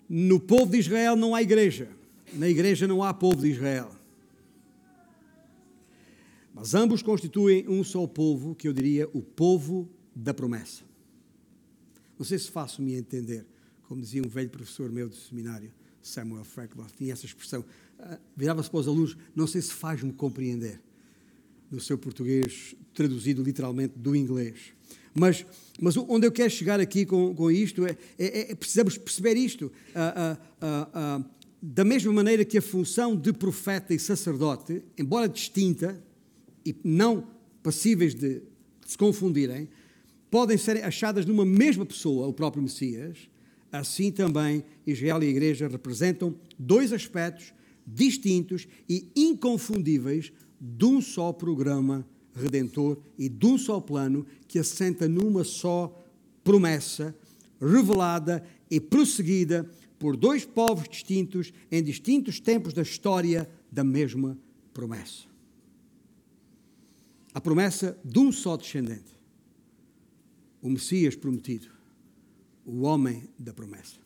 No 0.08 0.38
povo 0.38 0.70
de 0.70 0.78
Israel 0.78 1.16
não 1.16 1.34
há 1.34 1.42
igreja, 1.42 1.88
na 2.32 2.48
igreja 2.48 2.86
não 2.86 3.02
há 3.02 3.12
povo 3.12 3.42
de 3.42 3.48
Israel. 3.48 3.90
Mas 6.54 6.74
ambos 6.74 7.02
constituem 7.02 7.68
um 7.68 7.82
só 7.82 8.06
povo, 8.06 8.54
que 8.54 8.68
eu 8.68 8.72
diria 8.72 9.08
o 9.12 9.20
povo 9.20 9.88
da 10.14 10.32
promessa. 10.32 10.84
Não 12.16 12.24
sei 12.24 12.38
se 12.38 12.50
faço-me 12.50 12.94
entender, 12.94 13.44
como 13.88 14.00
dizia 14.00 14.22
um 14.22 14.28
velho 14.28 14.50
professor 14.50 14.90
meu 14.90 15.08
de 15.08 15.16
seminário, 15.16 15.72
Samuel 16.00 16.44
Franklin, 16.44 16.84
tinha 16.96 17.12
essa 17.12 17.26
expressão, 17.26 17.64
virava-se 18.36 18.70
para 18.70 18.80
os 18.80 18.88
alunos, 18.88 19.16
não 19.34 19.46
sei 19.46 19.60
se 19.60 19.72
faz-me 19.72 20.12
compreender, 20.12 20.80
no 21.70 21.80
seu 21.80 21.98
português, 21.98 22.74
traduzido 22.94 23.42
literalmente 23.42 23.94
do 23.96 24.14
inglês. 24.16 24.72
Mas, 25.14 25.44
mas 25.80 25.96
onde 25.96 26.26
eu 26.26 26.32
quero 26.32 26.50
chegar 26.50 26.80
aqui 26.80 27.04
com, 27.04 27.34
com 27.34 27.50
isto 27.50 27.84
é, 27.84 27.96
é, 28.18 28.52
é 28.52 28.54
precisamos 28.54 28.96
perceber 28.96 29.36
isto. 29.36 29.70
Uh, 29.90 31.22
uh, 31.22 31.24
da 31.60 31.84
mesma 31.84 32.12
maneira 32.12 32.44
que 32.44 32.58
a 32.58 32.62
função 32.62 33.16
de 33.16 33.32
profeta 33.32 33.92
e 33.92 33.98
sacerdote, 33.98 34.82
embora 34.96 35.28
distinta, 35.28 36.00
e 36.64 36.74
não 36.84 37.26
passíveis 37.62 38.14
de 38.14 38.42
se 38.86 38.96
confundirem, 38.96 39.68
podem 40.30 40.56
ser 40.56 40.84
achadas 40.84 41.26
numa 41.26 41.44
mesma 41.44 41.84
pessoa, 41.84 42.28
o 42.28 42.32
próprio 42.32 42.62
Messias, 42.62 43.28
assim 43.72 44.12
também 44.12 44.64
Israel 44.86 45.22
e 45.22 45.26
a 45.26 45.30
Igreja 45.30 45.68
representam 45.68 46.34
dois 46.58 46.92
aspectos 46.92 47.52
distintos 47.94 48.68
e 48.88 49.10
inconfundíveis 49.16 50.32
de 50.60 50.84
um 50.84 51.00
só 51.00 51.32
programa 51.32 52.06
redentor 52.34 52.98
e 53.18 53.28
de 53.28 53.46
um 53.46 53.56
só 53.56 53.80
plano 53.80 54.26
que 54.46 54.58
assenta 54.58 55.08
numa 55.08 55.42
só 55.42 55.96
promessa 56.44 57.16
revelada 57.60 58.44
e 58.70 58.80
prosseguida 58.80 59.68
por 59.98 60.16
dois 60.16 60.44
povos 60.44 60.88
distintos 60.88 61.52
em 61.70 61.82
distintos 61.82 62.38
tempos 62.38 62.72
da 62.72 62.82
história 62.82 63.50
da 63.70 63.82
mesma 63.82 64.38
promessa. 64.72 65.26
A 67.34 67.40
promessa 67.40 67.98
de 68.04 68.18
um 68.18 68.30
só 68.30 68.56
descendente, 68.56 69.16
o 70.62 70.68
Messias 70.68 71.16
prometido, 71.16 71.68
o 72.64 72.82
homem 72.82 73.28
da 73.38 73.52
promessa. 73.52 73.96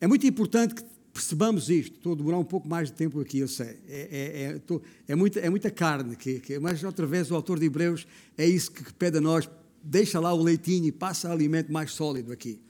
É 0.00 0.06
muito 0.06 0.26
importante 0.26 0.74
que 0.74 0.95
percebamos 1.16 1.70
isto. 1.70 1.96
Estou 1.96 2.12
a 2.12 2.16
demorar 2.16 2.38
um 2.38 2.44
pouco 2.44 2.68
mais 2.68 2.90
de 2.90 2.94
tempo 2.94 3.18
aqui, 3.20 3.38
eu 3.38 3.48
sei. 3.48 3.78
É, 3.88 4.08
é, 4.10 4.42
é, 4.52 4.80
é 5.08 5.16
muita, 5.16 5.40
é 5.40 5.48
muita 5.48 5.70
carne, 5.70 6.14
que, 6.14 6.40
que, 6.40 6.58
mas 6.58 6.84
outra 6.84 7.06
vez 7.06 7.30
o 7.30 7.34
autor 7.34 7.58
de 7.58 7.64
Hebreus 7.64 8.06
é 8.36 8.46
isso 8.46 8.70
que 8.70 8.92
pede 8.92 9.16
a 9.16 9.20
nós: 9.20 9.48
deixa 9.82 10.20
lá 10.20 10.32
o 10.34 10.42
leitinho 10.42 10.86
e 10.86 10.92
passa 10.92 11.32
alimento 11.32 11.72
mais 11.72 11.92
sólido 11.92 12.32
aqui. 12.32 12.60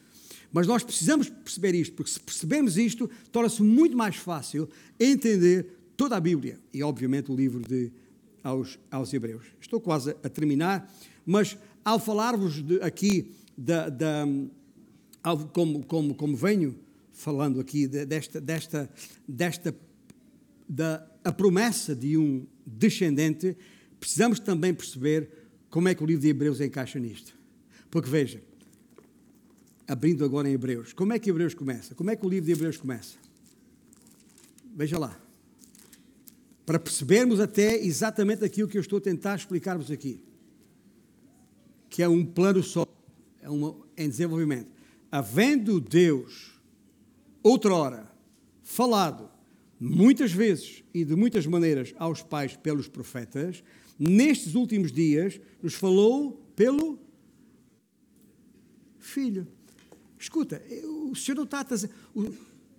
Mas 0.53 0.67
nós 0.67 0.85
precisamos 0.85 1.29
perceber 1.29 1.75
isto, 1.75 1.95
porque 1.95 2.11
se 2.11 2.21
percebermos 2.21 2.79
isto, 2.79 3.11
torna-se 3.33 3.63
muito 3.63 3.97
mais 3.97 4.17
fácil 4.17 4.69
entender 4.99 5.67
toda 5.97 6.17
a 6.17 6.21
Bíblia 6.21 6.59
e, 6.73 6.83
obviamente, 6.83 7.33
o 7.33 7.35
livro 7.35 7.61
de 7.61 7.91
aos, 8.43 8.79
aos 8.91 9.13
Hebreus. 9.13 9.45
Estou 9.61 9.81
quase 9.81 10.11
a 10.23 10.29
terminar, 10.29 10.91
mas 11.27 11.59
ao 11.85 11.99
falar-vos 11.99 12.65
aqui 12.81 13.33
da, 13.59 13.89
da 13.89 14.25
como, 15.53 15.85
como, 15.85 16.15
como 16.15 16.37
venho 16.37 16.86
falando 17.17 17.61
aqui 17.61 17.87
de, 17.87 18.05
desta, 18.05 18.41
desta, 18.41 18.91
desta 19.27 19.77
da 20.69 21.07
a 21.25 21.33
promessa 21.33 21.95
de 21.95 22.17
um 22.17 22.47
descendente, 22.65 23.57
precisamos 23.99 24.39
também 24.39 24.73
perceber 24.73 25.29
como 25.69 25.89
é 25.89 25.95
que 25.95 26.03
o 26.03 26.07
livro 26.07 26.23
de 26.23 26.29
Hebreus 26.29 26.61
encaixa 26.61 27.01
nisto. 27.01 27.37
Porque 27.91 28.09
veja, 28.09 28.41
abrindo 29.89 30.25
agora 30.25 30.49
em 30.49 30.53
Hebreus, 30.53 30.93
como 30.93 31.13
é 31.13 31.19
que 31.19 31.29
Hebreus 31.29 31.55
começa? 31.55 31.95
Como 31.97 32.11
é 32.11 32.17
que 32.17 32.25
o 32.25 32.29
livro 32.29 32.47
de 32.47 32.53
Hebreus 32.53 32.77
começa? 32.77 33.17
Veja 34.77 34.99
lá 34.99 35.21
para 36.67 36.81
percebermos 36.81 37.39
até 37.39 37.81
exatamente 37.81 38.45
aquilo 38.45 38.67
que 38.67 38.77
eu 38.77 38.81
estou 38.81 38.99
a 38.99 39.01
tentar 39.01 39.37
explicar-vos 39.37 39.89
aqui, 39.89 40.21
que 41.89 42.03
é 42.03 42.09
um 42.09 42.27
plano 42.27 42.61
só, 42.61 42.85
é 43.41 43.49
uma, 43.49 43.77
em 43.97 44.09
desenvolvimento. 44.09 44.69
Havendo 45.11 45.81
Deus, 45.81 46.56
outrora, 47.49 48.11
falado 48.63 49.31
muitas 49.79 50.33
vezes 50.33 50.83
e 50.93 51.05
de 51.05 51.15
muitas 51.15 51.47
maneiras 51.47 51.95
aos 51.99 52.23
pais 52.23 52.57
pelos 52.57 52.89
profetas, 52.89 53.63
nestes 53.99 54.55
últimos 54.55 54.91
dias 54.91 55.41
nos 55.63 55.75
falou 55.75 56.43
pelo 56.57 56.99
Filho. 58.99 59.47
Escuta, 60.19 60.61
o 61.11 61.15
Senhor 61.15 61.37
não 61.37 61.45
está 61.45 61.61
a 61.61 61.65
trazer, 61.65 61.91
o, 62.15 62.33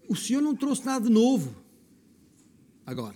o 0.09 0.15
Senhor 0.15 0.41
não 0.41 0.55
trouxe 0.55 0.86
nada 0.86 1.07
de 1.07 1.13
novo 1.13 1.55
agora. 2.86 3.15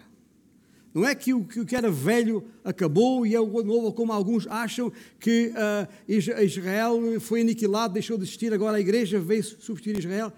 Não 0.93 1.05
é 1.05 1.15
que 1.15 1.33
o 1.33 1.45
que 1.45 1.75
era 1.75 1.89
velho 1.89 2.43
acabou 2.63 3.25
e 3.25 3.33
é 3.33 3.39
o 3.39 3.63
novo, 3.63 3.93
como 3.93 4.11
alguns 4.11 4.45
acham 4.47 4.91
que 5.19 5.47
uh, 5.47 6.43
Israel 6.43 6.99
foi 7.19 7.41
aniquilado, 7.41 7.93
deixou 7.93 8.17
de 8.17 8.23
existir, 8.23 8.53
agora 8.53 8.77
a 8.77 8.81
igreja 8.81 9.19
veio 9.19 9.43
substituir 9.43 9.97
Israel. 9.97 10.33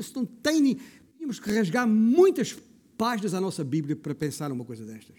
Isso 0.00 0.12
não 0.16 0.24
tem. 0.24 0.78
Tínhamos 1.16 1.38
que 1.38 1.50
rasgar 1.50 1.86
muitas 1.86 2.56
páginas 2.96 3.32
da 3.32 3.40
nossa 3.40 3.62
Bíblia 3.62 3.96
para 3.96 4.14
pensar 4.14 4.50
uma 4.50 4.64
coisa 4.64 4.84
destas. 4.84 5.16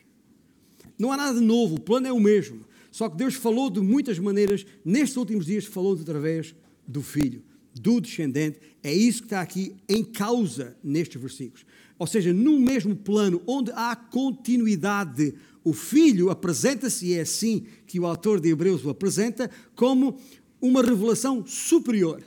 Não 0.97 1.11
há 1.11 1.17
nada 1.17 1.39
de 1.39 1.45
novo, 1.45 1.75
o 1.75 1.79
plano 1.79 2.07
é 2.07 2.11
o 2.11 2.19
mesmo. 2.19 2.65
Só 2.91 3.09
que 3.09 3.15
Deus 3.15 3.35
falou 3.35 3.69
de 3.69 3.79
muitas 3.79 4.19
maneiras, 4.19 4.65
nestes 4.83 5.17
últimos 5.17 5.45
dias, 5.45 5.65
falou 5.65 5.93
através 5.93 6.53
do 6.87 7.01
Filho, 7.01 7.41
do 7.73 8.01
descendente. 8.01 8.59
É 8.83 8.93
isso 8.93 9.21
que 9.21 9.27
está 9.27 9.41
aqui 9.41 9.75
em 9.87 10.03
causa 10.03 10.75
nestes 10.83 11.19
versículos. 11.19 11.65
Ou 11.97 12.05
seja, 12.05 12.33
no 12.33 12.59
mesmo 12.59 12.95
plano 12.95 13.41
onde 13.47 13.71
há 13.71 13.95
continuidade, 13.95 15.33
o 15.63 15.71
Filho 15.71 16.29
apresenta-se, 16.29 17.07
e 17.07 17.13
é 17.13 17.21
assim 17.21 17.65
que 17.85 17.99
o 17.99 18.05
autor 18.05 18.39
de 18.39 18.49
Hebreus 18.49 18.83
o 18.83 18.89
apresenta, 18.89 19.49
como 19.75 20.17
uma 20.59 20.83
revelação 20.83 21.45
superior. 21.45 22.21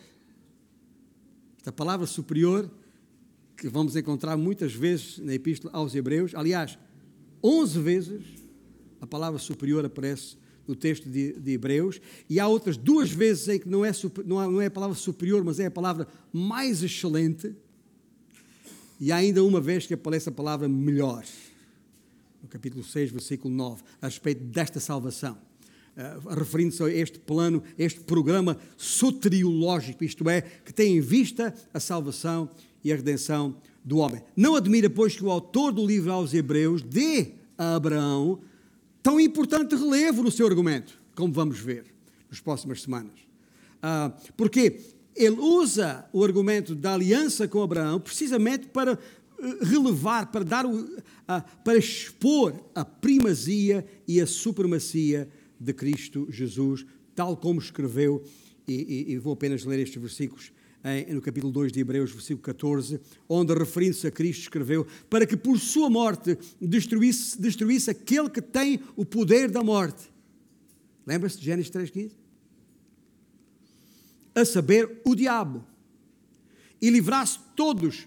Esta 1.65 1.73
palavra 1.73 2.07
superior, 2.07 2.71
que 3.57 3.71
vamos 3.71 3.97
encontrar 3.97 4.37
muitas 4.37 4.75
vezes 4.75 5.17
na 5.17 5.33
Epístola 5.33 5.73
aos 5.73 5.95
Hebreus, 5.95 6.35
aliás, 6.35 6.79
11 7.43 7.79
vezes 7.81 8.23
a 9.01 9.07
palavra 9.07 9.39
superior 9.39 9.83
aparece 9.83 10.37
no 10.69 10.77
texto 10.77 11.09
de, 11.09 11.33
de, 11.33 11.53
Hebreus, 11.53 12.03
e 12.29 12.39
há 12.39 12.47
outras 12.47 12.77
duas 12.77 13.11
vezes 13.11 13.49
em 13.49 13.59
que 13.59 13.67
não 13.67 13.83
é, 13.83 13.93
não 14.27 14.61
é 14.61 14.67
a 14.67 14.71
palavra 14.71 14.95
superior, 14.95 15.43
mas 15.43 15.59
é 15.59 15.65
a 15.65 15.71
palavra 15.71 16.07
mais 16.31 16.83
excelente, 16.83 17.57
e 19.01 19.11
há 19.11 19.17
ainda 19.17 19.43
uma 19.43 19.59
vez 19.59 19.87
que 19.87 19.95
aparece 19.95 20.29
a 20.29 20.33
palavra 20.33 20.69
melhor, 20.69 21.25
no 22.43 22.49
capítulo 22.51 22.85
6, 22.85 23.11
versículo 23.11 23.55
9, 23.55 23.83
a 24.03 24.07
respeito 24.07 24.45
desta 24.45 24.81
salvação. 24.81 25.39
Uh, 25.97 26.35
referindo-se 26.35 26.83
a 26.83 26.89
este 26.89 27.21
plano, 27.21 27.63
este 27.79 28.01
programa 28.01 28.59
soteriológico, 28.77 30.03
isto 30.03 30.29
é, 30.29 30.41
que 30.41 30.73
tem 30.73 30.97
em 30.97 31.01
vista 31.01 31.55
a 31.73 31.79
salvação 31.79 32.51
e 32.83 32.93
a 32.93 32.97
redenção 32.97 33.57
do 33.85 33.99
homem. 33.99 34.21
Não 34.37 34.57
admira, 34.57 34.91
pois, 34.91 35.15
que 35.15 35.25
o 35.25 35.31
autor 35.31 35.73
do 35.73 35.87
livro 35.87 36.11
aos 36.11 36.35
Hebreus 36.35 36.83
dê 36.83 37.35
a 37.57 37.77
Abraão 37.77 38.41
tão 39.03 39.21
importante 39.21 39.77
relevo 39.77 40.23
no 40.23 40.33
seu 40.33 40.47
argumento, 40.47 40.99
como 41.15 41.33
vamos 41.33 41.61
ver 41.61 41.85
nas 42.29 42.41
próximas 42.41 42.83
semanas. 42.83 43.21
Uh, 43.79 44.33
porque 44.37 44.81
ele 45.15 45.37
usa 45.39 46.09
o 46.13 46.25
argumento 46.25 46.75
da 46.75 46.95
aliança 46.95 47.47
com 47.47 47.63
Abraão 47.63 48.01
precisamente 48.01 48.67
para 48.67 48.99
eh, 49.39 49.59
relevar, 49.63 50.27
para 50.33 50.45
dar, 50.45 50.65
para 51.63 51.79
expor 51.79 52.55
a 52.75 52.85
primazia 52.85 53.87
e 54.09 54.21
a 54.21 54.27
supremacia 54.27 55.29
de 55.65 55.73
Cristo 55.73 56.27
Jesus 56.31 56.87
tal 57.15 57.37
como 57.37 57.61
escreveu, 57.61 58.23
e, 58.67 58.73
e, 59.09 59.13
e 59.13 59.19
vou 59.19 59.35
apenas 59.35 59.65
ler 59.65 59.79
estes 59.79 60.01
versículos 60.01 60.53
em, 60.85 61.15
no 61.15 61.23
capítulo 61.23 61.51
2 61.51 61.73
de 61.73 61.81
Hebreus, 61.81 62.13
versículo 62.13 62.43
14, 62.43 63.01
onde, 63.27 63.55
referindo-se 63.55 64.07
a 64.07 64.11
Cristo, 64.11 64.43
escreveu: 64.43 64.87
Para 65.09 65.27
que 65.27 65.37
por 65.37 65.59
sua 65.59 65.89
morte 65.89 66.37
destruísse, 66.61 67.41
destruísse 67.41 67.91
aquele 67.91 68.29
que 68.29 68.43
tem 68.43 68.81
o 68.95 69.05
poder 69.05 69.51
da 69.51 69.63
morte. 69.63 70.13
Lembra-se 71.07 71.39
de 71.39 71.45
Gênesis 71.45 71.71
3,15? 71.71 72.13
A 74.35 74.45
saber, 74.45 75.01
o 75.05 75.15
diabo. 75.15 75.65
E 76.83 76.91
livrasse 76.91 77.39
todos 77.57 78.07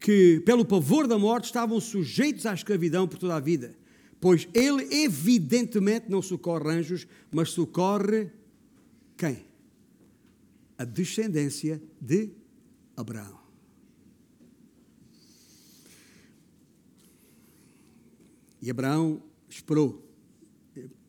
que, 0.00 0.42
pelo 0.44 0.64
pavor 0.64 1.06
da 1.06 1.18
morte, 1.18 1.44
estavam 1.44 1.80
sujeitos 1.80 2.46
à 2.46 2.54
escravidão 2.54 3.06
por 3.06 3.18
toda 3.18 3.36
a 3.36 3.40
vida. 3.40 3.76
Pois 4.20 4.48
ele, 4.52 5.04
evidentemente, 5.04 6.10
não 6.10 6.20
socorre 6.20 6.70
anjos, 6.70 7.06
mas 7.30 7.50
socorre 7.50 8.30
quem? 9.16 9.48
a 10.78 10.84
descendência 10.84 11.82
de 12.00 12.30
Abraão. 12.96 13.36
E 18.62 18.70
Abraão 18.70 19.20
esperou 19.48 20.04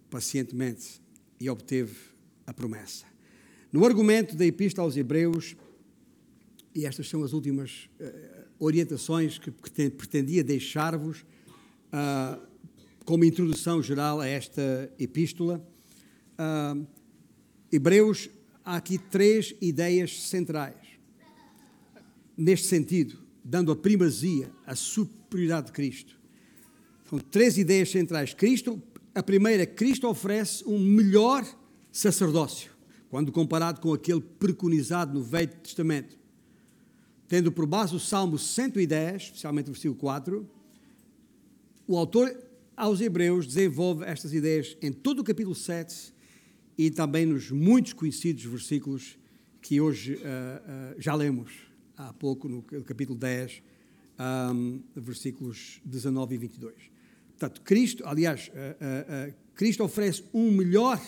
pacientemente 0.09 0.99
e 1.39 1.49
obteve 1.49 1.95
a 2.47 2.53
promessa. 2.53 3.05
No 3.71 3.85
argumento 3.85 4.35
da 4.35 4.45
Epístola 4.45 4.87
aos 4.87 4.97
Hebreus, 4.97 5.55
e 6.73 6.85
estas 6.85 7.07
são 7.07 7.23
as 7.23 7.33
últimas 7.33 7.89
uh, 7.99 8.47
orientações 8.57 9.37
que, 9.37 9.51
que 9.51 9.89
pretendia 9.91 10.43
deixar-vos 10.43 11.21
uh, 11.93 12.48
como 13.09 13.25
introdução 13.25 13.81
geral 13.81 14.21
a 14.21 14.27
esta 14.27 14.93
epístola, 14.99 15.59
uh, 16.37 16.85
Hebreus 17.71 18.29
há 18.63 18.75
aqui 18.75 18.99
três 18.99 19.55
ideias 19.59 20.27
centrais. 20.27 20.75
Neste 22.37 22.67
sentido, 22.67 23.17
dando 23.43 23.71
a 23.71 23.75
primazia, 23.75 24.51
a 24.63 24.75
superioridade 24.75 25.65
de 25.65 25.71
Cristo. 25.71 26.19
São 27.09 27.17
três 27.17 27.57
ideias 27.57 27.89
centrais. 27.89 28.35
Cristo, 28.35 28.79
a 29.15 29.23
primeira, 29.23 29.65
Cristo 29.65 30.07
oferece 30.07 30.63
um 30.67 30.77
melhor 30.77 31.43
sacerdócio, 31.91 32.69
quando 33.09 33.31
comparado 33.31 33.81
com 33.81 33.91
aquele 33.91 34.21
preconizado 34.21 35.15
no 35.15 35.23
Velho 35.23 35.49
Testamento. 35.63 36.15
Tendo 37.27 37.51
por 37.51 37.65
base 37.65 37.95
o 37.95 37.99
Salmo 37.99 38.37
110, 38.37 39.23
especialmente 39.23 39.71
o 39.71 39.73
versículo 39.73 39.99
4, 39.99 40.47
o 41.87 41.97
autor 41.97 42.48
aos 42.79 43.01
Hebreus 43.01 43.45
desenvolve 43.45 44.05
estas 44.05 44.33
ideias 44.33 44.77
em 44.81 44.93
todo 44.93 45.19
o 45.19 45.23
capítulo 45.23 45.53
7 45.53 46.13
e 46.77 46.89
também 46.89 47.25
nos 47.25 47.51
muitos 47.51 47.91
conhecidos 47.91 48.45
versículos 48.45 49.19
que 49.61 49.81
hoje 49.81 50.13
uh, 50.13 50.17
uh, 50.17 50.21
já 50.97 51.13
lemos 51.13 51.51
há 51.97 52.13
pouco, 52.13 52.47
no 52.47 52.63
capítulo 52.85 53.19
10, 53.19 53.61
um, 54.53 54.81
versículos 54.95 55.81
19 55.83 56.35
e 56.35 56.37
22. 56.37 56.73
Portanto, 57.31 57.61
Cristo, 57.63 58.03
aliás, 58.07 58.47
uh, 58.47 59.33
Cristo 59.53 59.83
oferece 59.83 60.23
um 60.33 60.49
melhor, 60.49 61.01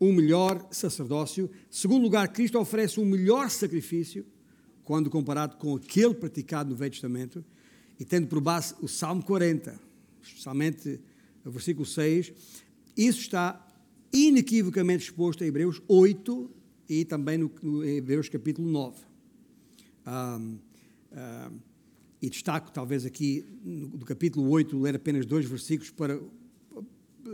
um 0.00 0.12
melhor 0.12 0.66
sacerdócio. 0.72 1.48
Segundo 1.70 2.02
lugar, 2.02 2.32
Cristo 2.32 2.58
oferece 2.58 2.98
um 2.98 3.04
melhor 3.04 3.48
sacrifício 3.48 4.26
quando 4.82 5.08
comparado 5.08 5.56
com 5.56 5.76
aquele 5.76 6.14
praticado 6.14 6.70
no 6.70 6.76
Velho 6.76 6.90
Testamento, 6.90 7.44
e 8.00 8.04
tendo 8.04 8.26
por 8.26 8.40
base 8.40 8.74
o 8.80 8.88
Salmo 8.88 9.24
40, 9.24 9.87
especialmente 10.22 11.00
o 11.44 11.50
versículo 11.50 11.86
6, 11.86 12.32
isso 12.96 13.20
está 13.20 13.66
inequivocamente 14.12 15.04
exposto 15.04 15.42
em 15.42 15.48
Hebreus 15.48 15.80
8 15.86 16.50
e 16.88 17.04
também 17.04 17.38
no, 17.38 17.50
no 17.62 17.84
Hebreus 17.84 18.28
capítulo 18.28 18.68
9. 18.68 18.96
Um, 20.06 20.10
um, 20.10 21.58
e 22.20 22.28
destaco, 22.28 22.72
talvez 22.72 23.06
aqui, 23.06 23.44
no 23.64 24.04
capítulo 24.04 24.48
8, 24.50 24.76
ler 24.78 24.96
apenas 24.96 25.24
dois 25.24 25.46
versículos 25.46 25.90
para 25.90 26.20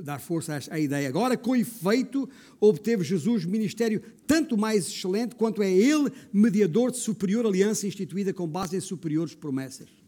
dar 0.03 0.18
força 0.18 0.59
à 0.70 0.78
ideia. 0.78 1.09
Agora, 1.09 1.37
com 1.37 1.55
efeito, 1.57 2.28
obteve 2.61 3.05
Jesus 3.05 3.45
ministério 3.45 4.03
tanto 4.26 4.59
mais 4.59 4.87
excelente 4.87 5.35
quanto 5.37 5.62
é 5.62 5.72
ele 5.72 6.11
mediador 6.32 6.91
de 6.91 6.99
superior 6.99 7.47
aliança 7.47 7.87
instituída 7.87 8.32
com 8.32 8.47
base 8.47 8.76
em 8.76 8.80
superiores 8.80 9.35
promessas. 9.35 10.03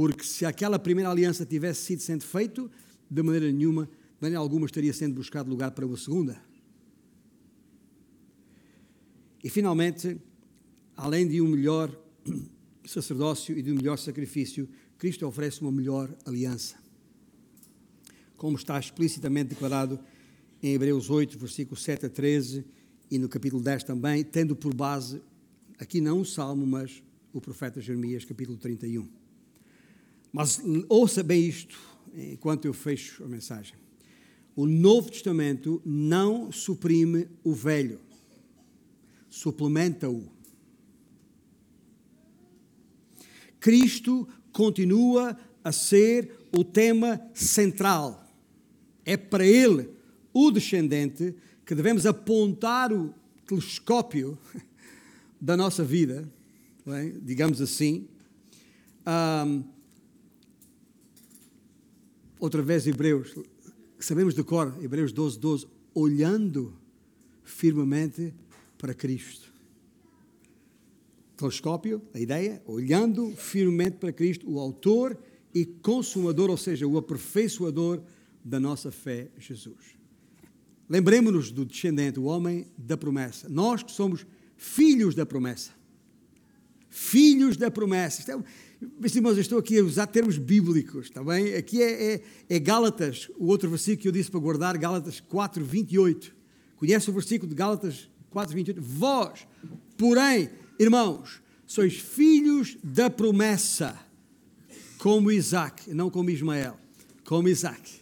Porque 0.00 0.24
se 0.24 0.46
aquela 0.46 0.78
primeira 0.78 1.10
aliança 1.10 1.44
tivesse 1.44 1.82
sido 1.82 2.00
sendo 2.00 2.24
feito, 2.24 2.70
de 3.10 3.22
maneira 3.22 3.52
nenhuma 3.52 3.84
de 3.84 3.90
maneira 4.18 4.38
alguma 4.38 4.64
estaria 4.64 4.94
sendo 4.94 5.16
buscado 5.16 5.50
lugar 5.50 5.72
para 5.72 5.84
uma 5.84 5.98
segunda. 5.98 6.42
E 9.44 9.50
finalmente, 9.50 10.16
além 10.96 11.28
de 11.28 11.42
um 11.42 11.48
melhor 11.48 11.94
sacerdócio 12.82 13.58
e 13.58 13.60
de 13.60 13.72
um 13.72 13.74
melhor 13.74 13.98
sacrifício, 13.98 14.66
Cristo 14.96 15.26
oferece 15.26 15.60
uma 15.60 15.70
melhor 15.70 16.10
aliança. 16.24 16.76
Como 18.38 18.56
está 18.56 18.80
explicitamente 18.80 19.50
declarado 19.50 20.00
em 20.62 20.72
Hebreus 20.72 21.10
8, 21.10 21.38
versículos 21.38 21.82
7 21.82 22.06
a 22.06 22.08
13 22.08 22.64
e 23.10 23.18
no 23.18 23.28
capítulo 23.28 23.62
10 23.62 23.84
também, 23.84 24.24
tendo 24.24 24.56
por 24.56 24.72
base, 24.72 25.20
aqui 25.78 26.00
não 26.00 26.22
o 26.22 26.24
Salmo, 26.24 26.66
mas 26.66 27.02
o 27.34 27.40
profeta 27.40 27.82
Jeremias, 27.82 28.24
capítulo 28.24 28.56
31. 28.56 29.19
Mas 30.32 30.62
ouça 30.88 31.22
bem 31.22 31.48
isto 31.48 31.78
enquanto 32.14 32.64
eu 32.64 32.72
fecho 32.72 33.24
a 33.24 33.28
mensagem. 33.28 33.74
O 34.54 34.66
Novo 34.66 35.10
Testamento 35.10 35.80
não 35.84 36.52
suprime 36.52 37.28
o 37.42 37.54
velho, 37.54 38.00
suplementa-o. 39.28 40.28
Cristo 43.58 44.28
continua 44.52 45.38
a 45.62 45.70
ser 45.70 46.38
o 46.56 46.64
tema 46.64 47.20
central. 47.34 48.26
É 49.04 49.16
para 49.16 49.46
ele, 49.46 49.90
o 50.32 50.50
descendente, 50.50 51.34
que 51.64 51.74
devemos 51.74 52.06
apontar 52.06 52.92
o 52.92 53.14
telescópio 53.46 54.38
da 55.40 55.56
nossa 55.56 55.84
vida, 55.84 56.28
é? 56.86 57.12
digamos 57.22 57.60
assim. 57.60 58.08
Um, 59.06 59.79
outra 62.40 62.62
vez, 62.62 62.86
Hebreus, 62.86 63.34
sabemos 63.98 64.34
de 64.34 64.42
cor, 64.42 64.76
Hebreus 64.82 65.12
12, 65.12 65.38
12, 65.38 65.66
olhando 65.94 66.74
firmemente 67.44 68.34
para 68.78 68.94
Cristo. 68.94 69.52
Telescópio, 71.36 72.02
a 72.12 72.18
ideia, 72.18 72.62
olhando 72.66 73.30
firmemente 73.36 73.96
para 73.98 74.12
Cristo, 74.12 74.50
o 74.50 74.58
autor 74.58 75.16
e 75.54 75.64
consumador, 75.64 76.50
ou 76.50 76.56
seja, 76.56 76.86
o 76.86 76.98
aperfeiçoador 76.98 78.02
da 78.44 78.58
nossa 78.58 78.90
fé, 78.90 79.28
Jesus. 79.38 79.96
Lembremos-nos 80.88 81.50
do 81.50 81.64
descendente, 81.64 82.18
o 82.18 82.24
homem 82.24 82.66
da 82.76 82.96
promessa. 82.96 83.48
Nós 83.48 83.82
que 83.82 83.92
somos 83.92 84.26
filhos 84.56 85.14
da 85.14 85.24
promessa. 85.24 85.70
Filhos 86.88 87.56
da 87.56 87.70
promessa. 87.70 88.20
Isto 88.20 88.32
é, 88.32 88.44
meus 88.80 89.14
irmãos, 89.14 89.34
eu 89.34 89.42
estou 89.42 89.58
aqui 89.58 89.78
a 89.78 89.84
usar 89.84 90.06
termos 90.06 90.38
bíblicos, 90.38 91.06
está 91.06 91.22
bem? 91.22 91.54
Aqui 91.54 91.82
é, 91.82 92.14
é, 92.14 92.22
é, 92.48 92.58
Gálatas, 92.58 93.30
o 93.36 93.48
outro 93.48 93.68
versículo 93.68 94.00
que 94.00 94.08
eu 94.08 94.12
disse 94.12 94.30
para 94.30 94.40
guardar, 94.40 94.78
Gálatas 94.78 95.20
4, 95.20 95.62
28. 95.62 96.34
Conhece 96.76 97.10
o 97.10 97.12
versículo 97.12 97.50
de 97.50 97.54
Gálatas 97.54 98.08
4, 98.30 98.54
28? 98.54 98.80
Vós, 98.80 99.46
porém, 99.98 100.48
irmãos, 100.78 101.42
sois 101.66 101.98
filhos 101.98 102.78
da 102.82 103.10
promessa, 103.10 103.98
como 104.96 105.30
Isaac, 105.30 105.92
não 105.92 106.08
como 106.08 106.30
Ismael, 106.30 106.78
como 107.24 107.48
Isaac. 107.48 108.00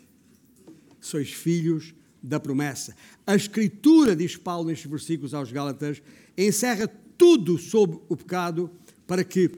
Sois 1.00 1.32
filhos 1.32 1.92
da 2.22 2.38
promessa. 2.38 2.94
A 3.26 3.34
Escritura, 3.34 4.14
diz 4.14 4.36
Paulo 4.36 4.68
nestes 4.68 4.88
versículos 4.88 5.34
aos 5.34 5.50
Gálatas, 5.50 6.00
encerra 6.36 6.86
tudo 7.16 7.58
sobre 7.58 7.98
o 8.08 8.16
pecado 8.16 8.70
para 9.08 9.24
que 9.24 9.50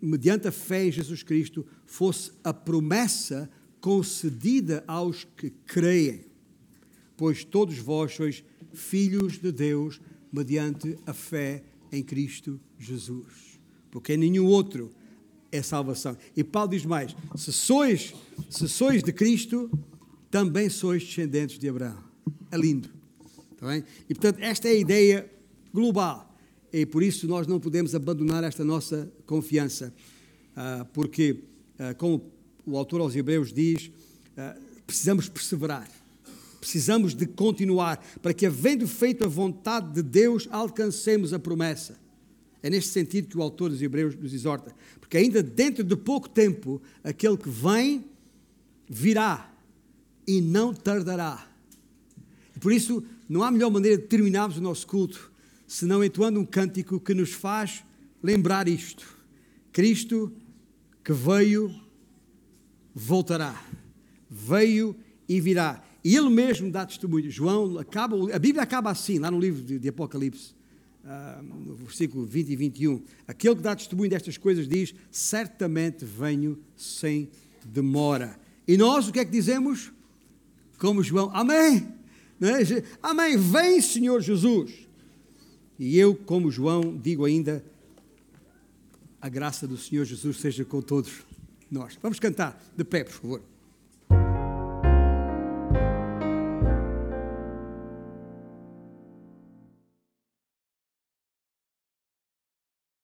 mediante 0.00 0.48
a 0.48 0.52
fé 0.52 0.86
em 0.86 0.92
Jesus 0.92 1.22
Cristo, 1.22 1.64
fosse 1.86 2.32
a 2.42 2.52
promessa 2.52 3.50
concedida 3.80 4.82
aos 4.86 5.24
que 5.24 5.50
creem. 5.66 6.24
Pois 7.16 7.44
todos 7.44 7.78
vós 7.78 8.14
sois 8.14 8.44
filhos 8.72 9.38
de 9.38 9.52
Deus 9.52 10.00
mediante 10.32 10.98
a 11.06 11.12
fé 11.12 11.62
em 11.90 12.02
Cristo 12.02 12.60
Jesus. 12.78 13.60
Porque 13.90 14.16
nenhum 14.16 14.46
outro 14.46 14.90
é 15.52 15.62
salvação. 15.62 16.16
E 16.34 16.42
Paulo 16.42 16.70
diz 16.70 16.84
mais: 16.84 17.14
se 17.36 17.52
sois, 17.52 18.14
se 18.48 18.66
sois 18.68 19.02
de 19.02 19.12
Cristo, 19.12 19.70
também 20.30 20.70
sois 20.70 21.04
descendentes 21.04 21.58
de 21.58 21.68
Abraão. 21.68 22.02
É 22.50 22.56
lindo. 22.56 22.88
Está 23.52 23.66
bem? 23.66 23.84
E 24.08 24.14
portanto, 24.14 24.38
esta 24.40 24.68
é 24.68 24.72
a 24.72 24.76
ideia 24.76 25.30
global. 25.72 26.31
E 26.72 26.86
por 26.86 27.02
isso 27.02 27.28
nós 27.28 27.46
não 27.46 27.60
podemos 27.60 27.94
abandonar 27.94 28.42
esta 28.44 28.64
nossa 28.64 29.12
confiança, 29.26 29.92
ah, 30.56 30.86
porque, 30.92 31.40
ah, 31.78 31.92
como 31.92 32.32
o 32.64 32.78
autor 32.78 33.02
aos 33.02 33.14
Hebreus 33.14 33.52
diz, 33.52 33.90
ah, 34.36 34.56
precisamos 34.86 35.28
perseverar. 35.28 35.90
Precisamos 36.58 37.14
de 37.14 37.26
continuar 37.26 38.02
para 38.22 38.32
que, 38.32 38.46
havendo 38.46 38.86
feito 38.86 39.24
a 39.24 39.28
vontade 39.28 39.92
de 39.92 40.02
Deus, 40.02 40.48
alcancemos 40.50 41.32
a 41.32 41.38
promessa. 41.38 42.00
É 42.62 42.70
neste 42.70 42.90
sentido 42.90 43.28
que 43.28 43.36
o 43.36 43.42
autor 43.42 43.70
dos 43.70 43.82
Hebreus 43.82 44.14
nos 44.14 44.32
exorta. 44.32 44.72
Porque 45.00 45.16
ainda 45.16 45.42
dentro 45.42 45.82
de 45.82 45.96
pouco 45.96 46.28
tempo, 46.28 46.80
aquele 47.02 47.36
que 47.36 47.50
vem 47.50 48.04
virá 48.88 49.52
e 50.26 50.40
não 50.40 50.72
tardará. 50.72 51.48
Por 52.60 52.72
isso, 52.72 53.02
não 53.28 53.42
há 53.42 53.50
melhor 53.50 53.70
maneira 53.70 53.98
de 53.98 54.04
terminarmos 54.04 54.56
o 54.56 54.60
nosso 54.60 54.86
culto 54.86 55.31
senão 55.72 56.04
entoando 56.04 56.38
um 56.38 56.44
cântico 56.44 57.00
que 57.00 57.14
nos 57.14 57.32
faz 57.32 57.82
lembrar 58.22 58.68
isto. 58.68 59.16
Cristo 59.72 60.30
que 61.02 61.14
veio, 61.14 61.74
voltará. 62.94 63.58
Veio 64.28 64.94
e 65.26 65.40
virá. 65.40 65.82
E 66.04 66.14
ele 66.14 66.28
mesmo 66.28 66.70
dá 66.70 66.84
testemunho. 66.84 67.30
João 67.30 67.78
acaba, 67.78 68.36
a 68.36 68.38
Bíblia 68.38 68.62
acaba 68.62 68.90
assim, 68.90 69.18
lá 69.18 69.30
no 69.30 69.40
livro 69.40 69.62
de, 69.62 69.78
de 69.78 69.88
Apocalipse, 69.88 70.54
uh, 71.04 71.42
no 71.42 71.74
versículo 71.74 72.26
20 72.26 72.50
e 72.50 72.56
21. 72.56 73.02
Aquele 73.26 73.56
que 73.56 73.62
dá 73.62 73.74
testemunho 73.74 74.10
destas 74.10 74.36
coisas 74.36 74.68
diz: 74.68 74.94
Certamente 75.10 76.04
venho 76.04 76.58
sem 76.76 77.30
demora. 77.64 78.38
E 78.68 78.76
nós 78.76 79.08
o 79.08 79.12
que 79.12 79.20
é 79.20 79.24
que 79.24 79.30
dizemos? 79.30 79.90
Como 80.78 81.02
João, 81.02 81.30
Amém. 81.34 81.88
É? 82.42 82.84
Amém. 83.02 83.38
Vem, 83.38 83.80
Senhor 83.80 84.20
Jesus. 84.20 84.91
E 85.84 85.98
eu, 85.98 86.14
como 86.14 86.48
João, 86.48 86.96
digo 86.96 87.24
ainda: 87.24 87.64
a 89.20 89.28
graça 89.28 89.66
do 89.66 89.76
Senhor 89.76 90.04
Jesus 90.04 90.36
seja 90.36 90.64
com 90.64 90.80
todos 90.80 91.24
nós. 91.68 91.98
Vamos 92.00 92.20
cantar 92.20 92.64
de 92.76 92.84
pé, 92.84 93.02
por 93.02 93.12
favor. 93.12 93.42